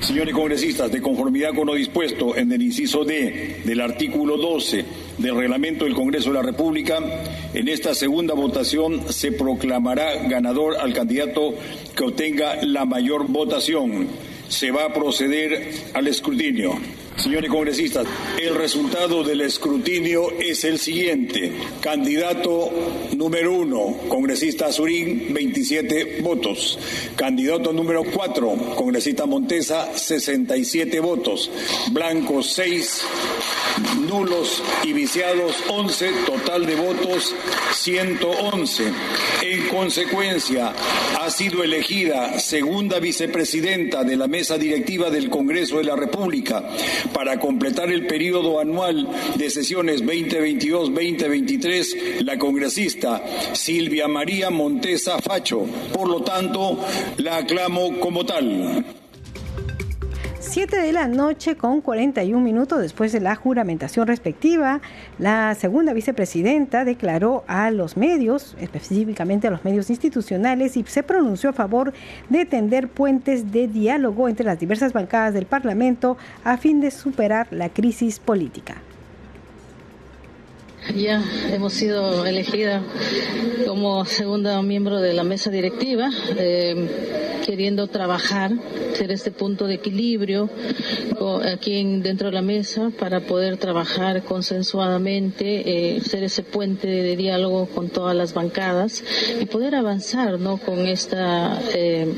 Señores 0.00 0.34
congresistas, 0.34 0.90
de 0.90 1.02
conformidad 1.02 1.54
con 1.54 1.66
lo 1.66 1.74
dispuesto 1.74 2.34
en 2.34 2.50
el 2.52 2.62
inciso 2.62 3.04
D 3.04 3.60
del 3.64 3.80
artículo 3.80 4.38
12 4.38 4.84
del 5.18 5.36
reglamento 5.36 5.84
del 5.84 5.94
Congreso 5.94 6.30
de 6.30 6.36
la 6.36 6.42
República, 6.42 6.98
en 7.52 7.68
esta 7.68 7.94
segunda 7.94 8.32
votación 8.32 9.12
se 9.12 9.32
proclamará 9.32 10.26
ganador 10.26 10.76
al 10.78 10.94
candidato 10.94 11.54
que 11.94 12.04
obtenga 12.04 12.64
la 12.64 12.86
mayor 12.86 13.26
votación. 13.28 14.08
Se 14.48 14.70
va 14.70 14.86
a 14.86 14.92
proceder 14.94 15.70
al 15.92 16.08
escrutinio. 16.08 16.78
Señores 17.16 17.50
congresistas, 17.50 18.06
el 18.40 18.54
resultado 18.54 19.22
del 19.22 19.42
escrutinio 19.42 20.30
es 20.38 20.64
el 20.64 20.78
siguiente. 20.78 21.52
Candidato 21.80 22.70
número 23.14 23.52
uno, 23.52 23.98
congresista 24.08 24.66
Azurín, 24.66 25.34
27 25.34 26.22
votos. 26.22 26.78
Candidato 27.16 27.72
número 27.72 28.04
cuatro, 28.04 28.54
congresista 28.74 29.26
Montesa, 29.26 29.92
67 29.94 30.98
votos. 31.00 31.50
Blancos, 31.90 32.52
6. 32.54 33.02
Nulos 34.08 34.62
y 34.84 34.92
viciados, 34.92 35.56
11. 35.68 36.12
Total 36.24 36.64
de 36.64 36.74
votos, 36.74 37.34
111. 37.74 38.84
En 39.42 39.68
consecuencia, 39.68 40.72
ha 41.20 41.30
sido 41.30 41.62
elegida 41.62 42.38
segunda 42.38 42.98
vicepresidenta 42.98 44.04
de 44.04 44.16
la 44.16 44.26
mesa 44.26 44.56
directiva 44.56 45.11
del 45.11 45.28
Congreso 45.28 45.78
de 45.78 45.84
la 45.84 45.96
República 45.96 46.64
para 47.12 47.38
completar 47.38 47.90
el 47.90 48.07
periodo 48.07 48.61
anual 48.61 49.09
de 49.36 49.51
sesiones 49.51 50.03
2022-2023 50.05 52.22
la 52.22 52.38
congresista 52.38 53.22
Silvia 53.53 54.09
María 54.09 54.48
Montesa 54.51 55.20
Facho. 55.20 55.66
Por 55.92 56.09
lo 56.09 56.22
tanto, 56.22 56.78
la 57.18 57.36
aclamo 57.38 58.01
como 58.01 58.24
tal. 58.24 58.99
7 60.51 60.78
de 60.78 60.92
la 60.92 61.07
noche 61.07 61.55
con 61.55 61.80
41 61.80 62.40
minutos 62.44 62.80
después 62.80 63.12
de 63.12 63.20
la 63.20 63.36
juramentación 63.36 64.09
respectiva, 64.09 64.80
la 65.20 65.55
segunda 65.55 65.92
vicepresidenta 65.92 66.84
declaró 66.84 67.44
a 67.46 67.70
los 67.70 67.96
medios, 67.96 68.57
específicamente 68.59 69.46
a 69.46 69.53
los 69.53 69.64
medios 69.64 69.90
institucionales, 69.90 70.76
y 70.76 70.82
se 70.82 71.05
pronunció 71.05 71.51
a 71.51 71.53
favor 71.53 71.92
de 72.30 72.46
tender 72.46 72.88
puentes 72.88 73.53
de 73.53 73.68
diálogo 73.68 74.28
entre 74.28 74.44
las 74.44 74.59
diversas 74.59 74.92
bancadas 74.92 75.34
del 75.34 75.46
Parlamento 75.46 76.16
a 76.42 76.57
fin 76.57 76.80
de 76.80 76.90
superar 76.90 77.46
la 77.53 77.68
crisis 77.68 78.18
política. 78.18 78.74
Ya 80.97 81.22
hemos 81.53 81.72
sido 81.74 82.26
elegida 82.26 82.82
como 83.66 84.05
segunda 84.05 84.61
miembro 84.62 85.01
de 85.01 85.12
la 85.12 85.24
mesa 85.24 85.51
directiva, 85.51 86.11
eh, 86.36 87.41
queriendo 87.47 87.86
trabajar, 87.86 88.53
ser 88.95 89.12
este 89.12 89.30
punto 89.30 89.66
de 89.66 89.74
equilibrio 89.74 90.51
aquí 91.53 92.01
dentro 92.01 92.28
de 92.28 92.32
la 92.32 92.43
mesa 92.43 92.91
para 92.99 93.20
poder 93.20 93.57
trabajar 93.57 94.22
consensuadamente, 94.22 95.97
eh, 95.97 96.01
ser 96.01 96.24
ese 96.24 96.43
puente 96.43 96.88
de 96.88 97.16
diálogo 97.16 97.66
con 97.66 97.88
todas 97.88 98.16
las 98.16 98.34
bancadas 98.34 99.05
y 99.41 99.47
poder 99.47 99.74
avanzar 99.74 100.41
¿no? 100.41 100.57
con 100.59 100.86
esta. 100.86 101.61
Eh, 101.74 102.12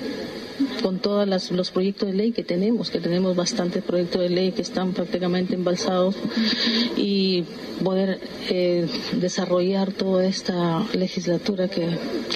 con 0.82 0.98
todos 0.98 1.50
los 1.50 1.70
proyectos 1.70 2.08
de 2.08 2.14
ley 2.14 2.32
que 2.32 2.42
tenemos, 2.42 2.90
que 2.90 3.00
tenemos 3.00 3.36
bastantes 3.36 3.82
proyectos 3.82 4.22
de 4.22 4.28
ley 4.28 4.52
que 4.52 4.62
están 4.62 4.92
prácticamente 4.92 5.54
embalsados 5.54 6.16
y 6.96 7.44
poder 7.82 8.20
eh, 8.48 8.86
desarrollar 9.14 9.92
toda 9.92 10.24
esta 10.24 10.86
legislatura 10.92 11.68
que, 11.68 11.88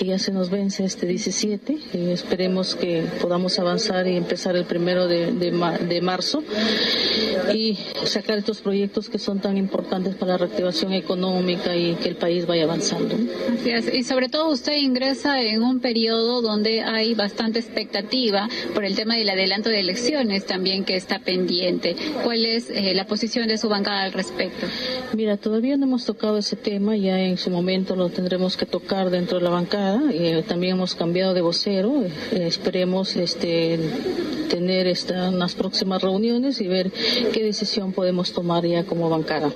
ya 0.05 0.18
se 0.18 0.30
nos 0.30 0.51
vence 0.51 0.84
este 0.84 1.07
17 1.07 1.78
y 1.95 2.11
esperemos 2.11 2.76
que 2.76 3.05
podamos 3.20 3.59
avanzar 3.59 4.07
y 4.07 4.16
empezar 4.16 4.55
el 4.55 4.64
primero 4.64 5.09
de, 5.09 5.32
de, 5.32 6.01
marzo 6.01 6.45
y 7.53 7.76
sacar 8.05 8.39
estos 8.39 8.61
proyectos 8.61 9.09
que 9.09 9.18
son 9.18 9.41
tan 9.41 9.57
importantes 9.57 10.14
para 10.14 10.32
la 10.32 10.39
reactivación 10.39 10.93
económica 10.93 11.74
y 11.74 11.95
que 11.95 12.11
el 12.11 12.16
país 12.16 12.47
vaya 12.47 12.64
avanzando. 12.64 13.16
Y 13.93 14.05
sobre 14.05 14.28
todo 14.28 14.51
usted 14.51 14.76
ingresa 14.76 15.41
en 15.41 15.62
un 15.62 15.80
periodo 15.80 16.41
donde 16.41 16.82
hay 16.82 17.14
bastante 17.14 17.59
expectativa 17.59 17.97
por 18.74 18.84
el 18.84 18.94
tema 18.94 19.16
del 19.16 19.28
adelanto 19.28 19.68
de 19.68 19.80
elecciones 19.80 20.46
también 20.46 20.84
que 20.84 20.96
está 20.96 21.18
pendiente. 21.18 21.96
¿Cuál 22.22 22.44
es 22.44 22.70
eh, 22.70 22.94
la 22.94 23.06
posición 23.06 23.48
de 23.48 23.58
su 23.58 23.68
bancada 23.68 24.02
al 24.02 24.12
respecto? 24.12 24.66
Mira, 25.14 25.36
todavía 25.36 25.76
no 25.76 25.86
hemos 25.86 26.04
tocado 26.04 26.38
ese 26.38 26.56
tema, 26.56 26.96
ya 26.96 27.18
en 27.20 27.36
su 27.36 27.50
momento 27.50 27.96
lo 27.96 28.08
tendremos 28.08 28.56
que 28.56 28.66
tocar 28.66 29.10
dentro 29.10 29.38
de 29.38 29.44
la 29.44 29.50
bancada. 29.50 30.00
Eh, 30.12 30.44
también 30.46 30.76
hemos 30.76 30.94
cambiado 30.94 31.34
de 31.34 31.40
vocero, 31.40 32.04
eh, 32.04 32.46
esperemos 32.46 33.16
este, 33.16 33.78
tener 34.48 34.86
esta, 34.86 35.30
unas 35.30 35.54
próximas 35.54 36.02
reuniones 36.02 36.60
y 36.60 36.68
ver 36.68 36.90
qué 37.32 37.42
decisión 37.42 37.92
podemos 37.92 38.32
tomar 38.32 38.66
ya 38.66 38.84
como 38.84 39.08
bancada. 39.08 39.52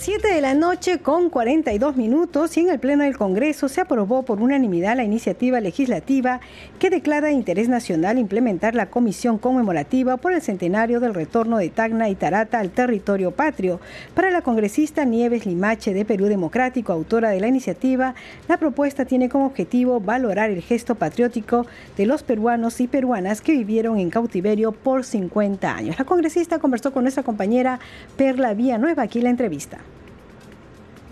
7 0.00 0.32
de 0.32 0.40
la 0.40 0.54
noche 0.54 1.00
con 1.00 1.28
42 1.28 1.94
minutos 1.94 2.56
y 2.56 2.60
en 2.60 2.70
el 2.70 2.78
Pleno 2.78 3.04
del 3.04 3.18
Congreso 3.18 3.68
se 3.68 3.82
aprobó 3.82 4.22
por 4.22 4.40
unanimidad 4.40 4.96
la 4.96 5.04
iniciativa 5.04 5.60
legislativa 5.60 6.40
que 6.78 6.88
declara 6.88 7.26
de 7.26 7.34
interés 7.34 7.68
nacional 7.68 8.18
implementar 8.18 8.74
la 8.74 8.88
comisión 8.88 9.36
conmemorativa 9.36 10.16
por 10.16 10.32
el 10.32 10.40
centenario 10.40 11.00
del 11.00 11.12
retorno 11.12 11.58
de 11.58 11.68
Tacna 11.68 12.08
y 12.08 12.14
Tarata 12.14 12.60
al 12.60 12.70
territorio 12.70 13.32
patrio. 13.32 13.78
Para 14.14 14.30
la 14.30 14.40
congresista 14.40 15.04
Nieves 15.04 15.44
Limache 15.44 15.92
de 15.92 16.06
Perú 16.06 16.28
Democrático, 16.28 16.94
autora 16.94 17.28
de 17.28 17.40
la 17.40 17.48
iniciativa, 17.48 18.14
la 18.48 18.56
propuesta 18.56 19.04
tiene 19.04 19.28
como 19.28 19.44
objetivo 19.44 20.00
valorar 20.00 20.48
el 20.48 20.62
gesto 20.62 20.94
patriótico 20.94 21.66
de 21.98 22.06
los 22.06 22.22
peruanos 22.22 22.80
y 22.80 22.88
peruanas 22.88 23.42
que 23.42 23.52
vivieron 23.52 23.98
en 23.98 24.08
cautiverio 24.08 24.72
por 24.72 25.04
50 25.04 25.76
años. 25.76 25.98
La 25.98 26.06
congresista 26.06 26.58
conversó 26.58 26.90
con 26.90 27.02
nuestra 27.02 27.22
compañera 27.22 27.80
Perla 28.16 28.54
Villanueva 28.54 29.02
aquí 29.02 29.20
la 29.20 29.28
entrevista. 29.28 29.78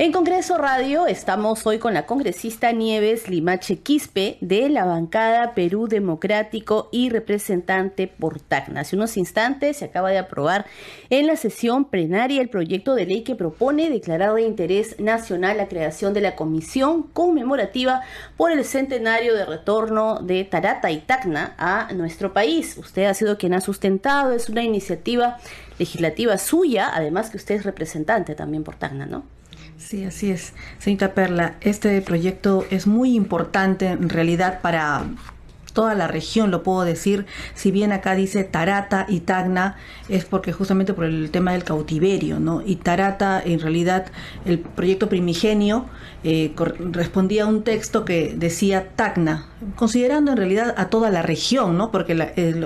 En 0.00 0.12
Congreso 0.12 0.58
Radio 0.58 1.08
estamos 1.08 1.66
hoy 1.66 1.80
con 1.80 1.92
la 1.92 2.06
congresista 2.06 2.70
Nieves 2.70 3.28
Limache 3.28 3.80
Quispe 3.80 4.38
de 4.40 4.68
la 4.68 4.84
bancada 4.84 5.54
Perú 5.54 5.88
Democrático 5.88 6.88
y 6.92 7.10
representante 7.10 8.06
por 8.06 8.38
Tacna. 8.38 8.82
Hace 8.82 8.94
unos 8.94 9.16
instantes 9.16 9.78
se 9.78 9.86
acaba 9.86 10.10
de 10.10 10.18
aprobar 10.18 10.66
en 11.10 11.26
la 11.26 11.34
sesión 11.34 11.84
plenaria 11.84 12.40
el 12.40 12.48
proyecto 12.48 12.94
de 12.94 13.06
ley 13.06 13.24
que 13.24 13.34
propone 13.34 13.90
declarar 13.90 14.34
de 14.34 14.42
interés 14.42 15.00
nacional 15.00 15.56
la 15.56 15.66
creación 15.66 16.14
de 16.14 16.20
la 16.20 16.36
comisión 16.36 17.02
conmemorativa 17.02 18.02
por 18.36 18.52
el 18.52 18.64
centenario 18.64 19.34
de 19.34 19.46
retorno 19.46 20.20
de 20.20 20.44
Tarata 20.44 20.92
y 20.92 20.98
Tacna 20.98 21.56
a 21.58 21.92
nuestro 21.92 22.32
país. 22.32 22.78
Usted 22.78 23.06
ha 23.06 23.14
sido 23.14 23.36
quien 23.36 23.52
ha 23.52 23.60
sustentado, 23.60 24.30
es 24.30 24.48
una 24.48 24.62
iniciativa 24.62 25.38
legislativa 25.76 26.38
suya, 26.38 26.88
además 26.94 27.30
que 27.30 27.36
usted 27.36 27.56
es 27.56 27.64
representante 27.64 28.36
también 28.36 28.62
por 28.62 28.76
Tacna, 28.76 29.04
¿no? 29.04 29.37
Sí, 29.78 30.04
así 30.04 30.30
es. 30.30 30.52
Señorita 30.78 31.14
Perla, 31.14 31.56
este 31.60 32.02
proyecto 32.02 32.66
es 32.70 32.86
muy 32.86 33.14
importante 33.14 33.86
en 33.86 34.08
realidad 34.08 34.60
para 34.60 35.04
toda 35.78 35.94
la 35.94 36.08
región, 36.08 36.50
lo 36.50 36.64
puedo 36.64 36.82
decir, 36.82 37.26
si 37.54 37.70
bien 37.70 37.92
acá 37.92 38.16
dice 38.16 38.42
Tarata 38.42 39.06
y 39.08 39.20
Tacna, 39.20 39.76
es 40.08 40.24
porque 40.24 40.52
justamente 40.52 40.92
por 40.92 41.04
el 41.04 41.30
tema 41.30 41.52
del 41.52 41.62
cautiverio, 41.62 42.40
¿no? 42.40 42.62
Y 42.66 42.74
Tarata, 42.74 43.40
en 43.40 43.60
realidad, 43.60 44.06
el 44.44 44.58
proyecto 44.58 45.08
primigenio 45.08 45.86
eh, 46.24 46.52
respondía 46.90 47.44
a 47.44 47.46
un 47.46 47.62
texto 47.62 48.04
que 48.04 48.34
decía 48.36 48.88
Tacna, 48.96 49.46
considerando 49.76 50.32
en 50.32 50.36
realidad 50.36 50.74
a 50.76 50.86
toda 50.86 51.10
la 51.10 51.22
región, 51.22 51.78
¿no? 51.78 51.92
Porque 51.92 52.14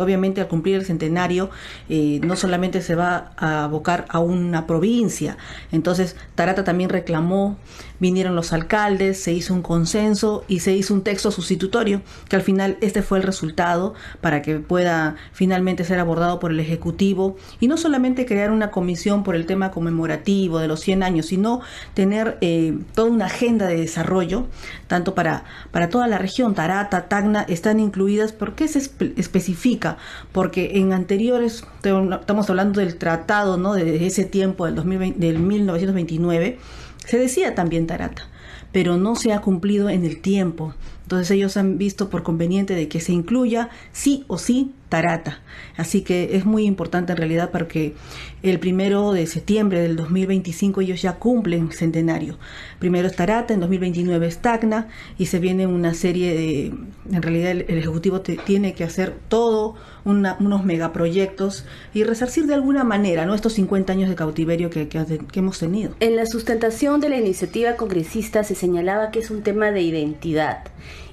obviamente 0.01 0.41
al 0.41 0.49
cumplir 0.49 0.77
el 0.77 0.87
centenario 0.87 1.51
eh, 1.91 2.19
no 2.25 2.35
solamente 2.35 2.81
se 2.81 2.95
va 2.95 3.33
a 3.37 3.65
abocar 3.65 4.07
a 4.09 4.21
una 4.21 4.67
provincia, 4.67 5.37
entonces 5.71 6.17
Tarata 6.35 6.65
también 6.65 6.89
reclamó, 6.89 7.59
vinieron 8.03 8.35
los 8.35 8.53
alcaldes, 8.53 9.23
se 9.23 9.33
hizo 9.33 9.55
un 9.55 9.63
consenso 9.63 10.45
y 10.49 10.59
se 10.59 10.73
hizo 10.73 10.93
un 10.93 11.03
texto 11.03 11.31
sustitutorio, 11.31 12.03
que 12.29 12.35
al 12.35 12.43
final 12.43 12.77
este 12.81 13.01
fue 13.01 13.19
el 13.19 13.23
resultado 13.23 13.95
para 14.21 14.43
que 14.43 14.59
pueda 14.59 15.15
finalmente 15.33 15.85
ser 15.85 16.01
abordado 16.01 16.41
por 16.41 16.51
el 16.51 16.59
Ejecutivo 16.59 17.37
y 17.61 17.69
no 17.69 17.77
solamente 17.77 18.27
crear 18.27 18.51
una 18.51 18.73
comisión 18.73 19.23
por 19.23 19.37
el 19.37 19.47
tema 19.47 19.71
conmemorativo 19.71 20.59
de 20.59 20.67
los 20.67 20.81
100 20.81 21.05
años, 21.05 21.27
sino 21.27 21.61
tener 21.95 22.39
eh, 22.41 22.77
toda 22.93 23.09
una 23.09 23.27
agenda 23.27 23.69
de 23.69 23.77
desarrollo, 23.77 24.49
tanto 24.89 25.15
para, 25.15 25.45
para 25.71 25.89
toda 25.89 26.09
la 26.09 26.19
región, 26.19 26.57
Tarata, 26.57 27.07
Tacna, 27.09 27.43
están 27.43 27.79
incluidas. 27.79 28.33
¿Por 28.33 28.57
qué 28.57 28.67
se 28.67 28.81
especifica? 29.17 29.97
Porque 30.33 30.73
en 30.81 30.93
anteriores, 30.93 31.65
estamos 31.85 32.51
hablando 32.51 32.81
del 32.81 32.97
tratado 32.97 33.59
¿no? 33.59 33.75
de 33.75 34.05
ese 34.05 34.25
tiempo, 34.25 34.67
del, 34.67 34.75
2020, 34.75 35.21
del 35.21 35.39
1929, 35.39 36.59
se 37.07 37.19
decía 37.19 37.55
también 37.55 37.87
Tarata 37.87 38.29
pero 38.73 38.97
no 38.97 39.15
se 39.15 39.33
ha 39.33 39.41
cumplido 39.41 39.91
en 39.91 40.05
el 40.05 40.21
tiempo. 40.21 40.75
Entonces 41.03 41.31
ellos 41.31 41.57
han 41.57 41.79
visto 41.79 42.09
por 42.09 42.23
conveniente 42.23 42.75
de 42.75 42.89
que 42.89 43.01
se 43.01 43.13
incluya 43.13 43.69
sí 43.93 44.25
o 44.27 44.39
sí 44.39 44.73
Tarata. 44.93 45.41
Así 45.79 46.03
que 46.03 46.37
es 46.37 46.45
muy 46.45 46.67
importante 46.67 47.13
en 47.13 47.17
realidad 47.17 47.49
porque 47.51 47.95
el 48.43 48.59
primero 48.59 49.13
de 49.13 49.27
septiembre 49.27 49.81
del 49.81 49.97
2025 49.97 50.83
ellos 50.83 51.01
ya 51.01 51.15
cumplen 51.15 51.73
centenario. 51.73 52.39
Primero 52.79 53.09
es 53.09 53.17
Tarata, 53.17 53.55
en 53.55 53.61
2029 53.61 54.27
es 54.27 54.43
Tacna 54.43 54.89
y 55.17 55.27
se 55.27 55.39
viene 55.39 55.67
una 55.67 55.95
serie 55.95 56.35
de, 56.35 56.75
en 57.11 57.23
realidad 57.23 57.53
el, 57.53 57.79
Ejecutivo 57.79 58.21
tiene 58.21 58.75
que 58.75 58.85
hacer 58.85 59.15
todo 59.29 59.77
unos 60.05 60.65
megaproyectos 60.67 61.65
y 61.95 62.05
resarcir 62.05 62.45
de 62.45 62.53
alguna 62.53 62.85
manera 62.85 63.25
¿no? 63.25 63.35
estos 63.35 63.55
50 63.55 63.95
años 63.95 64.11
de 64.11 64.15
cautiverio 64.15 64.69
que, 64.69 64.89
que 64.89 65.39
hemos 65.39 65.59
tenido. 65.59 65.95
En 66.01 66.17
la 66.17 66.27
sustentación 66.27 67.01
de 67.01 67.09
la 67.09 67.17
iniciativa 67.17 67.77
congresista 67.77 68.45
se 68.45 68.55
señalaba 68.55 69.11
que 69.11 69.21
es 69.21 69.31
un 69.31 69.43
tema 69.43 69.71
de 69.71 69.81
identidad 69.81 70.65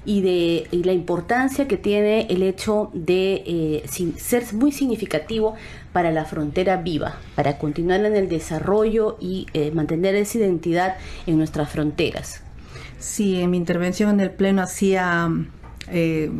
y 0.04 0.22
de 0.22 0.68
la 0.84 0.92
importancia 0.92 1.68
que 1.68 1.76
tiene 1.76 2.26
el 2.30 2.42
hecho 2.42 2.90
de 2.94 3.42
eh, 3.46 4.12
ser 4.16 4.44
muy 4.54 4.72
significativo 4.72 5.54
para 5.92 6.10
la 6.10 6.24
frontera 6.24 6.76
viva, 6.76 7.16
para 7.34 7.58
continuar 7.58 8.04
en 8.04 8.16
el 8.16 8.28
desarrollo 8.28 9.16
y 9.20 9.46
eh, 9.52 9.70
mantener 9.72 10.14
esa 10.14 10.38
identidad 10.38 10.96
en 11.26 11.36
nuestras 11.36 11.70
fronteras. 11.70 12.42
Sí, 12.98 13.40
en 13.40 13.50
mi 13.50 13.56
intervención 13.56 14.10
en 14.10 14.20
el 14.20 14.30
Pleno 14.30 14.62
hacía 14.62 15.30
eh, 15.88 16.30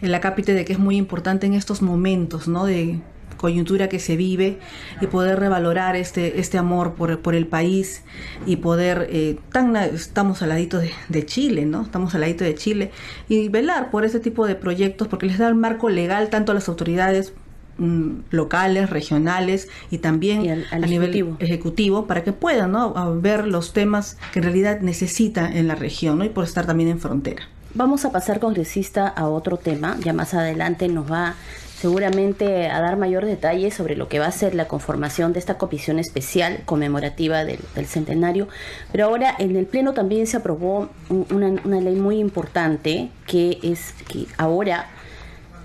el 0.00 0.14
acápite 0.14 0.54
de 0.54 0.64
que 0.64 0.72
es 0.72 0.78
muy 0.78 0.96
importante 0.96 1.46
en 1.46 1.54
estos 1.54 1.82
momentos, 1.82 2.48
¿no? 2.48 2.66
De 2.66 3.00
coyuntura 3.36 3.88
que 3.88 3.98
se 3.98 4.16
vive 4.16 4.58
y 5.00 5.06
poder 5.06 5.38
revalorar 5.38 5.96
este, 5.96 6.40
este 6.40 6.58
amor 6.58 6.94
por, 6.94 7.20
por 7.20 7.34
el 7.34 7.46
país 7.46 8.02
y 8.46 8.56
poder, 8.56 9.08
eh, 9.10 9.38
tan, 9.52 9.76
estamos 9.76 10.42
al 10.42 10.50
ladito 10.50 10.78
de, 10.78 11.26
Chile, 11.26 11.64
¿no? 11.64 11.82
Estamos 11.82 12.14
al 12.14 12.20
ladito 12.22 12.44
de 12.44 12.54
Chile 12.54 12.90
y 13.28 13.48
velar 13.48 13.90
por 13.90 14.04
ese 14.04 14.20
tipo 14.20 14.46
de 14.46 14.54
proyectos 14.54 15.08
porque 15.08 15.26
les 15.26 15.38
da 15.38 15.48
el 15.48 15.54
marco 15.54 15.88
legal 15.88 16.28
tanto 16.30 16.52
a 16.52 16.54
las 16.54 16.68
autoridades 16.68 17.32
mm, 17.78 18.10
locales, 18.30 18.90
regionales 18.90 19.68
y 19.90 19.98
también 19.98 20.64
a 20.70 20.78
nivel 20.78 21.36
ejecutivo 21.40 22.06
para 22.06 22.22
que 22.22 22.32
puedan 22.32 22.72
¿no? 22.72 23.20
ver 23.20 23.46
los 23.46 23.72
temas 23.72 24.18
que 24.32 24.38
en 24.38 24.44
realidad 24.44 24.80
necesita 24.80 25.50
en 25.50 25.68
la 25.68 25.74
región 25.74 26.18
¿no? 26.18 26.24
y 26.24 26.28
por 26.28 26.44
estar 26.44 26.66
también 26.66 26.90
en 26.90 27.00
frontera. 27.00 27.48
Vamos 27.76 28.06
a 28.06 28.10
pasar, 28.10 28.40
congresista, 28.40 29.06
a 29.06 29.28
otro 29.28 29.58
tema. 29.58 29.98
Ya 30.00 30.14
más 30.14 30.32
adelante 30.32 30.88
nos 30.88 31.12
va 31.12 31.34
seguramente 31.78 32.68
a 32.68 32.80
dar 32.80 32.96
mayor 32.96 33.26
detalle 33.26 33.70
sobre 33.70 33.96
lo 33.96 34.08
que 34.08 34.18
va 34.18 34.26
a 34.26 34.32
ser 34.32 34.54
la 34.54 34.66
conformación 34.66 35.32
de 35.32 35.38
esta 35.38 35.58
comisión 35.58 35.98
especial 35.98 36.60
conmemorativa 36.64 37.44
del, 37.44 37.60
centenario. 37.86 38.48
Pero 38.92 39.06
ahora 39.06 39.34
en 39.38 39.56
el 39.56 39.66
Pleno 39.66 39.92
también 39.92 40.26
se 40.26 40.38
aprobó 40.38 40.88
una, 41.08 41.80
ley 41.80 41.96
muy 41.96 42.18
importante 42.18 43.10
que 43.26 43.58
es 43.62 43.92
que 44.08 44.26
ahora 44.38 44.86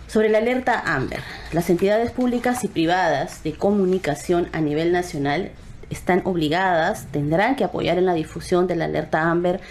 sobre 0.07 0.27
la 0.27 0.39
alerta 0.39 0.83
AMBER. 0.85 1.21
Las 1.53 1.69
entidades 1.69 2.11
públicas 2.11 2.65
y 2.65 2.67
privadas 2.67 3.43
de 3.43 3.53
comunicación 3.53 4.49
a 4.51 4.59
nivel 4.59 4.91
nacional 4.91 5.51
están 5.89 6.21
obligadas, 6.25 7.07
tendrán 7.11 7.55
que 7.55 7.63
apoyar 7.63 7.97
en 7.97 8.05
la 8.05 8.13
difusión 8.13 8.67
de 8.67 8.75
la 8.75 8.85
alerta 8.85 9.29
AMBER 9.31 9.61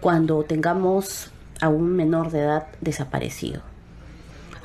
cuando 0.00 0.42
tengamos 0.42 1.30
a 1.60 1.68
un 1.68 1.94
menor 1.94 2.32
de 2.32 2.40
edad 2.40 2.66
desaparecido. 2.80 3.75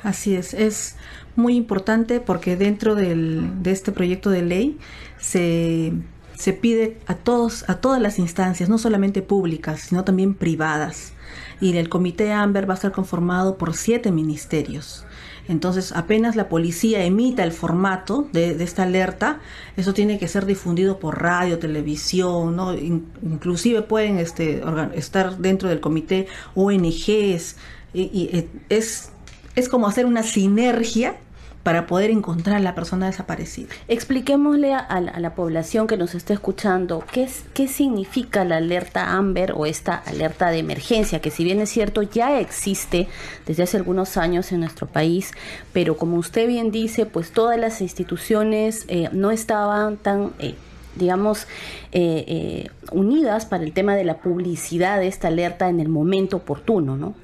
Así 0.02 0.34
es, 0.34 0.54
es 0.54 0.96
muy 1.36 1.54
importante 1.56 2.20
porque 2.20 2.56
dentro 2.56 2.94
del, 2.94 3.62
de 3.62 3.70
este 3.70 3.92
proyecto 3.92 4.30
de 4.30 4.42
ley 4.42 4.78
se, 5.18 5.92
se 6.34 6.52
pide 6.52 6.98
a 7.06 7.14
todos, 7.14 7.64
a 7.68 7.76
todas 7.76 8.00
las 8.00 8.18
instancias, 8.18 8.68
no 8.68 8.78
solamente 8.78 9.22
públicas, 9.22 9.80
sino 9.80 10.04
también 10.04 10.34
privadas. 10.34 11.12
Y 11.60 11.76
el 11.76 11.88
comité 11.88 12.32
AMBER 12.32 12.68
va 12.68 12.74
a 12.74 12.76
estar 12.76 12.92
conformado 12.92 13.56
por 13.56 13.74
siete 13.74 14.10
ministerios. 14.10 15.06
Entonces, 15.48 15.92
apenas 15.92 16.36
la 16.36 16.48
policía 16.48 17.04
emita 17.04 17.42
el 17.42 17.52
formato 17.52 18.28
de, 18.32 18.54
de, 18.54 18.64
esta 18.64 18.84
alerta, 18.84 19.40
eso 19.76 19.92
tiene 19.92 20.18
que 20.18 20.28
ser 20.28 20.46
difundido 20.46 21.00
por 21.00 21.20
radio, 21.20 21.58
televisión, 21.58 22.54
¿no? 22.54 22.74
inclusive 22.74 23.82
pueden 23.82 24.18
este, 24.18 24.62
estar 24.94 25.38
dentro 25.38 25.68
del 25.68 25.80
comité 25.80 26.28
ONGs, 26.54 27.56
y, 27.94 28.02
y 28.02 28.30
eh, 28.32 28.48
es 28.68 29.12
es 29.56 29.68
como 29.68 29.86
hacer 29.86 30.06
una 30.06 30.22
sinergia 30.22 31.16
para 31.62 31.86
poder 31.86 32.10
encontrar 32.10 32.56
a 32.56 32.60
la 32.60 32.74
persona 32.74 33.06
desaparecida. 33.06 33.68
Expliquémosle 33.88 34.74
a, 34.74 35.00
la 35.00 35.34
población 35.34 35.86
que 35.86 35.96
nos 35.96 36.14
está 36.14 36.34
escuchando 36.34 37.04
qué, 37.12 37.24
es, 37.24 37.44
qué 37.54 37.68
significa 37.68 38.44
la 38.44 38.56
alerta 38.56 39.12
AMBER 39.12 39.52
o 39.54 39.66
esta 39.66 39.94
alerta 39.94 40.50
de 40.50 40.58
emergencia, 40.58 41.20
que 41.20 41.30
si 41.30 41.44
bien 41.44 41.60
es 41.60 41.70
cierto 41.70 42.02
ya 42.02 42.40
existe 42.40 43.08
desde 43.46 43.62
hace 43.62 43.76
algunos 43.76 44.16
años 44.16 44.50
en 44.52 44.60
nuestro 44.60 44.86
país, 44.86 45.30
pero 45.72 45.96
como 45.96 46.16
usted 46.16 46.48
bien 46.48 46.72
dice, 46.72 47.06
pues 47.06 47.30
todas 47.30 47.58
las 47.58 47.80
instituciones 47.80 48.84
eh, 48.88 49.08
no 49.12 49.30
estaban 49.30 49.96
tan... 49.96 50.32
Eh, 50.38 50.54
digamos, 50.94 51.46
eh, 51.92 52.66
unidas 52.92 53.46
para 53.46 53.64
el 53.64 53.72
tema 53.72 53.96
de 53.96 54.04
la 54.04 54.18
publicidad 54.18 55.00
de 55.00 55.08
esta 55.08 55.28
alerta 55.28 55.70
en 55.70 55.80
el 55.80 55.88
momento 55.88 56.36
oportuno, 56.36 56.98
¿no? 56.98 57.14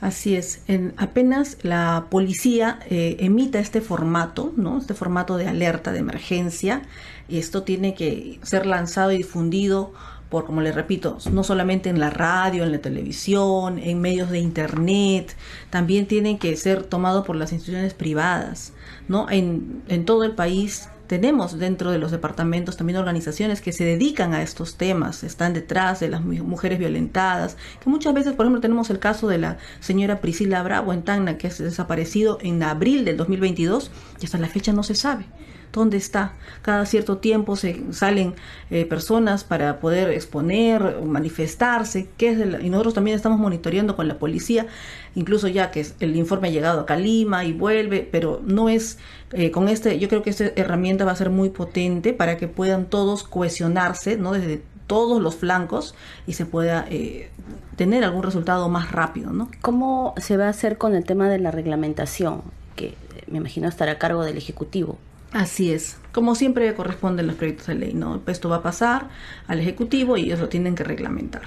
Así 0.00 0.36
es, 0.36 0.60
en, 0.68 0.92
apenas 0.98 1.56
la 1.62 2.06
policía 2.10 2.80
eh, 2.90 3.16
emita 3.20 3.60
este 3.60 3.80
formato, 3.80 4.52
¿no? 4.56 4.76
Este 4.78 4.92
formato 4.92 5.38
de 5.38 5.48
alerta 5.48 5.90
de 5.90 6.00
emergencia, 6.00 6.82
y 7.28 7.38
esto 7.38 7.62
tiene 7.62 7.94
que 7.94 8.38
ser 8.42 8.66
lanzado 8.66 9.10
y 9.12 9.16
difundido 9.16 9.92
por, 10.28 10.44
como 10.44 10.60
les 10.60 10.74
repito, 10.74 11.16
no 11.32 11.44
solamente 11.44 11.88
en 11.88 11.98
la 11.98 12.10
radio, 12.10 12.64
en 12.64 12.72
la 12.72 12.78
televisión, 12.78 13.78
en 13.78 14.00
medios 14.00 14.28
de 14.30 14.40
internet, 14.40 15.34
también 15.70 16.06
tiene 16.06 16.38
que 16.38 16.56
ser 16.56 16.82
tomado 16.82 17.24
por 17.24 17.36
las 17.36 17.52
instituciones 17.52 17.94
privadas, 17.94 18.74
¿no? 19.08 19.30
En, 19.30 19.82
en 19.88 20.04
todo 20.04 20.24
el 20.24 20.32
país 20.32 20.90
tenemos 21.06 21.58
dentro 21.58 21.90
de 21.90 21.98
los 21.98 22.10
departamentos 22.10 22.76
también 22.76 22.98
organizaciones 22.98 23.60
que 23.60 23.72
se 23.72 23.84
dedican 23.84 24.34
a 24.34 24.42
estos 24.42 24.76
temas, 24.76 25.24
están 25.24 25.54
detrás 25.54 26.00
de 26.00 26.08
las 26.08 26.22
mujeres 26.22 26.78
violentadas, 26.78 27.56
que 27.82 27.90
muchas 27.90 28.14
veces, 28.14 28.34
por 28.34 28.46
ejemplo, 28.46 28.60
tenemos 28.60 28.90
el 28.90 28.98
caso 28.98 29.28
de 29.28 29.38
la 29.38 29.58
señora 29.80 30.20
Priscila 30.20 30.62
Bravo 30.62 30.92
en 30.92 31.02
Tacna, 31.02 31.38
que 31.38 31.46
ha 31.46 31.50
desaparecido 31.50 32.38
en 32.42 32.62
abril 32.62 33.04
del 33.04 33.16
2022 33.16 33.90
y 34.20 34.24
hasta 34.24 34.38
la 34.38 34.48
fecha 34.48 34.72
no 34.72 34.82
se 34.82 34.94
sabe 34.94 35.26
dónde 35.72 35.96
está. 35.96 36.32
Cada 36.62 36.86
cierto 36.86 37.18
tiempo 37.18 37.56
se 37.56 37.82
salen 37.92 38.34
eh, 38.70 38.84
personas 38.84 39.44
para 39.44 39.80
poder 39.80 40.10
exponer, 40.10 41.00
manifestarse, 41.04 42.08
qué 42.16 42.30
es 42.30 42.62
y 42.62 42.70
nosotros 42.70 42.94
también 42.94 43.16
estamos 43.16 43.38
monitoreando 43.38 43.96
con 43.96 44.08
la 44.08 44.18
policía, 44.18 44.66
incluso 45.14 45.48
ya 45.48 45.70
que 45.70 45.86
el 46.00 46.16
informe 46.16 46.48
ha 46.48 46.50
llegado 46.50 46.80
a 46.80 46.86
Calima 46.86 47.44
y 47.44 47.52
vuelve, 47.52 48.08
pero 48.10 48.40
no 48.44 48.68
es 48.68 48.98
eh, 49.32 49.50
con 49.50 49.68
este, 49.68 49.98
yo 49.98 50.08
creo 50.08 50.22
que 50.22 50.30
esta 50.30 50.52
herramienta 50.56 51.04
va 51.04 51.12
a 51.12 51.16
ser 51.16 51.30
muy 51.30 51.50
potente 51.50 52.12
para 52.12 52.36
que 52.36 52.48
puedan 52.48 52.86
todos 52.86 53.24
cohesionarse, 53.24 54.16
¿no? 54.16 54.32
Desde 54.32 54.62
todos 54.86 55.20
los 55.20 55.34
flancos 55.34 55.94
y 56.26 56.34
se 56.34 56.46
pueda 56.46 56.86
eh, 56.90 57.30
tener 57.76 58.04
algún 58.04 58.22
resultado 58.22 58.68
más 58.68 58.92
rápido, 58.92 59.32
¿no? 59.32 59.50
¿Cómo 59.62 60.14
se 60.16 60.36
va 60.36 60.46
a 60.46 60.50
hacer 60.50 60.78
con 60.78 60.94
el 60.94 61.04
tema 61.04 61.28
de 61.28 61.38
la 61.38 61.50
reglamentación? 61.50 62.42
Que 62.76 62.94
me 63.26 63.38
imagino 63.38 63.68
estará 63.68 63.92
a 63.92 63.98
cargo 63.98 64.22
del 64.24 64.36
Ejecutivo. 64.36 64.98
Así 65.32 65.72
es, 65.72 65.98
como 66.12 66.34
siempre 66.34 66.72
corresponden 66.72 67.26
los 67.26 67.36
proyectos 67.36 67.66
de 67.66 67.74
ley, 67.74 67.92
¿no? 67.92 68.22
Esto 68.26 68.48
va 68.48 68.56
a 68.56 68.62
pasar 68.62 69.08
al 69.48 69.60
Ejecutivo 69.60 70.16
y 70.16 70.22
ellos 70.22 70.40
lo 70.40 70.48
tienen 70.48 70.74
que 70.74 70.82
reglamentar. 70.82 71.42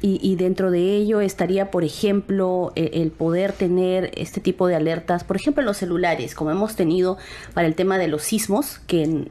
y, 0.00 0.36
dentro 0.36 0.70
de 0.70 0.94
ello 0.94 1.20
estaría, 1.20 1.70
por 1.70 1.82
ejemplo, 1.82 2.72
e, 2.76 3.02
el, 3.02 3.10
poder 3.10 3.52
tener 3.52 4.12
este 4.14 4.40
tipo 4.40 4.68
de 4.68 4.76
alertas, 4.76 5.24
por 5.24 5.36
ejemplo, 5.36 5.62
en 5.62 5.66
los 5.66 5.78
celulares, 5.78 6.36
como 6.36 6.50
hemos 6.50 6.76
tenido 6.76 7.18
para 7.52 7.66
el 7.66 7.74
tema 7.74 7.98
de 7.98 8.06
los 8.06 8.22
sismos, 8.22 8.80
que 8.86 9.02
en, 9.02 9.30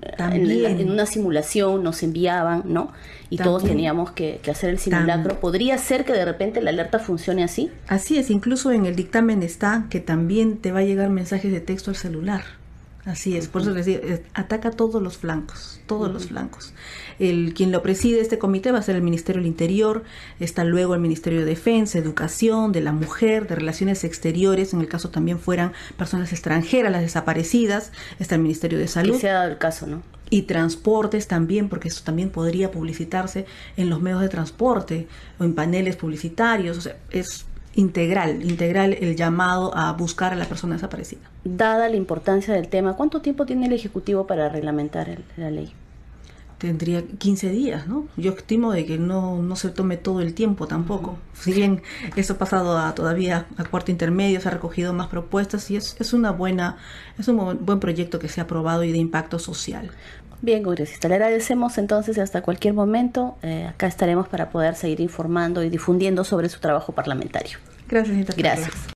una 0.90 1.06
simulación 1.06 1.84
nos 1.84 2.04
enviaban, 2.04 2.64
¿no? 2.66 2.92
Y 3.30 3.38
todos 3.38 3.64
teníamos 3.64 4.12
que, 4.12 4.42
hacer 4.50 4.72
el 4.72 4.80
simulacro. 4.80 5.40
¿Podría 5.40 5.78
ser 5.78 6.06
que 6.06 6.12
de 6.12 6.26
repente 6.26 6.62
la 6.62 6.72
alerta 6.72 7.00
funcione 7.00 7.44
así? 7.44 7.72
Así 7.88 8.18
es, 8.18 8.30
incluso 8.30 8.72
en 8.72 8.86
el 8.86 8.96
dictamen 8.96 9.44
está 9.44 9.86
que 9.90 10.00
también 10.00 10.58
te 10.58 10.72
va 10.72 10.80
a 10.80 10.84
llegar 10.84 11.10
mensajes 11.12 11.52
de 11.52 11.62
texto 11.62 11.92
al 11.92 11.96
celular 11.96 12.65
Así 13.06 13.38
es, 13.38 13.48
por 13.48 13.62
eso 13.62 13.70
les 13.70 13.86
digo, 13.86 14.02
ataca 14.34 14.72
todos 14.72 15.00
los 15.00 15.18
flancos, 15.18 15.80
todos 15.86 16.12
los 16.12 16.26
flancos. 16.26 16.74
El, 17.20 17.54
quien 17.54 17.72
lo 17.72 17.84
preside 17.84 18.20
este 18.20 18.40
comité 18.40 18.72
va 18.72 18.80
a 18.80 18.82
ser 18.82 18.96
el 18.96 19.04
Ministerio 19.04 19.42
del 19.42 19.48
Interior, 19.48 20.04
está 20.40 20.64
luego 20.64 20.96
el 20.96 21.02
Ministerio 21.02 21.42
de 21.42 21.46
Defensa, 21.46 22.00
Educación, 22.00 22.72
de 22.72 22.82
la 22.82 22.94
Mujer, 22.94 23.48
de 23.48 23.54
Relaciones 23.54 24.04
Exteriores, 24.04 24.74
en 24.74 24.82
el 24.82 24.88
caso 24.88 25.12
también 25.12 25.38
fueran 25.38 25.74
personas 25.98 26.32
extranjeras, 26.32 26.92
las 26.92 27.02
desaparecidas, 27.02 27.92
está 28.18 28.36
el 28.36 28.42
Ministerio 28.42 28.80
de 28.80 28.88
Salud. 28.88 29.14
Que 29.14 29.20
se 29.20 29.30
ha 29.30 29.34
dado 29.34 29.52
el 29.52 29.60
caso, 29.60 29.86
¿no? 29.86 30.02
Y 30.32 30.44
transportes 30.44 31.28
también, 31.28 31.70
porque 31.70 31.90
eso 31.90 32.02
también 32.04 32.32
podría 32.32 32.72
publicitarse 32.72 33.46
en 33.78 33.92
los 33.92 34.02
medios 34.02 34.22
de 34.22 34.30
transporte 34.30 35.08
o 35.38 35.44
en 35.44 35.54
paneles 35.54 35.96
publicitarios, 35.96 36.80
o 36.80 36.82
sea, 36.82 36.98
es 37.12 37.45
integral, 37.76 38.44
integral 38.44 38.94
el 38.94 39.16
llamado 39.16 39.76
a 39.76 39.94
buscar 39.94 40.34
a 40.34 40.36
la 40.36 40.46
persona 40.46 40.76
desaparecida. 40.76 41.22
Dada 41.44 41.90
la 41.90 41.96
importancia 41.96 42.54
del 42.54 42.70
tema, 42.70 42.96
¿cuánto 42.96 43.22
tiempo 43.22 43.46
tiene 43.46 43.68
el 43.68 43.74
Ejecutivo 43.74 44.26
para 44.26 44.50
reglamentar 44.50 45.20
la 45.38 45.52
ley? 45.52 45.74
Tendría 46.58 47.06
15 47.06 47.50
días, 47.50 47.86
¿no? 47.86 48.08
Yo 48.16 48.32
estimo 48.32 48.72
de 48.72 48.86
que 48.86 48.98
no, 48.98 49.42
no 49.42 49.58
se 49.58 49.70
tome 49.70 49.98
todo 49.98 50.22
el 50.22 50.34
tiempo 50.34 50.68
tampoco. 50.68 51.18
Si 51.34 51.52
bien 51.52 51.82
eso 52.16 52.34
ha 52.34 52.38
pasado 52.38 52.78
a, 52.78 52.96
todavía 52.96 53.46
a 53.58 53.66
cuarto 53.66 53.92
intermedio, 53.92 54.40
se 54.40 54.48
ha 54.48 54.52
recogido 54.52 54.94
más 54.94 55.08
propuestas 55.08 55.70
y 55.70 55.76
es, 55.76 55.98
es 56.00 56.14
una 56.14 56.32
buena, 56.32 56.78
es 57.20 57.28
un 57.28 57.66
buen 57.66 57.82
proyecto 57.82 58.20
que 58.20 58.30
se 58.30 58.40
ha 58.40 58.46
aprobado 58.46 58.86
y 58.86 58.94
de 58.94 58.98
impacto 58.98 59.38
social. 59.38 59.92
Bien, 60.42 60.64
congresista, 60.64 61.08
le 61.08 61.16
agradecemos 61.16 61.78
entonces 61.78 62.18
hasta 62.18 62.42
cualquier 62.42 62.74
momento. 62.74 63.38
Eh, 63.42 63.68
acá 63.68 63.88
estaremos 63.88 64.28
para 64.28 64.50
poder 64.50 64.76
seguir 64.76 65.00
informando 65.00 65.64
y 65.64 65.70
difundiendo 65.70 66.24
sobre 66.24 66.50
su 66.50 66.60
trabajo 66.60 66.92
parlamentario. 66.92 67.58
Gracias, 67.88 68.36
Gracias. 68.36 68.96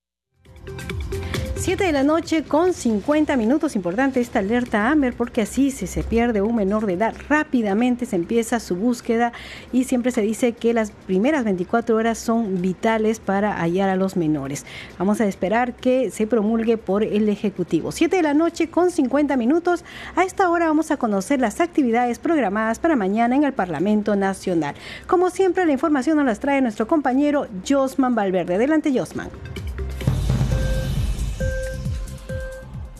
7 1.59 1.83
de 1.83 1.91
la 1.91 2.03
noche 2.03 2.45
con 2.45 2.73
50 2.73 3.35
minutos. 3.35 3.75
Importante 3.75 4.21
esta 4.21 4.39
alerta 4.39 4.89
Amber 4.89 5.13
porque 5.13 5.41
así 5.41 5.71
si 5.71 5.87
se 5.87 6.03
pierde 6.03 6.41
un 6.41 6.55
menor 6.55 6.85
de 6.85 6.93
edad 6.93 7.13
rápidamente 7.27 8.05
se 8.05 8.15
empieza 8.15 8.61
su 8.61 8.77
búsqueda 8.77 9.33
y 9.73 9.83
siempre 9.83 10.11
se 10.11 10.21
dice 10.21 10.53
que 10.53 10.73
las 10.73 10.91
primeras 10.91 11.43
24 11.43 11.97
horas 11.97 12.17
son 12.17 12.61
vitales 12.61 13.19
para 13.19 13.57
hallar 13.57 13.89
a 13.89 13.97
los 13.97 14.15
menores. 14.15 14.65
Vamos 14.97 15.19
a 15.19 15.25
esperar 15.25 15.73
que 15.73 16.11
se 16.11 16.27
promulgue 16.27 16.77
por 16.77 17.03
el 17.03 17.27
Ejecutivo. 17.27 17.91
7 17.91 18.15
de 18.15 18.23
la 18.23 18.33
noche 18.33 18.69
con 18.69 18.89
50 18.89 19.35
minutos. 19.35 19.83
A 20.15 20.23
esta 20.23 20.49
hora 20.49 20.67
vamos 20.67 20.91
a 20.91 20.97
conocer 20.97 21.41
las 21.41 21.59
actividades 21.59 22.19
programadas 22.19 22.79
para 22.79 22.95
mañana 22.95 23.35
en 23.35 23.43
el 23.43 23.51
Parlamento 23.51 24.15
Nacional. 24.15 24.75
Como 25.07 25.29
siempre 25.29 25.65
la 25.65 25.73
información 25.73 26.15
nos 26.15 26.25
las 26.25 26.39
trae 26.39 26.61
nuestro 26.61 26.87
compañero 26.87 27.47
Josman 27.67 28.15
Valverde. 28.15 28.55
Adelante 28.55 28.97
Josman. 28.97 29.29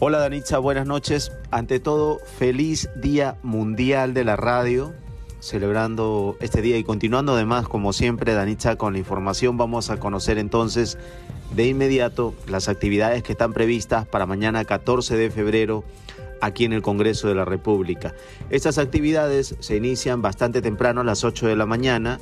Hola 0.01 0.19
Danitza, 0.19 0.59
buenas 0.59 0.87
noches. 0.87 1.33
Ante 1.51 1.81
todo, 1.81 2.19
feliz 2.37 2.89
Día 2.95 3.35
Mundial 3.43 4.13
de 4.13 4.23
la 4.23 4.37
Radio. 4.37 4.93
Celebrando 5.41 6.37
este 6.39 6.61
día 6.61 6.77
y 6.77 6.85
continuando 6.85 7.33
además, 7.33 7.67
como 7.67 7.91
siempre, 7.91 8.33
Danitza, 8.33 8.77
con 8.77 8.93
la 8.93 8.99
información, 8.99 9.57
vamos 9.57 9.89
a 9.89 9.99
conocer 9.99 10.37
entonces 10.37 10.97
de 11.53 11.67
inmediato 11.67 12.33
las 12.47 12.69
actividades 12.69 13.23
que 13.23 13.33
están 13.33 13.51
previstas 13.51 14.07
para 14.07 14.25
mañana 14.25 14.63
14 14.63 15.17
de 15.17 15.31
febrero 15.31 15.83
aquí 16.39 16.63
en 16.63 16.71
el 16.71 16.81
Congreso 16.81 17.27
de 17.27 17.35
la 17.35 17.43
República. 17.43 18.15
Estas 18.49 18.77
actividades 18.77 19.57
se 19.59 19.75
inician 19.75 20.21
bastante 20.21 20.61
temprano 20.61 21.01
a 21.01 21.03
las 21.03 21.25
8 21.25 21.45
de 21.45 21.57
la 21.57 21.65
mañana 21.65 22.21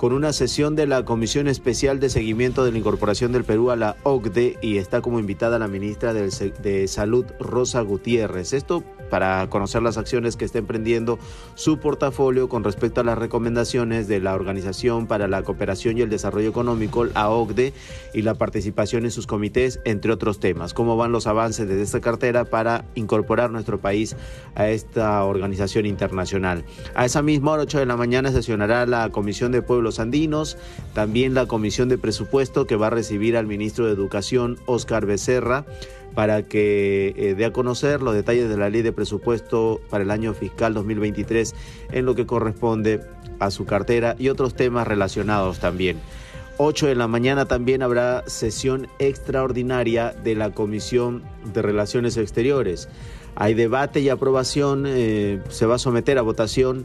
con 0.00 0.14
una 0.14 0.32
sesión 0.32 0.76
de 0.76 0.86
la 0.86 1.04
Comisión 1.04 1.46
Especial 1.46 2.00
de 2.00 2.08
Seguimiento 2.08 2.64
de 2.64 2.72
la 2.72 2.78
Incorporación 2.78 3.32
del 3.32 3.44
Perú 3.44 3.70
a 3.70 3.76
la 3.76 3.96
OCDE 4.02 4.56
y 4.62 4.78
está 4.78 5.02
como 5.02 5.20
invitada 5.20 5.58
la 5.58 5.68
ministra 5.68 6.14
de 6.14 6.88
Salud, 6.88 7.26
Rosa 7.38 7.82
Gutiérrez. 7.82 8.54
Esto 8.54 8.82
para 9.10 9.48
conocer 9.50 9.82
las 9.82 9.98
acciones 9.98 10.36
que 10.36 10.44
está 10.44 10.58
emprendiendo 10.58 11.18
su 11.54 11.78
portafolio 11.78 12.48
con 12.48 12.64
respecto 12.64 13.00
a 13.00 13.04
las 13.04 13.18
recomendaciones 13.18 14.08
de 14.08 14.20
la 14.20 14.34
Organización 14.34 15.06
para 15.06 15.28
la 15.28 15.42
Cooperación 15.42 15.98
y 15.98 16.00
el 16.00 16.08
Desarrollo 16.10 16.48
Económico, 16.48 17.04
la 17.04 17.28
OCDE, 17.28 17.74
y 18.14 18.22
la 18.22 18.34
participación 18.34 19.04
en 19.04 19.10
sus 19.10 19.26
comités, 19.26 19.80
entre 19.84 20.12
otros 20.12 20.40
temas. 20.40 20.74
¿Cómo 20.74 20.96
van 20.96 21.12
los 21.12 21.26
avances 21.26 21.68
de 21.68 21.82
esta 21.82 22.00
cartera 22.00 22.44
para 22.44 22.84
incorporar 22.94 23.50
nuestro 23.50 23.78
país 23.78 24.16
a 24.54 24.68
esta 24.68 25.24
organización 25.24 25.86
internacional? 25.86 26.64
A 26.94 27.04
esa 27.04 27.22
misma 27.22 27.52
hora, 27.52 27.62
8 27.62 27.80
de 27.80 27.86
la 27.86 27.96
mañana, 27.96 28.32
sesionará 28.32 28.86
la 28.86 29.10
Comisión 29.10 29.52
de 29.52 29.62
Pueblos 29.62 30.00
Andinos, 30.00 30.56
también 30.94 31.34
la 31.34 31.46
Comisión 31.46 31.88
de 31.88 31.98
Presupuesto 31.98 32.66
que 32.66 32.76
va 32.76 32.88
a 32.88 32.90
recibir 32.90 33.36
al 33.36 33.46
ministro 33.46 33.86
de 33.86 33.92
Educación, 33.92 34.58
Óscar 34.66 35.06
Becerra 35.06 35.66
para 36.14 36.42
que 36.42 37.14
eh, 37.16 37.34
dé 37.34 37.44
a 37.44 37.52
conocer 37.52 38.02
los 38.02 38.14
detalles 38.14 38.48
de 38.48 38.56
la 38.56 38.70
ley 38.70 38.82
de 38.82 38.92
presupuesto 38.92 39.80
para 39.90 40.04
el 40.04 40.10
año 40.10 40.34
fiscal 40.34 40.74
2023 40.74 41.54
en 41.92 42.04
lo 42.04 42.14
que 42.14 42.26
corresponde 42.26 43.00
a 43.38 43.50
su 43.50 43.64
cartera 43.64 44.16
y 44.18 44.28
otros 44.28 44.54
temas 44.54 44.86
relacionados 44.86 45.58
también. 45.58 45.98
8 46.58 46.88
de 46.88 46.94
la 46.94 47.08
mañana 47.08 47.46
también 47.46 47.82
habrá 47.82 48.22
sesión 48.26 48.86
extraordinaria 48.98 50.14
de 50.22 50.34
la 50.34 50.50
Comisión 50.50 51.22
de 51.54 51.62
Relaciones 51.62 52.18
Exteriores. 52.18 52.88
Hay 53.34 53.54
debate 53.54 54.00
y 54.00 54.10
aprobación, 54.10 54.84
eh, 54.86 55.40
se 55.48 55.64
va 55.64 55.76
a 55.76 55.78
someter 55.78 56.18
a 56.18 56.22
votación 56.22 56.84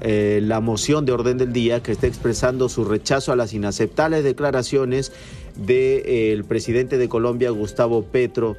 eh, 0.00 0.40
la 0.42 0.60
moción 0.60 1.06
de 1.06 1.12
orden 1.12 1.38
del 1.38 1.52
día 1.52 1.80
que 1.80 1.92
está 1.92 2.08
expresando 2.08 2.68
su 2.68 2.84
rechazo 2.84 3.30
a 3.30 3.36
las 3.36 3.54
inaceptables 3.54 4.24
declaraciones 4.24 5.12
del 5.56 6.44
presidente 6.44 6.98
de 6.98 7.08
Colombia, 7.08 7.50
Gustavo 7.50 8.02
Petro 8.02 8.56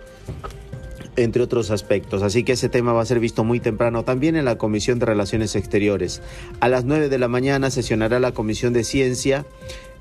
entre 1.17 1.41
otros 1.41 1.71
aspectos. 1.71 2.23
Así 2.23 2.43
que 2.43 2.53
ese 2.53 2.69
tema 2.69 2.93
va 2.93 3.01
a 3.01 3.05
ser 3.05 3.19
visto 3.19 3.43
muy 3.43 3.59
temprano 3.59 4.03
también 4.03 4.35
en 4.35 4.45
la 4.45 4.57
Comisión 4.57 4.99
de 4.99 5.05
Relaciones 5.05 5.55
Exteriores. 5.55 6.21
A 6.59 6.69
las 6.69 6.85
9 6.85 7.09
de 7.09 7.17
la 7.17 7.27
mañana 7.27 7.71
sesionará 7.71 8.19
la 8.19 8.33
Comisión 8.33 8.73
de 8.73 8.83
Ciencia. 8.83 9.45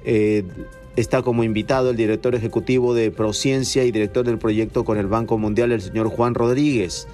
Eh, 0.05 0.45
está 0.97 1.23
como 1.23 1.45
invitado 1.45 1.91
el 1.91 1.97
director 1.97 2.35
ejecutivo 2.35 2.95
de 2.95 3.11
Prociencia 3.11 3.85
y 3.85 3.93
director 3.93 4.25
del 4.25 4.39
proyecto 4.39 4.85
con 4.85 4.99
el 4.99 5.07
Banco 5.07 5.39
Mundial, 5.39 5.73
el 5.73 5.83
señor 5.83 6.09
Juan 6.09 6.35
Rodríguez. 6.35 7.07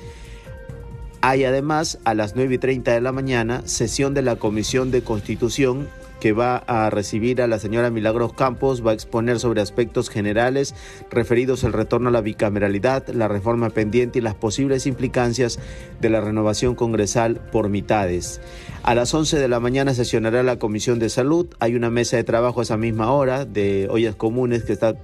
Hay 1.22 1.45
además 1.45 1.99
a 2.05 2.14
las 2.14 2.35
9 2.35 2.55
y 2.55 2.59
30 2.59 2.93
de 2.93 3.01
la 3.03 3.12
mañana 3.12 3.62
sesión 3.66 4.14
de 4.14 4.22
la 4.22 4.37
Comisión 4.37 4.91
de 4.91 5.03
Constitución 5.03 5.89
que 6.21 6.33
va 6.33 6.59
a 6.59 6.91
recibir 6.91 7.43
a 7.43 7.47
la 7.47 7.59
señora 7.59 7.91
Milagros 7.91 8.35
Campos, 8.35 8.87
va 8.87 8.93
a 8.93 8.95
exponer 8.95 9.41
sobre 9.41 9.61
aspectos 9.61 10.11
generales 10.11 10.75
referidos 11.11 11.64
al 11.64 11.73
retorno 11.73 12.11
a 12.11 12.12
la 12.12 12.21
bicameralidad, 12.21 13.09
la 13.09 13.27
reforma 13.27 13.71
pendiente 13.71 14.18
y 14.18 14.23
las 14.23 14.35
posibles 14.35 14.87
implicancias 14.87 15.59
de 16.01 16.11
la 16.11 16.21
renovación 16.21 16.75
congresal 16.75 17.41
por 17.51 17.68
mitades. 17.68 18.41
A 18.83 18.95
las 18.95 19.12
11 19.12 19.39
de 19.39 19.49
la 19.49 19.61
mañana 19.61 19.95
sesionará 19.95 20.43
la 20.43 20.59
Comisión 20.59 20.99
de 20.99 21.09
Salud. 21.09 21.47
Hay 21.59 21.75
una 21.75 21.91
mesa 21.91 22.16
de 22.16 22.25
trabajo 22.25 22.61
a 22.61 22.62
esa 22.62 22.77
misma 22.77 23.11
hora 23.11 23.45
de 23.45 23.89
ollas 23.91 24.14
comunes 24.14 24.64
que 24.64 24.73
está 24.73 24.95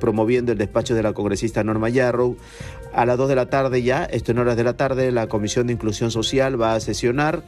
promoviendo 0.00 0.52
el 0.52 0.58
despacho 0.58 0.94
de 0.94 1.02
la 1.02 1.12
congresista 1.12 1.64
Norma 1.64 1.88
Yarrow. 1.88 2.36
A 2.92 3.04
las 3.04 3.18
2 3.18 3.28
de 3.28 3.34
la 3.34 3.46
tarde 3.46 3.82
ya, 3.82 4.04
esto 4.04 4.32
en 4.32 4.38
horas 4.38 4.56
de 4.56 4.64
la 4.64 4.76
tarde, 4.76 5.10
la 5.12 5.26
Comisión 5.26 5.66
de 5.66 5.72
Inclusión 5.72 6.10
Social 6.10 6.60
va 6.60 6.74
a 6.74 6.80
sesionar. 6.80 7.42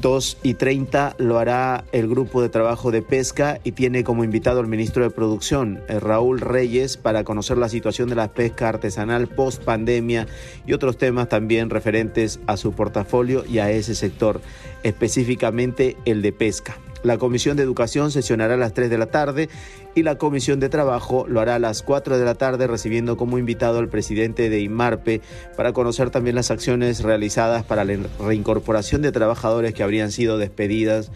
2 0.00 0.38
y 0.42 0.54
30 0.54 1.16
lo 1.18 1.38
hará 1.38 1.84
el 1.92 2.08
grupo 2.08 2.42
de 2.42 2.48
trabajo 2.48 2.90
de 2.90 3.02
pesca 3.02 3.60
y 3.64 3.72
tiene 3.72 4.04
como 4.04 4.24
invitado 4.24 4.60
al 4.60 4.66
ministro 4.66 5.02
de 5.02 5.10
Producción, 5.10 5.80
eh, 5.88 6.00
Raúl 6.00 6.40
Reyes, 6.40 6.96
para 6.96 7.24
conocer 7.24 7.58
la 7.58 7.68
situación 7.68 8.08
de 8.08 8.14
la 8.14 8.32
pesca 8.32 8.68
artesanal 8.68 9.26
post 9.26 9.62
pandemia 9.62 10.26
y 10.66 10.72
otros 10.72 10.98
temas 10.98 11.28
también 11.28 11.70
referentes 11.70 12.40
a 12.46 12.56
su 12.56 12.72
portafolio 12.72 13.44
y 13.46 13.58
a 13.58 13.70
ese 13.70 13.94
sector, 13.94 14.40
específicamente 14.82 15.96
el 16.04 16.22
de 16.22 16.32
pesca. 16.32 16.76
La 17.02 17.18
Comisión 17.18 17.56
de 17.56 17.62
Educación 17.62 18.10
sesionará 18.10 18.54
a 18.54 18.56
las 18.56 18.74
3 18.74 18.90
de 18.90 18.98
la 18.98 19.06
tarde 19.06 19.48
y 19.94 20.02
la 20.02 20.18
Comisión 20.18 20.60
de 20.60 20.68
Trabajo 20.68 21.26
lo 21.28 21.40
hará 21.40 21.56
a 21.56 21.58
las 21.58 21.82
4 21.82 22.18
de 22.18 22.24
la 22.24 22.34
tarde 22.34 22.66
recibiendo 22.66 23.16
como 23.16 23.38
invitado 23.38 23.78
al 23.78 23.88
presidente 23.88 24.50
de 24.50 24.60
IMARPE 24.60 25.20
para 25.56 25.72
conocer 25.72 26.10
también 26.10 26.36
las 26.36 26.50
acciones 26.50 27.02
realizadas 27.02 27.64
para 27.64 27.84
la 27.84 27.96
reincorporación 28.20 29.02
de 29.02 29.12
trabajadores 29.12 29.74
que 29.74 29.82
habrían 29.82 30.12
sido 30.12 30.38
despedidas 30.38 31.10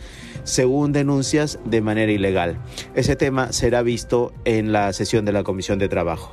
según 0.45 0.93
denuncias 0.93 1.59
de 1.65 1.81
manera 1.81 2.13
ilegal. 2.13 2.59
Ese 2.95 3.17
tema 3.17 3.53
será 3.53 3.83
visto 3.83 4.33
en 4.45 4.73
la 4.73 4.93
sesión 4.93 5.25
de 5.25 5.33
la 5.33 5.45
Comisión 5.45 5.79
de 5.79 5.89
Trabajo. 5.89 6.33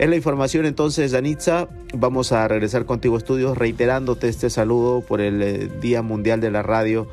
En 0.00 0.08
la 0.08 0.16
información 0.16 0.64
entonces, 0.64 1.12
Danitza, 1.12 1.68
vamos 1.92 2.32
a 2.32 2.48
regresar 2.48 2.86
contigo 2.86 3.18
estudios 3.18 3.58
reiterándote 3.58 4.28
este 4.28 4.48
saludo 4.48 5.02
por 5.02 5.20
el 5.20 5.42
eh, 5.42 5.68
Día 5.82 6.00
Mundial 6.00 6.40
de 6.40 6.50
la 6.50 6.62
Radio 6.62 7.06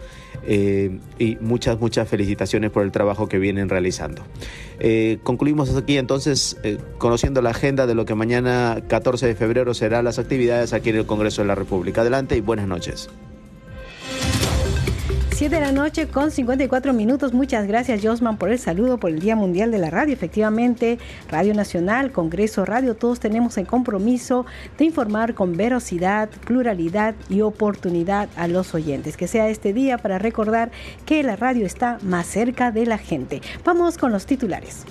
eh, 0.46 1.00
y 1.20 1.38
muchas, 1.42 1.80
muchas 1.80 2.08
felicitaciones 2.08 2.72
por 2.72 2.84
el 2.84 2.92
trabajo 2.92 3.28
que 3.28 3.40
vienen 3.40 3.70
realizando. 3.70 4.24
Eh, 4.80 5.20
concluimos 5.24 5.76
aquí 5.76 5.98
entonces 5.98 6.58
conociendo 6.98 7.42
la 7.42 7.52
agenda 7.52 7.88
de 7.88 7.96
lo 7.96 8.06
que 8.06 8.16
mañana 8.16 8.84
14 8.88 9.28
de 9.28 9.36
febrero 9.36 9.74
serán 9.74 10.06
las 10.06 10.20
actividades 10.20 10.74
aquí 10.74 10.90
en 10.90 10.98
el 10.98 11.06
Congreso 11.06 11.42
de 11.42 11.48
la 11.48 11.56
República. 11.56 12.02
Adelante 12.02 12.38
y 12.38 12.42
buenas 12.42 12.68
noches. 12.68 13.10
7 15.38 15.54
de 15.54 15.62
la 15.62 15.72
noche 15.72 16.08
con 16.08 16.32
54 16.32 16.94
minutos. 16.94 17.32
Muchas 17.32 17.68
gracias, 17.68 18.02
Josman, 18.04 18.38
por 18.38 18.50
el 18.50 18.58
saludo 18.58 18.98
por 18.98 19.12
el 19.12 19.20
Día 19.20 19.36
Mundial 19.36 19.70
de 19.70 19.78
la 19.78 19.92
Radio. 19.92 20.16
Efectivamente, 20.16 20.98
Radio 21.30 21.54
Nacional, 21.54 22.12
Congreso 22.12 22.66
Radio, 22.66 22.96
todos 22.96 23.20
tenemos 23.20 23.56
el 23.60 23.68
compromiso 23.68 24.48
de 24.80 24.86
informar 24.86 25.36
con 25.36 25.56
verosidad, 25.56 26.28
pluralidad 26.44 27.14
y 27.30 27.42
oportunidad 27.42 28.30
a 28.36 28.48
los 28.48 28.74
oyentes. 28.74 29.16
Que 29.16 29.28
sea 29.28 29.48
este 29.48 29.74
día 29.74 30.00
para 30.00 30.18
recordar 30.18 30.72
que 31.06 31.22
la 31.22 31.36
radio 31.36 31.68
está 31.68 32.00
más 32.02 32.26
cerca 32.26 32.72
de 32.72 32.88
la 32.88 32.98
gente. 32.98 33.44
Vamos 33.64 34.00
con 34.00 34.12
los 34.12 34.26
titulares. 34.26 34.86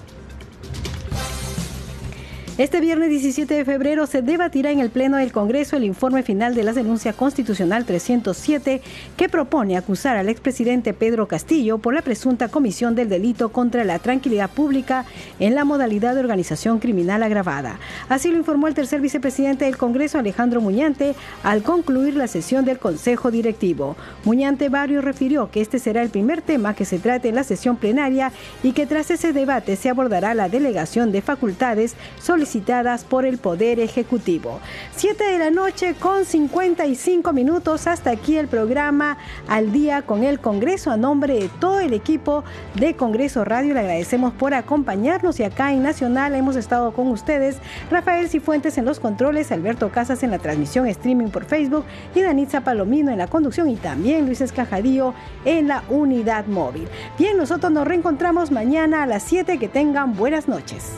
Este 2.59 2.81
viernes 2.81 3.11
17 3.11 3.53
de 3.53 3.67
febrero 3.67 4.07
se 4.07 4.23
debatirá 4.23 4.71
en 4.71 4.81
el 4.81 4.89
Pleno 4.89 5.19
del 5.19 5.31
Congreso 5.31 5.77
el 5.77 5.85
informe 5.85 6.23
final 6.23 6.55
de 6.55 6.63
la 6.63 6.73
denuncia 6.73 7.13
constitucional 7.13 7.85
307 7.85 8.81
que 9.15 9.29
propone 9.29 9.77
acusar 9.77 10.17
al 10.17 10.31
expresidente 10.31 10.95
Pedro 10.95 11.29
Castillo 11.29 11.77
por 11.77 11.93
la 11.93 12.01
presunta 12.01 12.49
comisión 12.49 12.95
del 12.95 13.11
delito 13.11 13.51
contra 13.51 13.85
la 13.85 13.99
tranquilidad 13.99 14.49
pública 14.49 15.05
en 15.39 15.55
la 15.55 15.67
modalidad 15.67 16.15
de 16.15 16.21
organización 16.21 16.79
criminal 16.79 17.23
agravada. 17.23 17.79
Así 18.09 18.31
lo 18.31 18.39
informó 18.39 18.69
el 18.69 18.75
tercer 18.75 19.03
vicepresidente 19.03 19.67
del 19.67 19.77
Congreso, 19.77 20.19
Alejandro 20.19 20.63
Muñante, 20.63 21.15
al 21.43 21.63
concluir 21.63 22.17
la 22.17 22.27
sesión 22.27 22.65
del 22.65 22.79
Consejo 22.79 23.31
Directivo. 23.31 23.97
Muñante 24.25 24.71
Barrio 24.71 25.03
refirió 25.03 25.51
que 25.51 25.61
este 25.61 25.79
será 25.79 26.01
el 26.01 26.09
primer 26.09 26.41
tema 26.41 26.73
que 26.73 26.87
se 26.87 27.01
trate 27.01 27.29
en 27.29 27.35
la 27.35 27.45
sesión 27.45 27.77
plenaria 27.77 28.33
y 28.63 28.73
que 28.73 28.87
tras 28.87 29.11
ese 29.11 29.35
debate 29.35 29.77
se 29.77 29.91
abordará 29.91 30.33
la 30.33 30.49
delegación 30.49 31.13
de 31.13 31.21
facultades 31.21 31.97
solicitadas 32.19 32.46
citadas 32.49 33.05
por 33.05 33.25
el 33.25 33.39
Poder 33.39 33.81
Ejecutivo. 33.81 34.61
Siete 34.95 35.25
de 35.25 35.39
la 35.39 35.51
noche 35.51 35.95
con 35.99 36.25
55 36.25 37.33
minutos. 37.33 37.87
Hasta 37.87 38.11
aquí 38.11 38.37
el 38.37 38.49
programa 38.49 39.19
Al 39.49 39.73
Día 39.73 40.03
con 40.03 40.25
el 40.25 40.41
Congreso. 40.41 40.91
A 40.91 40.97
nombre 40.97 41.35
de 41.35 41.49
todo 41.61 41.81
el 41.81 41.93
equipo 41.93 42.45
de 42.75 42.95
Congreso 42.95 43.45
Radio, 43.45 43.75
le 43.75 43.81
agradecemos 43.81 44.33
por 44.35 44.55
acompañarnos 44.55 45.41
y 45.41 45.45
acá 45.45 45.73
en 45.73 45.83
Nacional 45.83 46.35
hemos 46.35 46.57
estado 46.57 46.93
con 46.93 47.09
ustedes 47.09 47.59
Rafael 47.91 48.29
Cifuentes 48.29 48.77
en 48.79 48.85
los 48.85 49.01
controles, 49.01 49.53
Alberto 49.53 49.91
Casas 49.91 50.23
en 50.23 50.31
la 50.31 50.39
transmisión 50.39 50.87
streaming 50.87 51.29
por 51.29 51.45
Facebook 51.45 51.85
y 52.15 52.23
Danitza 52.23 52.63
Palomino 52.63 53.11
en 53.11 53.19
la 53.19 53.29
conducción 53.29 53.71
y 53.71 53.77
también 53.77 54.27
Luis 54.27 54.41
Escajadío 54.41 55.15
en 55.45 55.69
la 55.69 55.85
unidad 55.89 56.47
móvil. 56.47 56.89
Bien, 57.19 57.37
nosotros 57.37 57.73
nos 57.73 57.87
reencontramos 57.87 58.51
mañana 58.51 59.03
a 59.03 59.07
las 59.07 59.23
7. 59.23 59.59
Que 59.59 59.69
tengan 59.69 60.17
buenas 60.17 60.49
noches. 60.49 60.93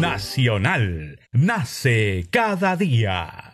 Nacional. 0.00 1.18
Nace 1.32 2.26
cada 2.30 2.76
día. 2.76 3.47